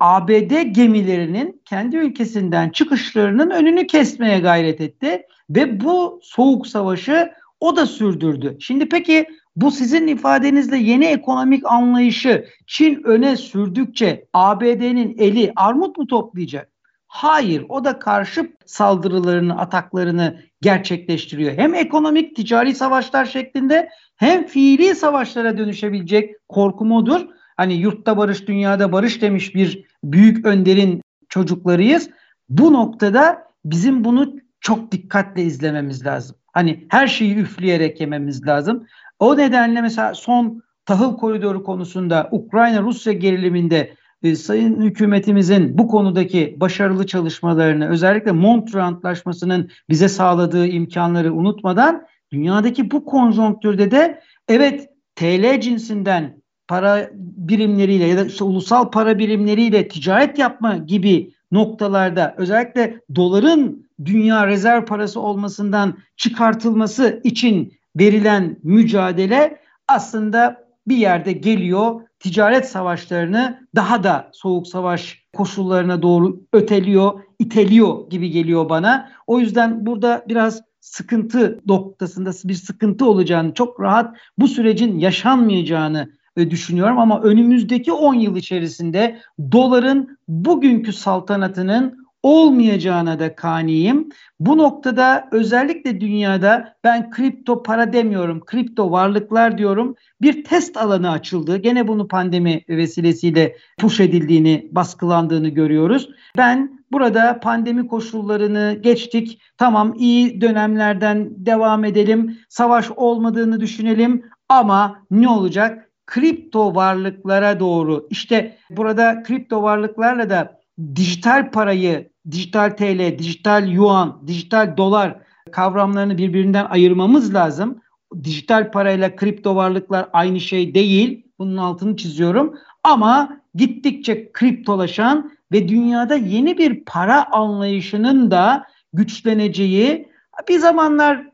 ABD 0.00 0.62
gemilerinin 0.62 1.62
kendi 1.64 1.96
ülkesinden 1.96 2.70
çıkışlarının 2.70 3.50
önünü 3.50 3.86
kesmeye 3.86 4.40
gayret 4.40 4.80
etti 4.80 5.26
ve 5.54 5.80
bu 5.80 6.20
soğuk 6.22 6.66
savaşı 6.66 7.32
o 7.60 7.76
da 7.76 7.86
sürdürdü. 7.86 8.56
Şimdi 8.60 8.88
peki 8.88 9.26
bu 9.56 9.70
sizin 9.70 10.06
ifadenizle 10.06 10.76
yeni 10.76 11.04
ekonomik 11.04 11.66
anlayışı 11.66 12.46
Çin 12.66 13.02
öne 13.04 13.36
sürdükçe 13.36 14.26
ABD'nin 14.32 15.18
eli 15.18 15.52
armut 15.56 15.98
mu 15.98 16.06
toplayacak? 16.06 16.72
Hayır, 17.06 17.66
o 17.68 17.84
da 17.84 17.98
karşı 17.98 18.52
saldırılarını, 18.66 19.58
ataklarını 19.58 20.40
gerçekleştiriyor. 20.60 21.52
Hem 21.52 21.74
ekonomik, 21.74 22.36
ticari 22.36 22.74
savaşlar 22.74 23.24
şeklinde 23.24 23.88
hem 24.16 24.46
fiili 24.46 24.94
savaşlara 24.94 25.58
dönüşebilecek 25.58 26.48
korkum 26.48 26.92
odur. 26.92 27.26
Hani 27.56 27.74
yurtta 27.74 28.16
barış, 28.16 28.48
dünyada 28.48 28.92
barış 28.92 29.22
demiş 29.22 29.54
bir 29.54 29.84
büyük 30.04 30.46
önderin 30.46 31.02
çocuklarıyız. 31.28 32.10
Bu 32.48 32.72
noktada 32.72 33.44
bizim 33.64 34.04
bunu 34.04 34.34
çok 34.62 34.92
dikkatle 34.92 35.42
izlememiz 35.42 36.06
lazım. 36.06 36.36
Hani 36.52 36.86
her 36.88 37.06
şeyi 37.06 37.36
üfleyerek 37.36 38.00
yememiz 38.00 38.46
lazım. 38.46 38.86
O 39.18 39.36
nedenle 39.36 39.80
mesela 39.80 40.14
son 40.14 40.62
tahıl 40.86 41.16
koridoru 41.16 41.62
konusunda 41.64 42.28
Ukrayna-Rusya 42.32 43.12
geriliminde 43.12 43.94
e, 44.22 44.36
sayın 44.36 44.80
hükümetimizin 44.80 45.78
bu 45.78 45.88
konudaki 45.88 46.56
başarılı 46.60 47.06
çalışmalarını 47.06 47.88
özellikle 47.88 48.32
Montreux 48.32 48.84
Antlaşması'nın 48.84 49.70
bize 49.90 50.08
sağladığı 50.08 50.66
imkanları 50.66 51.34
unutmadan 51.34 52.06
dünyadaki 52.32 52.90
bu 52.90 53.04
konjonktürde 53.04 53.90
de 53.90 54.20
evet 54.48 54.88
TL 55.16 55.60
cinsinden 55.60 56.42
para 56.68 57.10
birimleriyle 57.14 58.04
ya 58.04 58.16
da 58.16 58.24
işte 58.24 58.44
ulusal 58.44 58.90
para 58.90 59.18
birimleriyle 59.18 59.88
ticaret 59.88 60.38
yapma 60.38 60.76
gibi 60.76 61.32
noktalarda 61.52 62.34
özellikle 62.38 63.00
doların 63.14 63.86
dünya 64.04 64.46
rezerv 64.46 64.84
parası 64.84 65.20
olmasından 65.20 65.98
çıkartılması 66.16 67.20
için 67.24 67.72
verilen 67.96 68.58
mücadele 68.62 69.58
aslında 69.88 70.64
bir 70.88 70.96
yerde 70.96 71.32
geliyor 71.32 72.00
ticaret 72.18 72.68
savaşlarını 72.68 73.68
daha 73.74 74.02
da 74.02 74.30
soğuk 74.32 74.66
savaş 74.66 75.22
koşullarına 75.36 76.02
doğru 76.02 76.40
öteliyor, 76.52 77.20
iteliyor 77.38 78.10
gibi 78.10 78.30
geliyor 78.30 78.68
bana. 78.68 79.10
O 79.26 79.38
yüzden 79.38 79.86
burada 79.86 80.24
biraz 80.28 80.62
sıkıntı 80.80 81.60
noktasında 81.66 82.30
bir 82.44 82.54
sıkıntı 82.54 83.06
olacağını, 83.06 83.54
çok 83.54 83.80
rahat 83.80 84.16
bu 84.38 84.48
sürecin 84.48 84.98
yaşanmayacağını 84.98 86.12
e, 86.36 86.50
düşünüyorum 86.50 86.98
ama 86.98 87.22
önümüzdeki 87.22 87.92
10 87.92 88.14
yıl 88.14 88.36
içerisinde 88.36 89.20
doların 89.52 90.18
bugünkü 90.28 90.92
saltanatının 90.92 92.01
olmayacağına 92.22 93.18
da 93.18 93.34
kaniyim. 93.34 94.08
Bu 94.40 94.58
noktada 94.58 95.28
özellikle 95.32 96.00
dünyada 96.00 96.76
ben 96.84 97.10
kripto 97.10 97.62
para 97.62 97.92
demiyorum, 97.92 98.40
kripto 98.44 98.90
varlıklar 98.90 99.58
diyorum. 99.58 99.94
Bir 100.22 100.44
test 100.44 100.76
alanı 100.76 101.10
açıldı. 101.10 101.56
Gene 101.56 101.88
bunu 101.88 102.08
pandemi 102.08 102.64
vesilesiyle 102.68 103.56
push 103.78 104.00
edildiğini, 104.00 104.68
baskılandığını 104.70 105.48
görüyoruz. 105.48 106.08
Ben 106.36 106.84
burada 106.92 107.40
pandemi 107.40 107.86
koşullarını 107.88 108.78
geçtik. 108.82 109.42
Tamam 109.58 109.94
iyi 109.98 110.40
dönemlerden 110.40 111.28
devam 111.36 111.84
edelim. 111.84 112.38
Savaş 112.48 112.90
olmadığını 112.90 113.60
düşünelim 113.60 114.24
ama 114.48 115.04
ne 115.10 115.28
olacak? 115.28 115.88
Kripto 116.06 116.74
varlıklara 116.74 117.60
doğru 117.60 118.06
işte 118.10 118.56
burada 118.70 119.22
kripto 119.22 119.62
varlıklarla 119.62 120.30
da 120.30 120.60
dijital 120.94 121.50
parayı 121.50 122.11
dijital 122.30 122.76
TL, 122.76 123.18
dijital 123.18 123.68
yuan, 123.68 124.22
dijital 124.26 124.76
dolar 124.76 125.18
kavramlarını 125.52 126.18
birbirinden 126.18 126.66
ayırmamız 126.70 127.34
lazım. 127.34 127.80
Dijital 128.24 128.70
parayla 128.70 129.16
kripto 129.16 129.56
varlıklar 129.56 130.08
aynı 130.12 130.40
şey 130.40 130.74
değil. 130.74 131.26
Bunun 131.38 131.56
altını 131.56 131.96
çiziyorum. 131.96 132.58
Ama 132.84 133.40
gittikçe 133.54 134.32
kriptolaşan 134.32 135.32
ve 135.52 135.68
dünyada 135.68 136.14
yeni 136.14 136.58
bir 136.58 136.84
para 136.84 137.32
anlayışının 137.32 138.30
da 138.30 138.66
güçleneceği 138.92 140.12
bir 140.48 140.58
zamanlar 140.58 141.32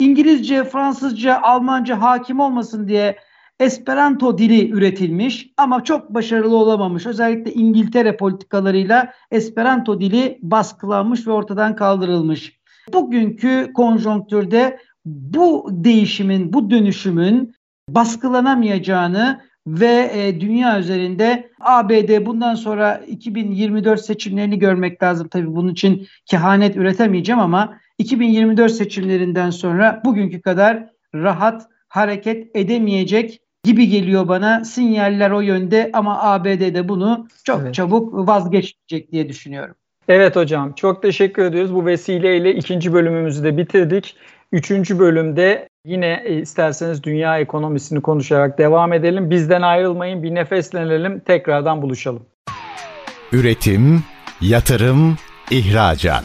İngilizce, 0.00 0.64
Fransızca, 0.64 1.40
Almanca 1.42 2.00
hakim 2.00 2.40
olmasın 2.40 2.88
diye 2.88 3.16
Esperanto 3.60 4.38
dili 4.38 4.70
üretilmiş 4.70 5.48
ama 5.56 5.84
çok 5.84 6.14
başarılı 6.14 6.56
olamamış. 6.56 7.06
Özellikle 7.06 7.52
İngiltere 7.52 8.16
politikalarıyla 8.16 9.12
Esperanto 9.30 10.00
dili 10.00 10.38
baskılanmış 10.42 11.26
ve 11.26 11.32
ortadan 11.32 11.76
kaldırılmış. 11.76 12.60
Bugünkü 12.92 13.72
konjonktürde 13.74 14.78
bu 15.04 15.68
değişimin, 15.70 16.52
bu 16.52 16.70
dönüşümün 16.70 17.54
baskılanamayacağını 17.88 19.40
ve 19.66 20.10
e, 20.14 20.40
dünya 20.40 20.78
üzerinde 20.78 21.50
ABD 21.60 22.26
bundan 22.26 22.54
sonra 22.54 22.96
2024 23.06 24.00
seçimlerini 24.00 24.58
görmek 24.58 25.02
lazım. 25.02 25.28
Tabii 25.28 25.56
bunun 25.56 25.72
için 25.72 26.06
kehanet 26.26 26.76
üretemeyeceğim 26.76 27.40
ama 27.40 27.78
2024 27.98 28.72
seçimlerinden 28.72 29.50
sonra 29.50 30.02
bugünkü 30.04 30.40
kadar 30.40 30.86
rahat 31.14 31.68
hareket 31.88 32.56
edemeyecek 32.56 33.40
gibi 33.66 33.88
geliyor 33.88 34.28
bana. 34.28 34.64
Sinyaller 34.64 35.30
o 35.30 35.40
yönde 35.40 35.90
ama 35.92 36.22
ABD'de 36.22 36.88
bunu 36.88 37.28
çok 37.44 37.60
evet. 37.62 37.74
çabuk 37.74 38.28
vazgeçecek 38.28 39.12
diye 39.12 39.28
düşünüyorum. 39.28 39.74
Evet 40.08 40.36
hocam 40.36 40.72
çok 40.72 41.02
teşekkür 41.02 41.44
ediyoruz. 41.44 41.74
Bu 41.74 41.86
vesileyle 41.86 42.54
ikinci 42.54 42.92
bölümümüzü 42.92 43.44
de 43.44 43.56
bitirdik. 43.56 44.16
Üçüncü 44.52 44.98
bölümde 44.98 45.68
yine 45.84 46.22
e, 46.24 46.40
isterseniz 46.40 47.02
dünya 47.02 47.38
ekonomisini 47.38 48.00
konuşarak 48.00 48.58
devam 48.58 48.92
edelim. 48.92 49.30
Bizden 49.30 49.62
ayrılmayın 49.62 50.22
bir 50.22 50.34
nefeslenelim 50.34 51.20
tekrardan 51.20 51.82
buluşalım. 51.82 52.22
Üretim, 53.32 54.04
yatırım, 54.40 55.16
ihracat. 55.50 56.24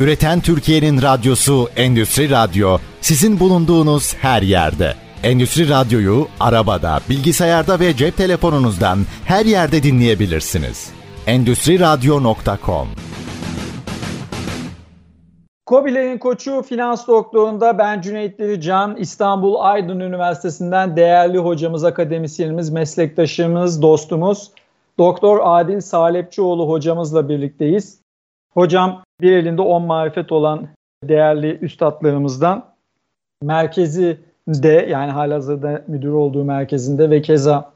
Üreten 0.00 0.40
Türkiye'nin 0.40 1.02
radyosu 1.02 1.68
Endüstri 1.76 2.30
Radyo 2.30 2.78
sizin 3.00 3.40
bulunduğunuz 3.40 4.14
her 4.14 4.42
yerde. 4.42 5.05
Endüstri 5.26 5.68
Radyo'yu 5.68 6.26
arabada, 6.40 6.98
bilgisayarda 7.10 7.80
ve 7.80 7.96
cep 7.96 8.16
telefonunuzdan 8.16 8.98
her 9.24 9.46
yerde 9.46 9.82
dinleyebilirsiniz. 9.82 10.92
Endüstri 11.26 11.80
Radyo.com 11.80 12.88
Kobilerin 15.66 16.18
koçu 16.18 16.62
finans 16.62 17.06
doktorunda 17.08 17.78
ben 17.78 18.00
Cüneyt 18.00 18.62
Can 18.62 18.96
İstanbul 18.96 19.54
Aydın 19.58 20.00
Üniversitesi'nden 20.00 20.96
değerli 20.96 21.38
hocamız, 21.38 21.84
akademisyenimiz, 21.84 22.70
meslektaşımız, 22.70 23.82
dostumuz 23.82 24.50
Doktor 24.98 25.40
Adil 25.42 25.80
Salepçioğlu 25.80 26.68
hocamızla 26.68 27.28
birlikteyiz. 27.28 28.00
Hocam 28.54 29.02
bir 29.20 29.32
elinde 29.32 29.62
on 29.62 29.82
marifet 29.82 30.32
olan 30.32 30.68
değerli 31.04 31.58
üstadlarımızdan 31.58 32.64
merkezi 33.42 34.25
de 34.48 34.86
yani 34.90 35.10
halihazırda 35.10 35.82
müdür 35.86 36.12
olduğu 36.12 36.44
merkezinde 36.44 37.10
ve 37.10 37.22
keza 37.22 37.72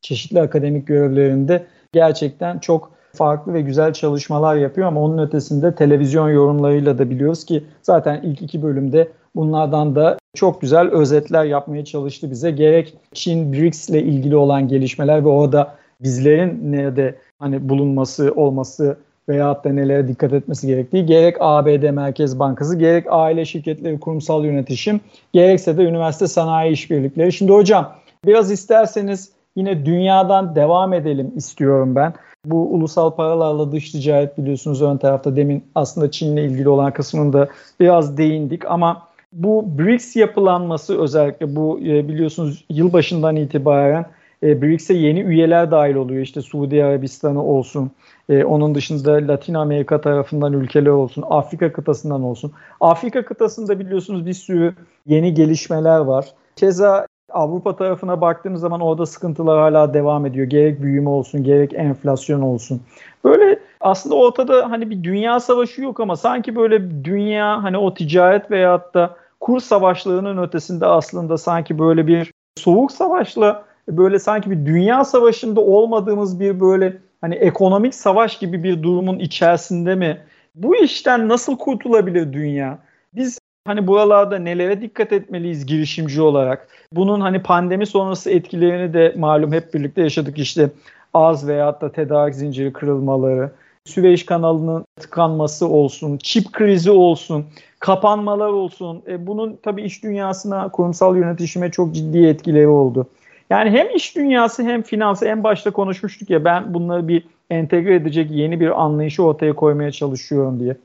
çeşitli 0.00 0.40
akademik 0.40 0.86
görevlerinde 0.86 1.66
gerçekten 1.92 2.58
çok 2.58 2.92
farklı 3.14 3.54
ve 3.54 3.60
güzel 3.60 3.92
çalışmalar 3.92 4.56
yapıyor 4.56 4.88
ama 4.88 5.00
onun 5.00 5.18
ötesinde 5.18 5.74
televizyon 5.74 6.30
yorumlarıyla 6.30 6.98
da 6.98 7.10
biliyoruz 7.10 7.44
ki 7.44 7.64
zaten 7.82 8.20
ilk 8.22 8.42
iki 8.42 8.62
bölümde 8.62 9.08
bunlardan 9.36 9.94
da 9.96 10.18
çok 10.34 10.60
güzel 10.60 10.90
özetler 10.90 11.44
yapmaya 11.44 11.84
çalıştı 11.84 12.30
bize. 12.30 12.50
Gerek 12.50 12.94
Çin 13.14 13.52
BRICS 13.52 13.88
ile 13.88 14.02
ilgili 14.02 14.36
olan 14.36 14.68
gelişmeler 14.68 15.24
ve 15.24 15.28
orada 15.28 15.74
bizlerin 16.00 16.72
nerede 16.72 17.14
hani 17.38 17.68
bulunması 17.68 18.32
olması 18.36 18.96
veyahut 19.28 19.64
da 19.64 19.72
nelere 19.72 20.08
dikkat 20.08 20.32
etmesi 20.32 20.66
gerektiği 20.66 21.06
gerek 21.06 21.36
ABD 21.40 21.90
Merkez 21.90 22.38
Bankası 22.38 22.78
gerek 22.78 23.06
aile 23.08 23.44
şirketleri 23.44 24.00
kurumsal 24.00 24.44
yönetişim 24.44 25.00
gerekse 25.32 25.76
de 25.76 25.82
üniversite 25.82 26.26
sanayi 26.26 26.72
işbirlikleri. 26.72 27.32
Şimdi 27.32 27.52
hocam 27.52 27.92
biraz 28.26 28.50
isterseniz 28.50 29.32
yine 29.56 29.86
dünyadan 29.86 30.54
devam 30.54 30.92
edelim 30.92 31.32
istiyorum 31.36 31.94
ben. 31.94 32.14
Bu 32.44 32.74
ulusal 32.74 33.10
paralarla 33.10 33.72
dış 33.72 33.90
ticaret 33.90 34.38
biliyorsunuz 34.38 34.82
ön 34.82 34.96
tarafta 34.96 35.36
demin 35.36 35.64
aslında 35.74 36.10
Çin'le 36.10 36.36
ilgili 36.36 36.68
olan 36.68 36.92
kısmında 36.92 37.48
biraz 37.80 38.16
değindik 38.16 38.66
ama 38.66 39.02
bu 39.32 39.78
BRICS 39.78 40.16
yapılanması 40.16 41.00
özellikle 41.00 41.56
bu 41.56 41.80
e, 41.80 42.08
biliyorsunuz 42.08 42.64
yılbaşından 42.70 43.36
itibaren 43.36 44.06
e, 44.42 44.62
BRICS'e 44.62 44.94
yeni 44.94 45.20
üyeler 45.20 45.70
dahil 45.70 45.94
oluyor. 45.94 46.22
İşte 46.22 46.40
Suudi 46.40 46.84
Arabistan'ı 46.84 47.44
olsun, 47.44 47.90
e, 48.28 48.44
onun 48.44 48.74
dışında 48.74 49.12
Latin 49.12 49.54
Amerika 49.54 50.00
tarafından 50.00 50.52
ülkeler 50.52 50.90
olsun, 50.90 51.24
Afrika 51.30 51.72
kıtasından 51.72 52.22
olsun. 52.22 52.52
Afrika 52.80 53.24
kıtasında 53.24 53.78
biliyorsunuz 53.78 54.26
bir 54.26 54.34
sürü 54.34 54.74
yeni 55.06 55.34
gelişmeler 55.34 55.98
var. 55.98 56.26
Keza 56.56 57.06
Avrupa 57.32 57.76
tarafına 57.76 58.20
baktığımız 58.20 58.60
zaman 58.60 58.80
orada 58.80 59.06
sıkıntılar 59.06 59.58
hala 59.60 59.94
devam 59.94 60.26
ediyor. 60.26 60.46
Gerek 60.46 60.82
büyüme 60.82 61.08
olsun, 61.08 61.44
gerek 61.44 61.74
enflasyon 61.74 62.40
olsun. 62.40 62.80
Böyle 63.24 63.58
aslında 63.80 64.14
ortada 64.14 64.70
hani 64.70 64.90
bir 64.90 65.04
dünya 65.04 65.40
savaşı 65.40 65.82
yok 65.82 66.00
ama 66.00 66.16
sanki 66.16 66.56
böyle 66.56 67.04
dünya 67.04 67.62
hani 67.62 67.78
o 67.78 67.94
ticaret 67.94 68.50
veyahut 68.50 68.94
da 68.94 69.16
kur 69.40 69.60
savaşlarının 69.60 70.42
ötesinde 70.42 70.86
aslında 70.86 71.38
sanki 71.38 71.78
böyle 71.78 72.06
bir 72.06 72.32
soğuk 72.56 72.92
savaşla 72.92 73.64
böyle 73.88 74.18
sanki 74.18 74.50
bir 74.50 74.66
dünya 74.66 75.04
savaşında 75.04 75.60
olmadığımız 75.60 76.40
bir 76.40 76.60
böyle 76.60 76.98
hani 77.22 77.34
ekonomik 77.34 77.94
savaş 77.94 78.38
gibi 78.38 78.62
bir 78.62 78.82
durumun 78.82 79.18
içerisinde 79.18 79.94
mi? 79.94 80.20
Bu 80.54 80.76
işten 80.76 81.28
nasıl 81.28 81.58
kurtulabilir 81.58 82.32
dünya? 82.32 82.78
Biz 83.14 83.38
hani 83.66 83.86
buralarda 83.86 84.38
nelere 84.38 84.80
dikkat 84.80 85.12
etmeliyiz 85.12 85.66
girişimci 85.66 86.22
olarak? 86.22 86.68
Bunun 86.92 87.20
hani 87.20 87.42
pandemi 87.42 87.86
sonrası 87.86 88.30
etkilerini 88.30 88.94
de 88.94 89.14
malum 89.18 89.52
hep 89.52 89.74
birlikte 89.74 90.02
yaşadık 90.02 90.38
işte 90.38 90.70
az 91.14 91.48
veyahut 91.48 91.80
da 91.80 91.92
tedarik 91.92 92.34
zinciri 92.34 92.72
kırılmaları, 92.72 93.50
Süveyş 93.84 94.26
kanalının 94.26 94.84
tıkanması 95.00 95.68
olsun, 95.68 96.18
çip 96.22 96.52
krizi 96.52 96.90
olsun, 96.90 97.46
kapanmalar 97.78 98.48
olsun. 98.48 99.02
E 99.08 99.26
bunun 99.26 99.58
tabii 99.62 99.82
iş 99.82 100.02
dünyasına, 100.02 100.68
kurumsal 100.68 101.16
yönetişime 101.16 101.70
çok 101.70 101.94
ciddi 101.94 102.26
etkileri 102.26 102.68
oldu. 102.68 103.06
Yani 103.52 103.70
hem 103.70 103.96
iş 103.96 104.16
dünyası 104.16 104.62
hem 104.62 104.82
finansı 104.82 105.26
en 105.26 105.44
başta 105.44 105.70
konuşmuştuk 105.70 106.30
ya 106.30 106.44
ben 106.44 106.74
bunları 106.74 107.08
bir 107.08 107.24
entegre 107.50 107.94
edecek 107.94 108.30
yeni 108.30 108.60
bir 108.60 108.82
anlayışı 108.82 109.24
ortaya 109.24 109.52
koymaya 109.52 109.92
çalışıyorum 109.92 110.60
diye. 110.60 110.76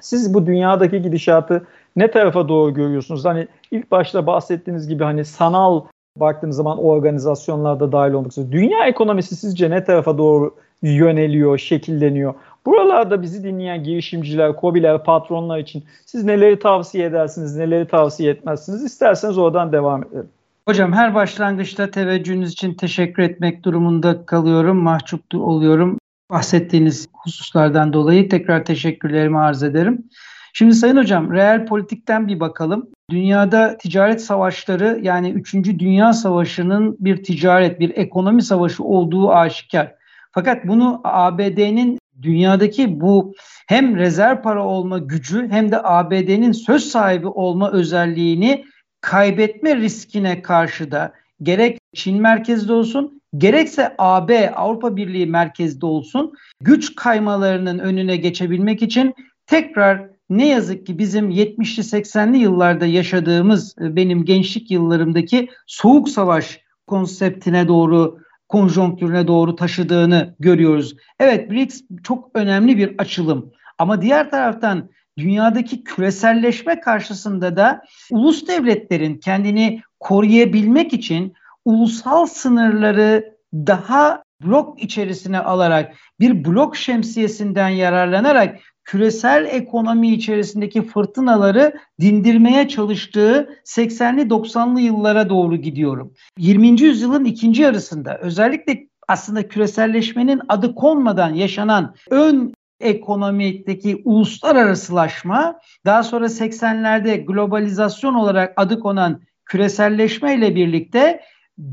Siz 0.00 0.34
bu 0.34 0.46
dünyadaki 0.46 1.02
gidişatı 1.02 1.66
ne 1.96 2.10
tarafa 2.10 2.48
doğru 2.48 2.74
görüyorsunuz? 2.74 3.24
Hani 3.24 3.48
ilk 3.70 3.90
başta 3.90 4.26
bahsettiğiniz 4.26 4.88
gibi 4.88 5.04
hani 5.04 5.24
sanal 5.24 5.80
baktığınız 6.16 6.56
zaman 6.56 6.78
organizasyonlarda 6.78 7.92
dahil 7.92 8.12
olmak 8.12 8.32
üzere 8.32 8.52
dünya 8.52 8.86
ekonomisi 8.86 9.36
sizce 9.36 9.70
ne 9.70 9.84
tarafa 9.84 10.18
doğru 10.18 10.54
yöneliyor, 10.82 11.58
şekilleniyor? 11.58 12.34
Buralarda 12.66 13.22
bizi 13.22 13.44
dinleyen 13.44 13.84
girişimciler, 13.84 14.56
kobiler, 14.56 15.04
patronlar 15.04 15.58
için 15.58 15.84
siz 16.06 16.24
neleri 16.24 16.58
tavsiye 16.58 17.06
edersiniz, 17.06 17.56
neleri 17.56 17.88
tavsiye 17.88 18.30
etmezsiniz? 18.30 18.84
İsterseniz 18.84 19.38
oradan 19.38 19.72
devam 19.72 20.02
edelim. 20.04 20.28
Hocam 20.68 20.92
her 20.92 21.14
başlangıçta 21.14 21.90
teveccühünüz 21.90 22.52
için 22.52 22.74
teşekkür 22.74 23.22
etmek 23.22 23.64
durumunda 23.64 24.26
kalıyorum. 24.26 24.76
Mahcup 24.76 25.34
oluyorum. 25.34 25.98
bahsettiğiniz 26.30 27.08
hususlardan 27.12 27.92
dolayı 27.92 28.28
tekrar 28.28 28.64
teşekkürlerimi 28.64 29.38
arz 29.38 29.62
ederim. 29.62 30.04
Şimdi 30.52 30.74
Sayın 30.74 30.96
Hocam, 30.96 31.32
reel 31.32 31.66
politikten 31.66 32.28
bir 32.28 32.40
bakalım. 32.40 32.88
Dünyada 33.10 33.76
ticaret 33.76 34.22
savaşları 34.22 34.98
yani 35.02 35.30
3. 35.30 35.54
Dünya 35.54 36.12
Savaşı'nın 36.12 36.96
bir 37.00 37.24
ticaret, 37.24 37.80
bir 37.80 37.96
ekonomi 37.96 38.42
savaşı 38.42 38.84
olduğu 38.84 39.32
aşikar. 39.32 39.94
Fakat 40.32 40.66
bunu 40.66 41.00
ABD'nin 41.04 41.98
dünyadaki 42.22 43.00
bu 43.00 43.34
hem 43.68 43.96
rezerv 43.96 44.42
para 44.42 44.64
olma 44.64 44.98
gücü 44.98 45.48
hem 45.50 45.72
de 45.72 45.82
ABD'nin 45.82 46.52
söz 46.52 46.84
sahibi 46.84 47.26
olma 47.26 47.70
özelliğini 47.70 48.64
kaybetme 49.04 49.76
riskine 49.76 50.42
karşı 50.42 50.90
da 50.90 51.12
gerek 51.42 51.78
Çin 51.94 52.22
merkezde 52.22 52.72
olsun 52.72 53.22
gerekse 53.36 53.94
AB 53.98 54.50
Avrupa 54.50 54.96
Birliği 54.96 55.26
merkezde 55.26 55.86
olsun 55.86 56.32
güç 56.60 56.96
kaymalarının 56.96 57.78
önüne 57.78 58.16
geçebilmek 58.16 58.82
için 58.82 59.14
tekrar 59.46 60.10
ne 60.30 60.48
yazık 60.48 60.86
ki 60.86 60.98
bizim 60.98 61.30
70'li 61.30 61.82
80'li 61.82 62.38
yıllarda 62.38 62.86
yaşadığımız 62.86 63.74
e, 63.80 63.96
benim 63.96 64.24
gençlik 64.24 64.70
yıllarımdaki 64.70 65.48
soğuk 65.66 66.08
savaş 66.08 66.60
konseptine 66.86 67.68
doğru 67.68 68.18
konjonktürüne 68.48 69.26
doğru 69.26 69.56
taşıdığını 69.56 70.34
görüyoruz. 70.38 70.96
Evet 71.20 71.50
BRICS 71.50 71.82
çok 72.02 72.30
önemli 72.34 72.78
bir 72.78 72.94
açılım 72.98 73.52
ama 73.78 74.02
diğer 74.02 74.30
taraftan 74.30 74.88
dünyadaki 75.18 75.84
küreselleşme 75.84 76.80
karşısında 76.80 77.56
da 77.56 77.82
ulus 78.10 78.48
devletlerin 78.48 79.18
kendini 79.18 79.82
koruyabilmek 80.00 80.92
için 80.92 81.34
ulusal 81.64 82.26
sınırları 82.26 83.34
daha 83.54 84.22
blok 84.42 84.82
içerisine 84.82 85.38
alarak 85.38 85.94
bir 86.20 86.44
blok 86.44 86.76
şemsiyesinden 86.76 87.68
yararlanarak 87.68 88.58
küresel 88.84 89.46
ekonomi 89.50 90.10
içerisindeki 90.12 90.82
fırtınaları 90.82 91.72
dindirmeye 92.00 92.68
çalıştığı 92.68 93.48
80'li 93.64 94.22
90'lı 94.22 94.80
yıllara 94.80 95.28
doğru 95.28 95.56
gidiyorum. 95.56 96.14
20. 96.38 96.80
yüzyılın 96.80 97.24
ikinci 97.24 97.62
yarısında 97.62 98.18
özellikle 98.18 98.88
aslında 99.08 99.48
küreselleşmenin 99.48 100.40
adı 100.48 100.74
konmadan 100.74 101.34
yaşanan 101.34 101.94
ön 102.10 102.54
ekonomideki 102.84 104.02
uluslararasılaşma 104.04 105.60
daha 105.86 106.02
sonra 106.02 106.26
80'lerde 106.26 107.24
globalizasyon 107.24 108.14
olarak 108.14 108.52
adı 108.56 108.80
konan 108.80 109.20
küreselleşme 109.44 110.34
ile 110.34 110.54
birlikte 110.54 111.20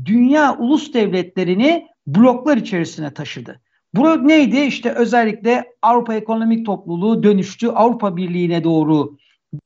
dünya 0.04 0.56
ulus 0.58 0.94
devletlerini 0.94 1.86
bloklar 2.06 2.56
içerisine 2.56 3.14
taşıdı. 3.14 3.60
Bu 3.94 4.28
neydi? 4.28 4.60
İşte 4.60 4.90
özellikle 4.92 5.64
Avrupa 5.82 6.14
Ekonomik 6.14 6.66
Topluluğu 6.66 7.22
dönüştü. 7.22 7.68
Avrupa 7.68 8.16
Birliği'ne 8.16 8.64
doğru 8.64 9.16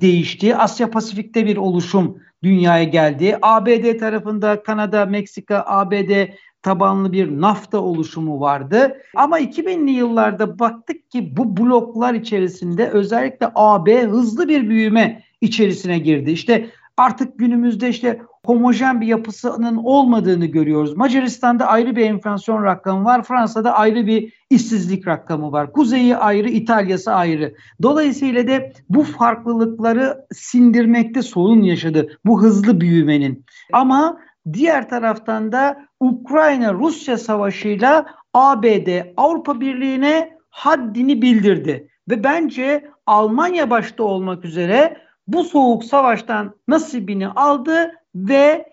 değişti. 0.01 0.57
Asya 0.57 0.91
Pasifik'te 0.91 1.47
bir 1.47 1.57
oluşum 1.57 2.19
dünyaya 2.43 2.85
geldi. 2.85 3.39
ABD 3.43 3.99
tarafında 3.99 4.63
Kanada, 4.63 5.07
Meksika, 5.07 5.65
ABD 5.67 6.29
tabanlı 6.67 7.13
bir 7.13 7.41
NAFTA 7.41 7.79
oluşumu 7.79 8.41
vardı. 8.41 8.97
Ama 9.17 9.41
2000'li 9.41 9.91
yıllarda 9.91 10.59
baktık 10.59 11.11
ki 11.11 11.37
bu 11.37 11.57
bloklar 11.57 12.15
içerisinde 12.15 12.89
özellikle 12.89 13.51
AB 13.55 14.03
hızlı 14.03 14.49
bir 14.49 14.69
büyüme 14.69 15.23
içerisine 15.41 15.99
girdi. 15.99 16.31
İşte 16.31 16.71
artık 16.97 17.39
günümüzde 17.39 17.89
işte 17.89 18.21
homojen 18.47 19.01
bir 19.01 19.07
yapısının 19.07 19.77
olmadığını 19.77 20.47
görüyoruz. 20.47 20.97
Macaristan'da 20.97 21.67
ayrı 21.67 21.97
bir 21.97 22.05
enflasyon 22.05 22.65
rakamı 22.65 23.05
var. 23.05 23.23
Fransa'da 23.23 23.73
ayrı 23.73 24.07
bir 24.07 24.33
işsizlik 24.51 25.07
rakamı 25.07 25.53
var. 25.53 25.73
Kuzeyi 25.73 26.17
ayrı, 26.17 26.49
İtalya'sı 26.49 27.13
ayrı. 27.13 27.55
Dolayısıyla 27.83 28.49
da 28.49 28.61
bu 28.89 29.03
farklılıkları 29.03 30.27
sindirmekte 30.33 31.23
sorun 31.23 31.63
yaşadı 31.63 32.19
bu 32.25 32.43
hızlı 32.43 32.81
büyümenin. 32.81 33.45
Ama 33.73 34.19
diğer 34.53 34.89
taraftan 34.89 35.53
da 35.53 35.87
Ukrayna-Rusya 36.01 37.19
savaşıyla 37.19 38.07
ABD 38.35 38.89
Avrupa 39.17 39.61
Birliği'ne 39.61 40.37
haddini 40.51 41.23
bildirdi. 41.23 41.89
Ve 42.11 42.25
bence 42.25 42.91
Almanya 43.07 43.71
başta 43.71 44.05
olmak 44.05 44.45
üzere 44.45 44.97
bu 45.27 45.45
soğuk 45.45 45.85
savaştan 45.85 46.55
nasibini 46.69 47.29
aldı 47.29 47.93
ve 48.15 48.73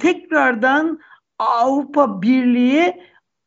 tekrardan 0.00 1.00
Avrupa 1.38 2.22
Birliği 2.22 3.02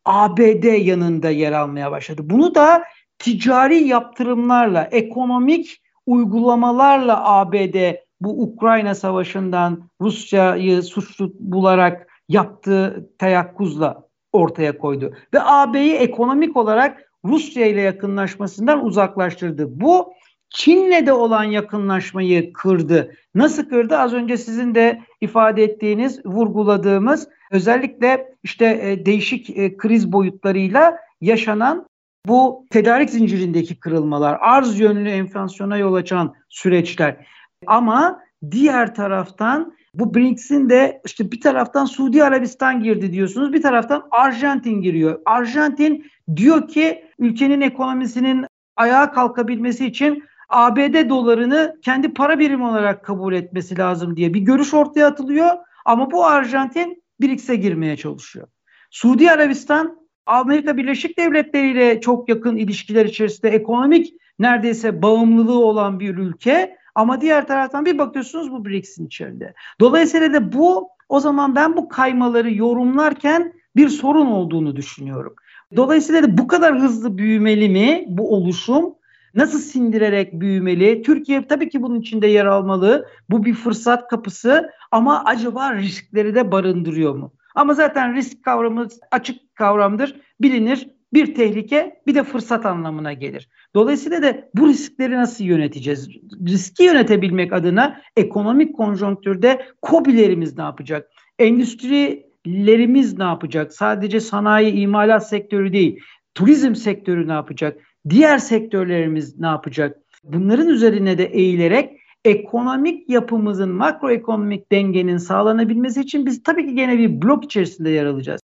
ABD 0.06 0.64
yanında 0.64 1.30
yer 1.30 1.52
almaya 1.52 1.92
başladı. 1.92 2.22
Bunu 2.26 2.56
da 2.56 2.84
ticari 3.20 3.84
yaptırımlarla, 3.84 4.90
ekonomik 4.92 5.82
uygulamalarla 6.06 7.34
ABD 7.34 7.96
bu 8.22 8.42
Ukrayna 8.42 8.96
Savaşı'ndan 8.96 9.90
Rusya'yı 10.02 10.84
suçlu 10.84 11.34
bularak 11.40 12.08
yaptığı 12.30 13.10
teyakkuzla 13.18 14.04
ortaya 14.34 14.78
koydu. 14.78 15.14
Ve 15.34 15.42
AB'yi 15.42 15.94
ekonomik 15.94 16.58
olarak 16.58 17.12
Rusya 17.26 17.66
ile 17.66 17.82
yakınlaşmasından 17.82 18.86
uzaklaştırdı. 18.86 19.82
Bu 19.82 20.14
Çin'le 20.50 21.06
de 21.06 21.14
olan 21.14 21.44
yakınlaşmayı 21.44 22.54
kırdı. 22.54 23.16
Nasıl 23.36 23.70
kırdı? 23.70 23.98
Az 23.98 24.14
önce 24.14 24.38
sizin 24.38 24.76
de 24.76 25.02
ifade 25.22 25.64
ettiğiniz, 25.64 26.26
vurguladığımız 26.26 27.30
özellikle 27.52 28.36
işte 28.44 28.80
e, 28.84 29.06
değişik 29.06 29.50
e, 29.50 29.78
kriz 29.78 30.12
boyutlarıyla 30.12 30.98
yaşanan 31.22 31.86
bu 32.28 32.66
tedarik 32.70 33.10
zincirindeki 33.10 33.80
kırılmalar, 33.80 34.38
arz 34.42 34.80
yönlü 34.80 35.10
enflasyona 35.10 35.78
yol 35.78 35.94
açan 35.94 36.34
süreçler. 36.50 37.26
Ama 37.68 38.22
diğer 38.52 38.96
taraftan 38.96 39.74
bu 39.94 40.14
BRICS'in 40.14 40.70
de 40.70 41.02
işte 41.06 41.32
bir 41.32 41.42
taraftan 41.42 41.86
Suudi 41.86 42.24
Arabistan 42.24 42.84
girdi 42.84 43.14
diyorsunuz, 43.14 43.54
bir 43.54 43.62
taraftan 43.62 44.08
Arjantin 44.12 44.82
giriyor. 44.82 45.22
Arjantin 45.26 46.06
diyor 46.36 46.68
ki 46.68 47.06
ülkenin 47.20 47.62
ekonomisinin 47.62 48.46
ayağa 48.76 49.12
kalkabilmesi 49.12 49.86
için 49.86 50.24
ABD 50.50 51.10
dolarını 51.10 51.78
kendi 51.82 52.14
para 52.14 52.40
birimi 52.40 52.66
olarak 52.66 53.06
kabul 53.06 53.34
etmesi 53.34 53.78
lazım 53.78 54.18
diye 54.18 54.34
bir 54.34 54.40
görüş 54.40 54.74
ortaya 54.74 55.08
atılıyor. 55.08 55.50
Ama 55.86 56.12
bu 56.12 56.26
Arjantin 56.26 57.04
BRICS'e 57.22 57.56
girmeye 57.56 57.98
çalışıyor. 57.98 58.48
Suudi 58.92 59.32
Arabistan 59.32 60.02
Amerika 60.26 60.78
Birleşik 60.78 61.18
Devletleri 61.18 61.72
ile 61.72 62.02
çok 62.02 62.30
yakın 62.30 62.58
ilişkiler 62.58 63.06
içerisinde 63.06 63.50
ekonomik 63.50 64.14
neredeyse 64.40 65.02
bağımlılığı 65.02 65.60
olan 65.66 66.00
bir 66.00 66.18
ülke. 66.18 66.81
Ama 66.96 67.22
diğer 67.22 67.48
taraftan 67.48 67.86
bir 67.86 67.98
bakıyorsunuz 67.98 68.52
bu 68.52 68.66
BRICS'in 68.66 69.06
içinde. 69.06 69.54
Dolayısıyla 69.80 70.34
da 70.34 70.54
bu 70.54 70.90
o 71.10 71.20
zaman 71.20 71.56
ben 71.56 71.78
bu 71.78 71.90
kaymaları 71.90 72.54
yorumlarken 72.54 73.54
bir 73.76 73.90
sorun 73.90 74.26
olduğunu 74.26 74.76
düşünüyorum. 74.76 75.36
Dolayısıyla 75.76 76.24
da 76.24 76.38
bu 76.38 76.48
kadar 76.48 76.80
hızlı 76.80 77.18
büyümeli 77.18 77.70
mi 77.70 78.06
bu 78.08 78.36
oluşum? 78.36 78.96
Nasıl 79.36 79.60
sindirerek 79.60 80.34
büyümeli? 80.34 81.02
Türkiye 81.02 81.48
tabii 81.48 81.70
ki 81.70 81.82
bunun 81.82 82.00
içinde 82.02 82.28
yer 82.28 82.46
almalı. 82.46 83.08
Bu 83.30 83.46
bir 83.46 83.54
fırsat 83.54 84.08
kapısı 84.08 84.70
ama 84.92 85.24
acaba 85.26 85.76
riskleri 85.76 86.36
de 86.36 86.52
barındırıyor 86.52 87.16
mu? 87.16 87.34
Ama 87.56 87.74
zaten 87.74 88.16
risk 88.16 88.44
kavramı 88.44 88.88
açık 89.12 89.56
kavramdır, 89.56 90.22
bilinir. 90.42 90.90
Bir 91.14 91.36
tehlike 91.36 92.02
bir 92.08 92.16
de 92.16 92.24
fırsat 92.24 92.66
anlamına 92.66 93.14
gelir. 93.14 93.50
Dolayısıyla 93.76 94.24
da 94.24 94.50
bu 94.56 94.68
riskleri 94.68 95.16
nasıl 95.16 95.44
yöneteceğiz? 95.44 96.10
Riski 96.48 96.84
yönetebilmek 96.84 97.54
adına 97.54 98.02
ekonomik 98.18 98.76
konjonktürde 98.76 99.66
COBİ'lerimiz 99.84 100.58
ne 100.58 100.64
yapacak? 100.64 101.12
Endüstrilerimiz 101.40 103.18
ne 103.18 103.24
yapacak? 103.24 103.74
Sadece 103.74 104.20
sanayi, 104.20 104.74
imalat 104.74 105.30
sektörü 105.30 105.74
değil. 105.74 106.00
Turizm 106.34 106.76
sektörü 106.76 107.28
ne 107.28 107.34
yapacak? 107.34 107.78
Diğer 108.10 108.38
sektörlerimiz 108.38 109.40
ne 109.40 109.48
yapacak? 109.48 109.98
Bunların 110.24 110.70
üzerine 110.70 111.18
de 111.18 111.26
eğilerek 111.26 112.02
ekonomik 112.26 113.10
yapımızın 113.10 113.70
makroekonomik 113.70 114.72
dengenin 114.72 115.18
sağlanabilmesi 115.18 116.02
için 116.02 116.26
biz 116.26 116.44
tabii 116.44 116.68
ki 116.68 116.76
gene 116.76 116.98
bir 116.98 117.22
blok 117.22 117.46
içerisinde 117.46 117.90
yer 117.90 118.06
alacağız. 118.06 118.41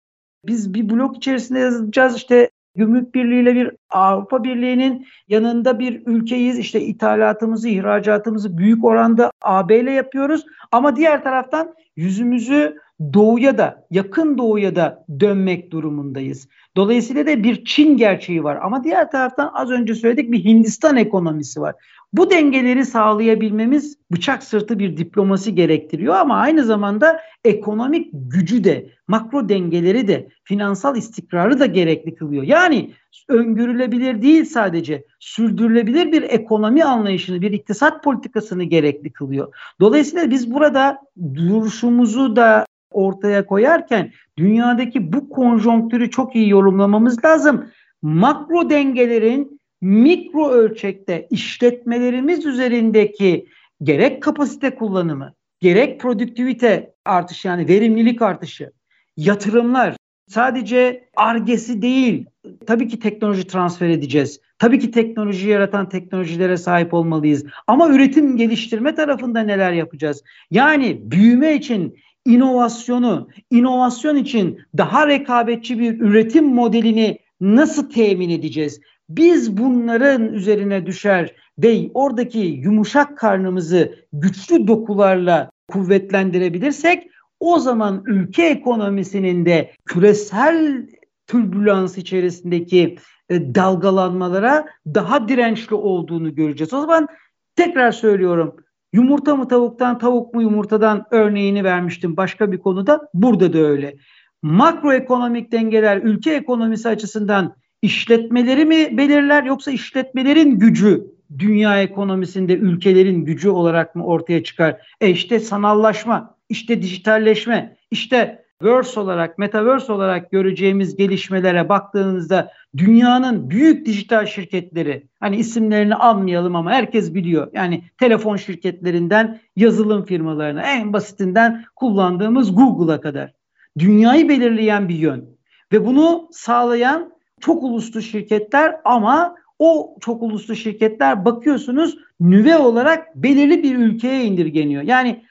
Biz 0.45 0.73
bir 0.73 0.89
blok 0.89 1.17
içerisinde 1.17 1.59
yazacağız 1.59 2.15
işte 2.15 2.49
Gümrük 2.75 3.15
Birliği 3.15 3.41
ile 3.41 3.55
bir 3.55 3.71
Avrupa 3.89 4.43
Birliği'nin 4.43 5.07
yanında 5.27 5.79
bir 5.79 6.01
ülkeyiz. 6.05 6.59
İşte 6.59 6.81
ithalatımızı, 6.81 7.69
ihracatımızı 7.69 8.57
büyük 8.57 8.85
oranda 8.85 9.31
AB 9.41 9.79
ile 9.79 9.91
yapıyoruz. 9.91 10.45
Ama 10.71 10.95
diğer 10.95 11.23
taraftan 11.23 11.73
yüzümüzü 11.95 12.77
doğuya 13.13 13.57
da, 13.57 13.85
yakın 13.91 14.37
doğuya 14.37 14.75
da 14.75 15.05
dönmek 15.19 15.71
durumundayız. 15.71 16.47
Dolayısıyla 16.75 17.27
da 17.27 17.43
bir 17.43 17.65
Çin 17.65 17.97
gerçeği 17.97 18.43
var. 18.43 18.59
Ama 18.61 18.83
diğer 18.83 19.11
taraftan 19.11 19.51
az 19.53 19.71
önce 19.71 19.95
söyledik 19.95 20.31
bir 20.31 20.43
Hindistan 20.43 20.97
ekonomisi 20.97 21.61
var. 21.61 21.75
Bu 22.13 22.29
dengeleri 22.29 22.85
sağlayabilmemiz 22.85 23.97
bıçak 24.11 24.43
sırtı 24.43 24.79
bir 24.79 24.97
diplomasi 24.97 25.55
gerektiriyor 25.55 26.15
ama 26.15 26.35
aynı 26.35 26.63
zamanda 26.63 27.19
ekonomik 27.43 28.09
gücü 28.13 28.63
de, 28.63 28.89
makro 29.07 29.49
dengeleri 29.49 30.07
de, 30.07 30.27
finansal 30.43 30.97
istikrarı 30.97 31.59
da 31.59 31.65
gerekli 31.65 32.15
kılıyor. 32.15 32.43
Yani 32.43 32.91
öngörülebilir 33.29 34.21
değil 34.21 34.45
sadece, 34.45 35.05
sürdürülebilir 35.19 36.11
bir 36.11 36.21
ekonomi 36.21 36.83
anlayışını, 36.83 37.41
bir 37.41 37.51
iktisat 37.51 38.03
politikasını 38.03 38.63
gerekli 38.63 39.13
kılıyor. 39.13 39.55
Dolayısıyla 39.79 40.29
biz 40.29 40.53
burada 40.53 40.97
duruşumuzu 41.35 42.35
da 42.35 42.65
ortaya 42.91 43.45
koyarken 43.45 44.11
dünyadaki 44.37 45.13
bu 45.13 45.29
konjonktürü 45.29 46.09
çok 46.09 46.35
iyi 46.35 46.49
yorumlamamız 46.49 47.25
lazım. 47.25 47.65
Makro 48.01 48.69
dengelerin 48.69 49.52
mikro 49.83 50.49
ölçekte 50.49 51.27
işletmelerimiz 51.29 52.45
üzerindeki 52.45 53.45
gerek 53.83 54.23
kapasite 54.23 54.75
kullanımı, 54.75 55.33
gerek 55.59 55.99
produktivite 55.99 56.93
artışı 57.05 57.47
yani 57.47 57.67
verimlilik 57.67 58.21
artışı, 58.21 58.71
yatırımlar 59.17 59.95
sadece 60.27 61.09
argesi 61.15 61.81
değil. 61.81 62.25
Tabii 62.67 62.87
ki 62.87 62.99
teknoloji 62.99 63.47
transfer 63.47 63.89
edeceğiz. 63.89 64.39
Tabii 64.59 64.79
ki 64.79 64.91
teknoloji 64.91 65.49
yaratan 65.49 65.89
teknolojilere 65.89 66.57
sahip 66.57 66.93
olmalıyız. 66.93 67.45
Ama 67.67 67.89
üretim 67.89 68.37
geliştirme 68.37 68.95
tarafında 68.95 69.39
neler 69.39 69.71
yapacağız? 69.71 70.23
Yani 70.51 71.01
büyüme 71.03 71.55
için 71.55 71.97
inovasyonu, 72.25 73.29
inovasyon 73.51 74.15
için 74.15 74.59
daha 74.77 75.07
rekabetçi 75.07 75.79
bir 75.79 75.99
üretim 75.99 76.45
modelini 76.45 77.19
nasıl 77.41 77.89
temin 77.89 78.29
edeceğiz? 78.29 78.81
Biz 79.17 79.57
bunların 79.57 80.33
üzerine 80.33 80.85
düşer 80.85 81.35
ve 81.57 81.89
oradaki 81.93 82.39
yumuşak 82.39 83.17
karnımızı 83.17 83.95
güçlü 84.13 84.67
dokularla 84.67 85.51
kuvvetlendirebilirsek 85.67 87.09
o 87.39 87.59
zaman 87.59 88.03
ülke 88.05 88.45
ekonomisinin 88.45 89.45
de 89.45 89.71
küresel 89.85 90.87
türbülans 91.27 91.97
içerisindeki 91.97 92.97
e, 93.29 93.55
dalgalanmalara 93.55 94.65
daha 94.87 95.27
dirençli 95.27 95.75
olduğunu 95.75 96.35
göreceğiz. 96.35 96.73
O 96.73 96.81
zaman 96.81 97.07
tekrar 97.55 97.91
söylüyorum 97.91 98.55
yumurta 98.93 99.35
mı 99.35 99.47
tavuktan 99.47 99.97
tavuk 99.97 100.33
mu 100.33 100.41
yumurtadan 100.41 101.05
örneğini 101.11 101.63
vermiştim 101.63 102.17
başka 102.17 102.51
bir 102.51 102.57
konuda 102.57 103.09
burada 103.13 103.53
da 103.53 103.59
öyle. 103.59 103.95
Makroekonomik 104.41 105.51
dengeler 105.51 105.97
ülke 105.97 106.33
ekonomisi 106.33 106.89
açısından 106.89 107.55
işletmeleri 107.83 108.65
mi 108.65 108.97
belirler 108.97 109.43
yoksa 109.43 109.71
işletmelerin 109.71 110.59
gücü 110.59 111.07
dünya 111.39 111.81
ekonomisinde 111.81 112.53
ülkelerin 112.53 113.25
gücü 113.25 113.49
olarak 113.49 113.95
mı 113.95 114.05
ortaya 114.05 114.43
çıkar? 114.43 114.77
E 115.01 115.09
işte 115.09 115.39
sanallaşma, 115.39 116.37
işte 116.49 116.81
dijitalleşme, 116.81 117.77
işte 117.91 118.43
verse 118.63 118.99
olarak, 118.99 119.37
metaverse 119.37 119.93
olarak 119.93 120.31
göreceğimiz 120.31 120.95
gelişmelere 120.95 121.69
baktığınızda 121.69 122.51
dünyanın 122.77 123.49
büyük 123.49 123.85
dijital 123.85 124.25
şirketleri, 124.25 125.07
hani 125.19 125.35
isimlerini 125.35 125.95
almayalım 125.95 126.55
ama 126.55 126.71
herkes 126.71 127.13
biliyor. 127.13 127.47
Yani 127.53 127.83
telefon 127.99 128.35
şirketlerinden 128.35 129.39
yazılım 129.55 130.05
firmalarına, 130.05 130.61
en 130.61 130.93
basitinden 130.93 131.65
kullandığımız 131.75 132.55
Google'a 132.55 133.01
kadar. 133.01 133.33
Dünyayı 133.79 134.29
belirleyen 134.29 134.89
bir 134.89 134.95
yön. 134.95 135.25
Ve 135.71 135.85
bunu 135.85 136.29
sağlayan 136.31 137.13
çok 137.43 137.63
uluslu 137.63 138.01
şirketler 138.01 138.75
ama 138.85 139.35
o 139.59 139.95
çok 140.01 140.23
uluslu 140.23 140.55
şirketler 140.55 141.25
bakıyorsunuz 141.25 141.97
nüve 142.19 142.57
olarak 142.57 143.15
belirli 143.15 143.63
bir 143.63 143.75
ülkeye 143.75 144.23
indirgeniyor. 144.25 144.83
Yani 144.83 145.23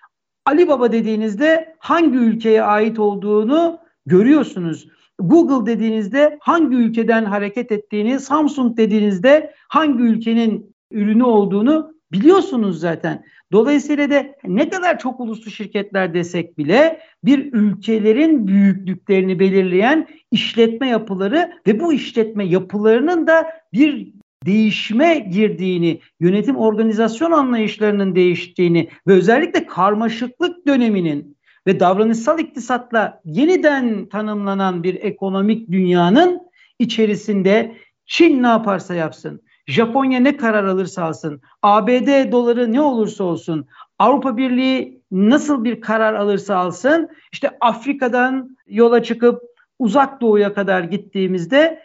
Ali 0.46 0.68
Baba 0.68 0.92
dediğinizde 0.92 1.74
hangi 1.78 2.18
ülkeye 2.18 2.62
ait 2.62 2.98
olduğunu 2.98 3.78
görüyorsunuz. 4.06 4.88
Google 5.18 5.72
dediğinizde 5.72 6.38
hangi 6.40 6.76
ülkeden 6.76 7.24
hareket 7.24 7.72
ettiğini, 7.72 8.20
Samsung 8.20 8.76
dediğinizde 8.76 9.54
hangi 9.68 10.02
ülkenin 10.02 10.74
ürünü 10.90 11.24
olduğunu 11.24 11.94
biliyorsunuz 12.12 12.80
zaten. 12.80 13.24
Dolayısıyla 13.52 14.10
da 14.10 14.26
ne 14.44 14.68
kadar 14.68 14.98
çok 14.98 15.20
uluslu 15.20 15.50
şirketler 15.50 16.14
desek 16.14 16.58
bile 16.58 17.00
bir 17.24 17.52
ülkelerin 17.52 18.46
büyüklüklerini 18.46 19.38
belirleyen 19.38 20.08
işletme 20.30 20.88
yapıları 20.88 21.52
ve 21.66 21.80
bu 21.80 21.92
işletme 21.92 22.44
yapılarının 22.44 23.26
da 23.26 23.46
bir 23.72 24.12
değişime 24.46 25.18
girdiğini, 25.18 26.00
yönetim 26.20 26.56
organizasyon 26.56 27.30
anlayışlarının 27.30 28.14
değiştiğini 28.14 28.88
ve 29.06 29.12
özellikle 29.12 29.66
karmaşıklık 29.66 30.66
döneminin 30.66 31.36
ve 31.66 31.80
davranışsal 31.80 32.38
iktisatla 32.38 33.20
yeniden 33.24 34.08
tanımlanan 34.08 34.82
bir 34.82 34.94
ekonomik 34.94 35.70
dünyanın 35.70 36.40
içerisinde 36.78 37.76
Çin 38.06 38.42
ne 38.42 38.46
yaparsa 38.46 38.94
yapsın, 38.94 39.42
Japonya 39.66 40.20
ne 40.20 40.36
karar 40.36 40.64
alırsa 40.64 41.04
alsın, 41.04 41.40
ABD 41.62 42.32
doları 42.32 42.72
ne 42.72 42.80
olursa 42.80 43.24
olsun, 43.24 43.66
Avrupa 43.98 44.36
Birliği 44.36 45.02
nasıl 45.10 45.64
bir 45.64 45.80
karar 45.80 46.14
alırsa 46.14 46.56
alsın, 46.56 47.08
işte 47.32 47.50
Afrika'dan 47.60 48.56
yola 48.66 49.02
çıkıp 49.02 49.42
uzak 49.78 50.20
doğuya 50.20 50.54
kadar 50.54 50.84
gittiğimizde 50.84 51.82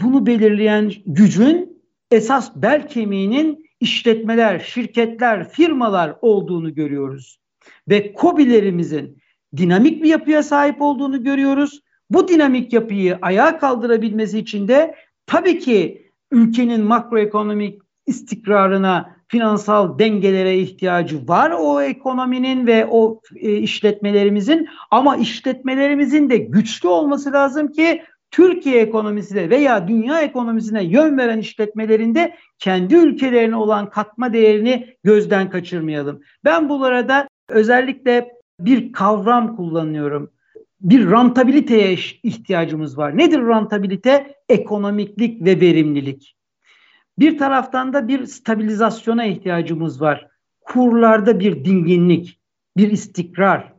bunu 0.00 0.26
belirleyen 0.26 0.92
gücün 1.06 1.82
esas 2.10 2.56
bel 2.56 2.88
kemiğinin 2.88 3.70
işletmeler, 3.80 4.58
şirketler, 4.58 5.48
firmalar 5.48 6.14
olduğunu 6.22 6.74
görüyoruz. 6.74 7.40
Ve 7.88 8.12
kobilerimizin 8.12 9.18
dinamik 9.56 10.02
bir 10.02 10.08
yapıya 10.08 10.42
sahip 10.42 10.82
olduğunu 10.82 11.24
görüyoruz. 11.24 11.80
Bu 12.10 12.28
dinamik 12.28 12.72
yapıyı 12.72 13.18
ayağa 13.22 13.58
kaldırabilmesi 13.58 14.38
için 14.38 14.68
de 14.68 14.94
tabii 15.26 15.58
ki 15.58 16.09
ülkenin 16.30 16.84
makroekonomik 16.84 17.82
istikrarına, 18.06 19.16
finansal 19.28 19.98
dengelere 19.98 20.58
ihtiyacı 20.58 21.28
var 21.28 21.52
o 21.58 21.82
ekonominin 21.82 22.66
ve 22.66 22.86
o 22.90 23.20
e, 23.36 23.56
işletmelerimizin 23.56 24.68
ama 24.90 25.16
işletmelerimizin 25.16 26.30
de 26.30 26.36
güçlü 26.36 26.88
olması 26.88 27.32
lazım 27.32 27.72
ki 27.72 28.02
Türkiye 28.30 28.80
ekonomisi 28.80 29.34
de 29.34 29.50
veya 29.50 29.88
dünya 29.88 30.20
ekonomisine 30.20 30.84
yön 30.84 31.18
veren 31.18 31.38
işletmelerinde 31.38 32.36
kendi 32.58 32.94
ülkelerine 32.94 33.56
olan 33.56 33.90
katma 33.90 34.32
değerini 34.32 34.96
gözden 35.04 35.50
kaçırmayalım. 35.50 36.20
Ben 36.44 36.68
bu 36.68 36.84
arada 36.84 37.28
özellikle 37.48 38.28
bir 38.60 38.92
kavram 38.92 39.56
kullanıyorum 39.56 40.30
bir 40.80 41.10
rantabiliteye 41.10 41.96
ihtiyacımız 42.22 42.98
var. 42.98 43.18
Nedir 43.18 43.38
rantabilite? 43.38 44.34
Ekonomiklik 44.50 45.44
ve 45.44 45.60
verimlilik. 45.60 46.36
Bir 47.18 47.38
taraftan 47.38 47.92
da 47.92 48.08
bir 48.08 48.26
stabilizasyona 48.26 49.24
ihtiyacımız 49.24 50.00
var. 50.00 50.28
Kurlarda 50.60 51.40
bir 51.40 51.64
dinginlik, 51.64 52.40
bir 52.76 52.90
istikrar. 52.90 53.72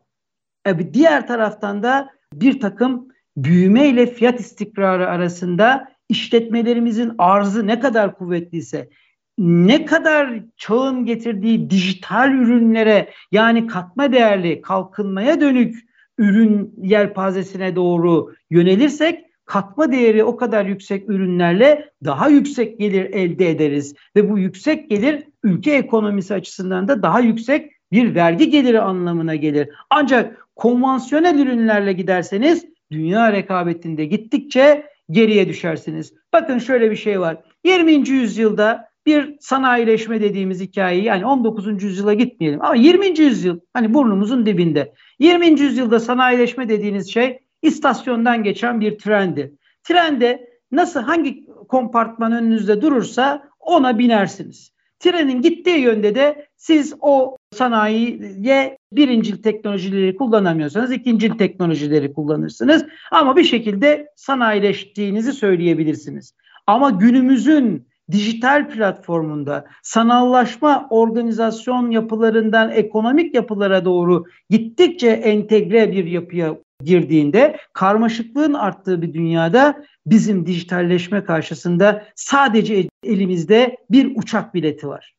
E, 0.65 0.93
diğer 0.93 1.28
taraftan 1.28 1.84
da 1.84 2.09
bir 2.34 2.59
takım 2.59 3.07
büyüme 3.38 3.88
ile 3.88 4.05
fiyat 4.05 4.39
istikrarı 4.39 5.09
arasında 5.09 5.91
işletmelerimizin 6.09 7.11
arzı 7.17 7.67
ne 7.67 7.80
kadar 7.80 8.17
kuvvetliyse, 8.17 8.89
ne 9.38 9.86
kadar 9.86 10.43
çağın 10.57 11.05
getirdiği 11.05 11.69
dijital 11.69 12.32
ürünlere 12.32 13.09
yani 13.32 13.67
katma 13.67 14.13
değerli 14.13 14.61
kalkınmaya 14.61 15.41
dönük 15.41 15.76
ürün 16.17 16.74
yelpazesine 16.82 17.76
doğru 17.76 18.34
yönelirsek 18.49 19.31
katma 19.52 19.91
değeri 19.91 20.24
o 20.24 20.38
kadar 20.38 20.66
yüksek 20.66 21.10
ürünlerle 21.10 21.89
daha 22.06 22.30
yüksek 22.30 22.80
gelir 22.80 23.06
elde 23.06 23.49
ederiz 23.49 23.95
ve 24.16 24.30
bu 24.30 24.39
yüksek 24.39 24.89
gelir 24.89 25.24
ülke 25.43 25.72
ekonomisi 25.72 26.34
açısından 26.34 26.88
da 26.88 27.04
daha 27.04 27.20
yüksek 27.20 27.72
bir 27.91 28.16
vergi 28.16 28.49
geliri 28.49 28.82
anlamına 28.82 29.36
gelir. 29.36 29.70
Ancak 29.89 30.47
konvansiyonel 30.56 31.39
ürünlerle 31.39 31.93
giderseniz 31.93 32.66
dünya 32.91 33.32
rekabetinde 33.32 34.06
gittikçe 34.06 34.86
geriye 35.10 35.47
düşersiniz. 35.47 36.14
Bakın 36.34 36.58
şöyle 36.58 36.91
bir 36.91 36.95
şey 36.95 37.20
var. 37.20 37.38
20. 37.66 38.10
yüzyılda 38.10 38.89
bir 39.06 39.36
sanayileşme 39.39 40.22
dediğimiz 40.22 40.62
hikayeyi 40.62 41.04
yani 41.04 41.26
19. 41.26 41.84
yüzyıla 41.84 42.14
gitmeyelim 42.14 42.62
ama 42.62 42.76
20. 42.76 43.20
yüzyıl 43.20 43.60
hani 43.74 43.93
burnumuzun 43.93 44.45
dibinde. 44.45 44.93
20. 45.20 45.62
yüzyılda 45.62 45.99
sanayileşme 45.99 46.70
dediğiniz 46.70 47.14
şey 47.14 47.39
istasyondan 47.62 48.43
geçen 48.43 48.82
bir 48.82 48.97
trendi. 48.97 49.55
Trende 49.84 50.49
nasıl 50.72 51.01
hangi 51.01 51.45
kompartman 51.45 52.32
önünüzde 52.32 52.82
durursa 52.82 53.49
ona 53.59 53.99
binersiniz. 53.99 54.72
Trenin 54.99 55.41
gittiği 55.41 55.80
yönde 55.80 56.16
de 56.16 56.47
siz 56.57 56.93
o 56.99 57.38
sanayiye 57.51 58.78
birincil 58.91 59.43
teknolojileri 59.43 60.16
kullanamıyorsanız 60.16 60.91
ikincil 60.91 61.32
teknolojileri 61.32 62.14
kullanırsınız. 62.14 62.86
Ama 63.12 63.36
bir 63.36 63.43
şekilde 63.43 64.07
sanayileştiğinizi 64.16 65.34
söyleyebilirsiniz. 65.34 66.34
Ama 66.68 66.89
günümüzün 66.89 67.88
dijital 68.12 68.70
platformunda 68.70 69.66
sanallaşma 69.84 70.88
organizasyon 70.89 71.91
yapılarından 71.91 72.72
ekonomik 72.72 73.36
yapılara 73.36 73.86
doğru 73.86 74.26
gittikçe 74.49 75.09
entegre 75.09 75.91
bir 75.91 76.05
yapıya 76.05 76.57
girdiğinde 76.84 77.57
karmaşıklığın 77.74 78.53
arttığı 78.53 79.01
bir 79.01 79.14
dünyada 79.14 79.84
bizim 80.05 80.45
dijitalleşme 80.45 81.24
karşısında 81.24 82.03
sadece 82.16 82.88
elimizde 83.03 83.78
bir 83.89 84.12
uçak 84.16 84.53
bileti 84.53 84.88
var. 84.88 85.14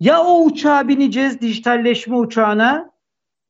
Ya 0.00 0.22
o 0.22 0.44
uçağa 0.44 0.88
bineceğiz 0.88 1.40
dijitalleşme 1.40 2.16
uçağına 2.16 2.90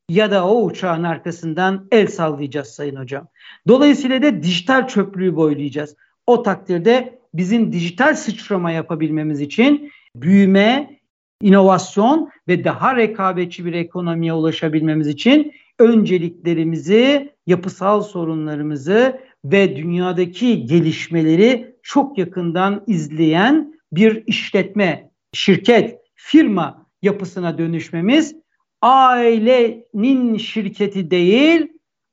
ya 0.08 0.30
da 0.30 0.48
o 0.48 0.64
uçağın 0.64 1.02
arkasından 1.02 1.88
el 1.92 2.06
sallayacağız 2.06 2.68
sayın 2.68 2.96
hocam. 2.96 3.28
Dolayısıyla 3.68 4.22
da 4.22 4.42
dijital 4.42 4.88
çöplüğü 4.88 5.36
boylayacağız. 5.36 5.96
O 6.26 6.42
takdirde 6.42 7.18
bizim 7.34 7.72
dijital 7.72 8.14
sıçrama 8.14 8.70
yapabilmemiz 8.70 9.40
için 9.40 9.92
büyüme, 10.16 10.98
inovasyon 11.42 12.30
ve 12.48 12.64
daha 12.64 12.96
rekabetçi 12.96 13.64
bir 13.64 13.72
ekonomiye 13.72 14.32
ulaşabilmemiz 14.32 15.08
için 15.08 15.52
önceliklerimizi, 15.78 17.32
yapısal 17.46 18.02
sorunlarımızı 18.02 19.20
ve 19.44 19.76
dünyadaki 19.76 20.66
gelişmeleri 20.66 21.76
çok 21.82 22.18
yakından 22.18 22.84
izleyen 22.86 23.74
bir 23.92 24.24
işletme, 24.26 25.10
şirket, 25.32 26.00
firma 26.14 26.86
yapısına 27.02 27.58
dönüşmemiz 27.58 28.36
ailenin 28.82 30.36
şirketi 30.36 31.10
değil, 31.10 31.68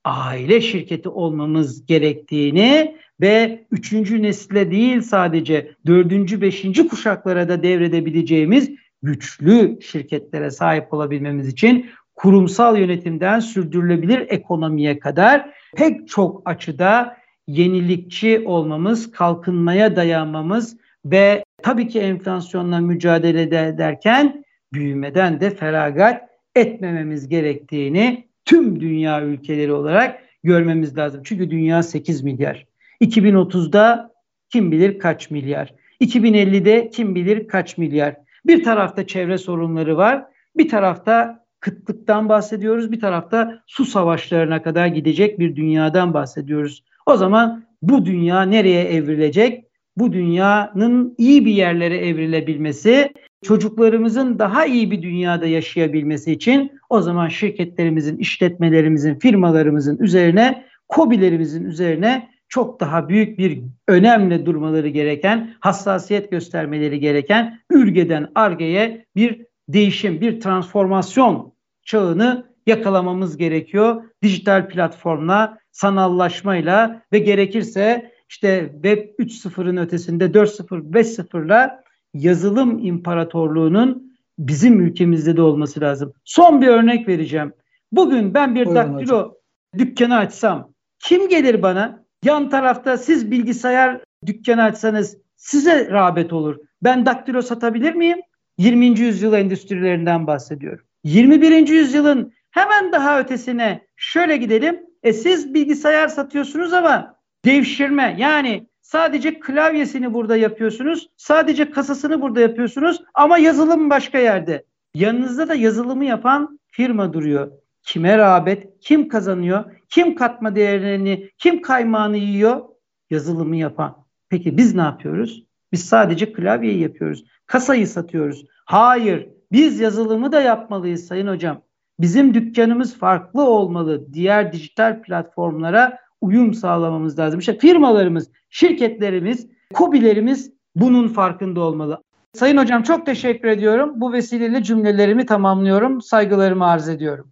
aile 0.06 0.62
şirketi 0.62 1.10
olmamız 1.10 1.86
gerektiğini 1.86 2.96
ve 3.22 3.66
üçüncü 3.72 4.24
nesile 4.24 4.72
değil 4.72 5.02
sadece 5.02 5.72
dördüncü, 5.86 6.42
beşinci 6.42 6.88
kuşaklara 6.88 7.50
da 7.50 7.64
devredebileceğimiz 7.64 8.72
güçlü 9.04 9.80
şirketlere 9.82 10.52
sahip 10.52 10.94
olabilmemiz 10.94 11.48
için 11.48 11.86
kurumsal 12.16 12.78
yönetimden 12.78 13.40
sürdürülebilir 13.40 14.26
ekonomiye 14.30 15.00
kadar 15.00 15.50
pek 15.76 16.08
çok 16.08 16.42
açıda 16.46 17.18
yenilikçi 17.48 18.44
olmamız, 18.46 19.12
kalkınmaya 19.12 19.96
dayanmamız 19.96 20.78
ve 21.06 21.44
tabii 21.64 21.88
ki 21.88 22.00
enflasyonla 22.00 22.80
mücadele 22.80 23.68
ederken 23.68 24.44
büyümeden 24.74 25.40
de 25.40 25.50
feragat 25.50 26.22
etmememiz 26.56 27.28
gerektiğini 27.28 28.28
tüm 28.46 28.80
dünya 28.80 29.24
ülkeleri 29.24 29.74
olarak 29.74 30.20
görmemiz 30.44 30.98
lazım. 30.98 31.22
Çünkü 31.24 31.52
dünya 31.52 31.84
8 31.84 32.24
milyar. 32.24 32.71
2030'da 33.02 34.12
kim 34.50 34.72
bilir 34.72 35.00
kaç 35.00 35.32
milyar. 35.32 35.74
2050'de 36.02 36.90
kim 36.90 37.16
bilir 37.16 37.48
kaç 37.48 37.78
milyar. 37.78 38.16
Bir 38.46 38.64
tarafta 38.64 39.08
çevre 39.08 39.38
sorunları 39.38 39.98
var. 39.98 40.26
Bir 40.58 40.70
tarafta 40.70 41.46
kıtlıktan 41.60 42.30
bahsediyoruz. 42.30 42.92
Bir 42.92 43.00
tarafta 43.00 43.62
su 43.68 43.86
savaşlarına 43.86 44.64
kadar 44.64 44.88
gidecek 44.88 45.40
bir 45.40 45.56
dünyadan 45.56 46.14
bahsediyoruz. 46.14 46.84
O 47.06 47.18
zaman 47.18 47.64
bu 47.82 48.06
dünya 48.06 48.42
nereye 48.42 48.84
evrilecek? 48.84 49.66
Bu 49.98 50.14
dünyanın 50.14 51.16
iyi 51.18 51.46
bir 51.46 51.52
yerlere 51.52 51.98
evrilebilmesi, 51.98 53.14
çocuklarımızın 53.44 54.40
daha 54.40 54.66
iyi 54.66 54.92
bir 54.92 55.02
dünyada 55.02 55.46
yaşayabilmesi 55.46 56.32
için 56.32 56.72
o 56.90 57.02
zaman 57.02 57.28
şirketlerimizin, 57.28 58.18
işletmelerimizin, 58.18 59.20
firmalarımızın 59.20 59.98
üzerine, 59.98 60.66
kobilerimizin 60.88 61.66
üzerine 61.66 62.30
çok 62.52 62.80
daha 62.80 63.10
büyük 63.10 63.40
bir 63.40 63.62
önemle 63.88 64.46
durmaları 64.46 64.88
gereken, 64.88 65.54
hassasiyet 65.60 66.32
göstermeleri 66.32 67.00
gereken 67.00 67.60
ürgeden 67.70 68.32
argeye 68.36 69.06
bir 69.16 69.46
değişim, 69.70 70.22
bir 70.22 70.42
transformasyon 70.42 71.54
çağını 71.86 72.52
yakalamamız 72.68 73.38
gerekiyor. 73.38 74.04
Dijital 74.24 74.70
platformla, 74.70 75.58
sanallaşmayla 75.72 77.02
ve 77.14 77.20
gerekirse 77.20 78.12
işte 78.30 78.70
Web 78.74 79.20
3.0'ın 79.20 79.78
ötesinde 79.78 80.26
4.0, 80.26 80.92
5.0'la 80.92 81.84
yazılım 82.14 82.80
imparatorluğunun 82.86 84.18
bizim 84.40 84.80
ülkemizde 84.80 85.38
de 85.38 85.42
olması 85.42 85.82
lazım. 85.82 86.14
Son 86.26 86.62
bir 86.62 86.68
örnek 86.68 87.08
vereceğim. 87.08 87.54
Bugün 87.92 88.34
ben 88.34 88.56
bir 88.56 88.66
Buyurun 88.66 88.76
daktilo 88.76 89.18
hocam. 89.18 89.34
dükkanı 89.78 90.18
açsam 90.18 90.74
kim 91.00 91.30
gelir 91.30 91.62
bana? 91.62 92.01
Yan 92.26 92.50
tarafta 92.50 92.98
siz 92.98 93.32
bilgisayar 93.32 94.02
dükkanı 94.26 94.64
açsanız 94.64 95.18
size 95.36 95.92
rağbet 95.92 96.34
olur. 96.34 96.58
Ben 96.84 97.06
daktilo 97.06 97.42
satabilir 97.42 97.94
miyim? 97.94 98.20
20. 98.58 98.86
yüzyıl 98.86 99.34
endüstrilerinden 99.34 100.28
bahsediyorum. 100.28 100.86
21. 101.04 101.68
yüzyılın 101.68 102.34
hemen 102.52 102.92
daha 102.92 103.20
ötesine 103.20 103.86
şöyle 103.96 104.38
gidelim. 104.38 104.80
E 105.04 105.14
siz 105.14 105.54
bilgisayar 105.54 106.08
satıyorsunuz 106.08 106.74
ama 106.74 107.16
devşirme 107.46 108.16
yani 108.20 108.68
sadece 108.82 109.40
klavyesini 109.40 110.14
burada 110.14 110.38
yapıyorsunuz. 110.38 111.10
Sadece 111.18 111.72
kasasını 111.72 112.22
burada 112.22 112.42
yapıyorsunuz 112.42 113.02
ama 113.14 113.38
yazılım 113.38 113.90
başka 113.90 114.18
yerde. 114.18 114.66
Yanınızda 114.96 115.48
da 115.48 115.56
yazılımı 115.56 116.06
yapan 116.06 116.60
firma 116.72 117.14
duruyor. 117.14 117.52
Kime 117.84 118.18
rağbet? 118.18 118.80
Kim 118.82 119.08
kazanıyor? 119.08 119.64
Kim 119.90 120.16
katma 120.16 120.56
değerini, 120.56 121.30
kim 121.38 121.62
kaymağını 121.62 122.18
yiyor? 122.18 122.62
Yazılımı 123.10 123.56
yapan. 123.56 124.06
Peki 124.30 124.58
biz 124.58 124.76
ne 124.76 124.82
yapıyoruz? 124.82 125.44
Biz 125.72 125.86
sadece 125.86 126.34
klavyeyi 126.34 126.80
yapıyoruz. 126.80 127.24
Kasayı 127.46 127.88
satıyoruz. 127.88 128.46
Hayır, 128.66 129.30
biz 129.52 129.80
yazılımı 129.80 130.32
da 130.32 130.42
yapmalıyız 130.42 131.08
sayın 131.08 131.28
hocam. 131.28 131.62
Bizim 132.00 132.34
dükkanımız 132.34 132.98
farklı 132.98 133.42
olmalı. 133.42 134.14
Diğer 134.14 134.54
dijital 134.54 135.02
platformlara 135.02 135.98
uyum 136.22 136.54
sağlamamız 136.54 137.20
lazım. 137.20 137.40
İşte 137.40 137.58
firmalarımız, 137.58 138.32
şirketlerimiz, 138.50 139.48
kobilerimiz 139.74 140.52
bunun 140.76 141.08
farkında 141.08 141.62
olmalı. 141.62 142.04
Sayın 142.34 142.58
hocam 142.58 142.84
çok 142.84 143.06
teşekkür 143.06 143.48
ediyorum. 143.48 143.94
Bu 143.96 144.14
vesileyle 144.14 144.64
cümlelerimi 144.64 145.26
tamamlıyorum. 145.26 146.02
Saygılarımı 146.02 146.66
arz 146.68 146.90
ediyorum. 146.90 147.32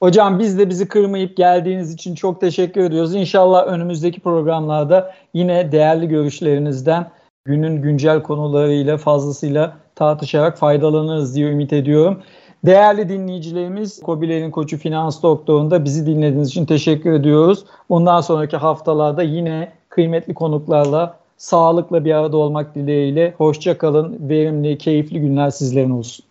Hocam 0.00 0.38
biz 0.38 0.58
de 0.58 0.68
bizi 0.68 0.88
kırmayıp 0.88 1.36
geldiğiniz 1.36 1.92
için 1.92 2.14
çok 2.14 2.40
teşekkür 2.40 2.80
ediyoruz. 2.80 3.14
İnşallah 3.14 3.66
önümüzdeki 3.66 4.20
programlarda 4.20 5.14
yine 5.34 5.72
değerli 5.72 6.08
görüşlerinizden 6.08 7.10
günün 7.44 7.82
güncel 7.82 8.22
konularıyla 8.22 8.96
fazlasıyla 8.96 9.76
tartışarak 9.94 10.58
faydalanırız 10.58 11.36
diye 11.36 11.50
ümit 11.50 11.72
ediyorum. 11.72 12.22
Değerli 12.66 13.08
dinleyicilerimiz, 13.08 14.00
Kobilerin 14.00 14.50
Koçu 14.50 14.78
Finans 14.78 15.22
Doktoru'nda 15.22 15.84
bizi 15.84 16.06
dinlediğiniz 16.06 16.48
için 16.48 16.66
teşekkür 16.66 17.12
ediyoruz. 17.12 17.64
Bundan 17.90 18.20
sonraki 18.20 18.56
haftalarda 18.56 19.22
yine 19.22 19.72
kıymetli 19.88 20.34
konuklarla 20.34 21.16
sağlıkla 21.36 22.04
bir 22.04 22.12
arada 22.12 22.36
olmak 22.36 22.74
dileğiyle. 22.74 23.34
Hoşça 23.38 23.78
kalın, 23.78 24.28
verimli, 24.28 24.78
keyifli 24.78 25.20
günler 25.20 25.50
sizlerin 25.50 25.90
olsun. 25.90 26.27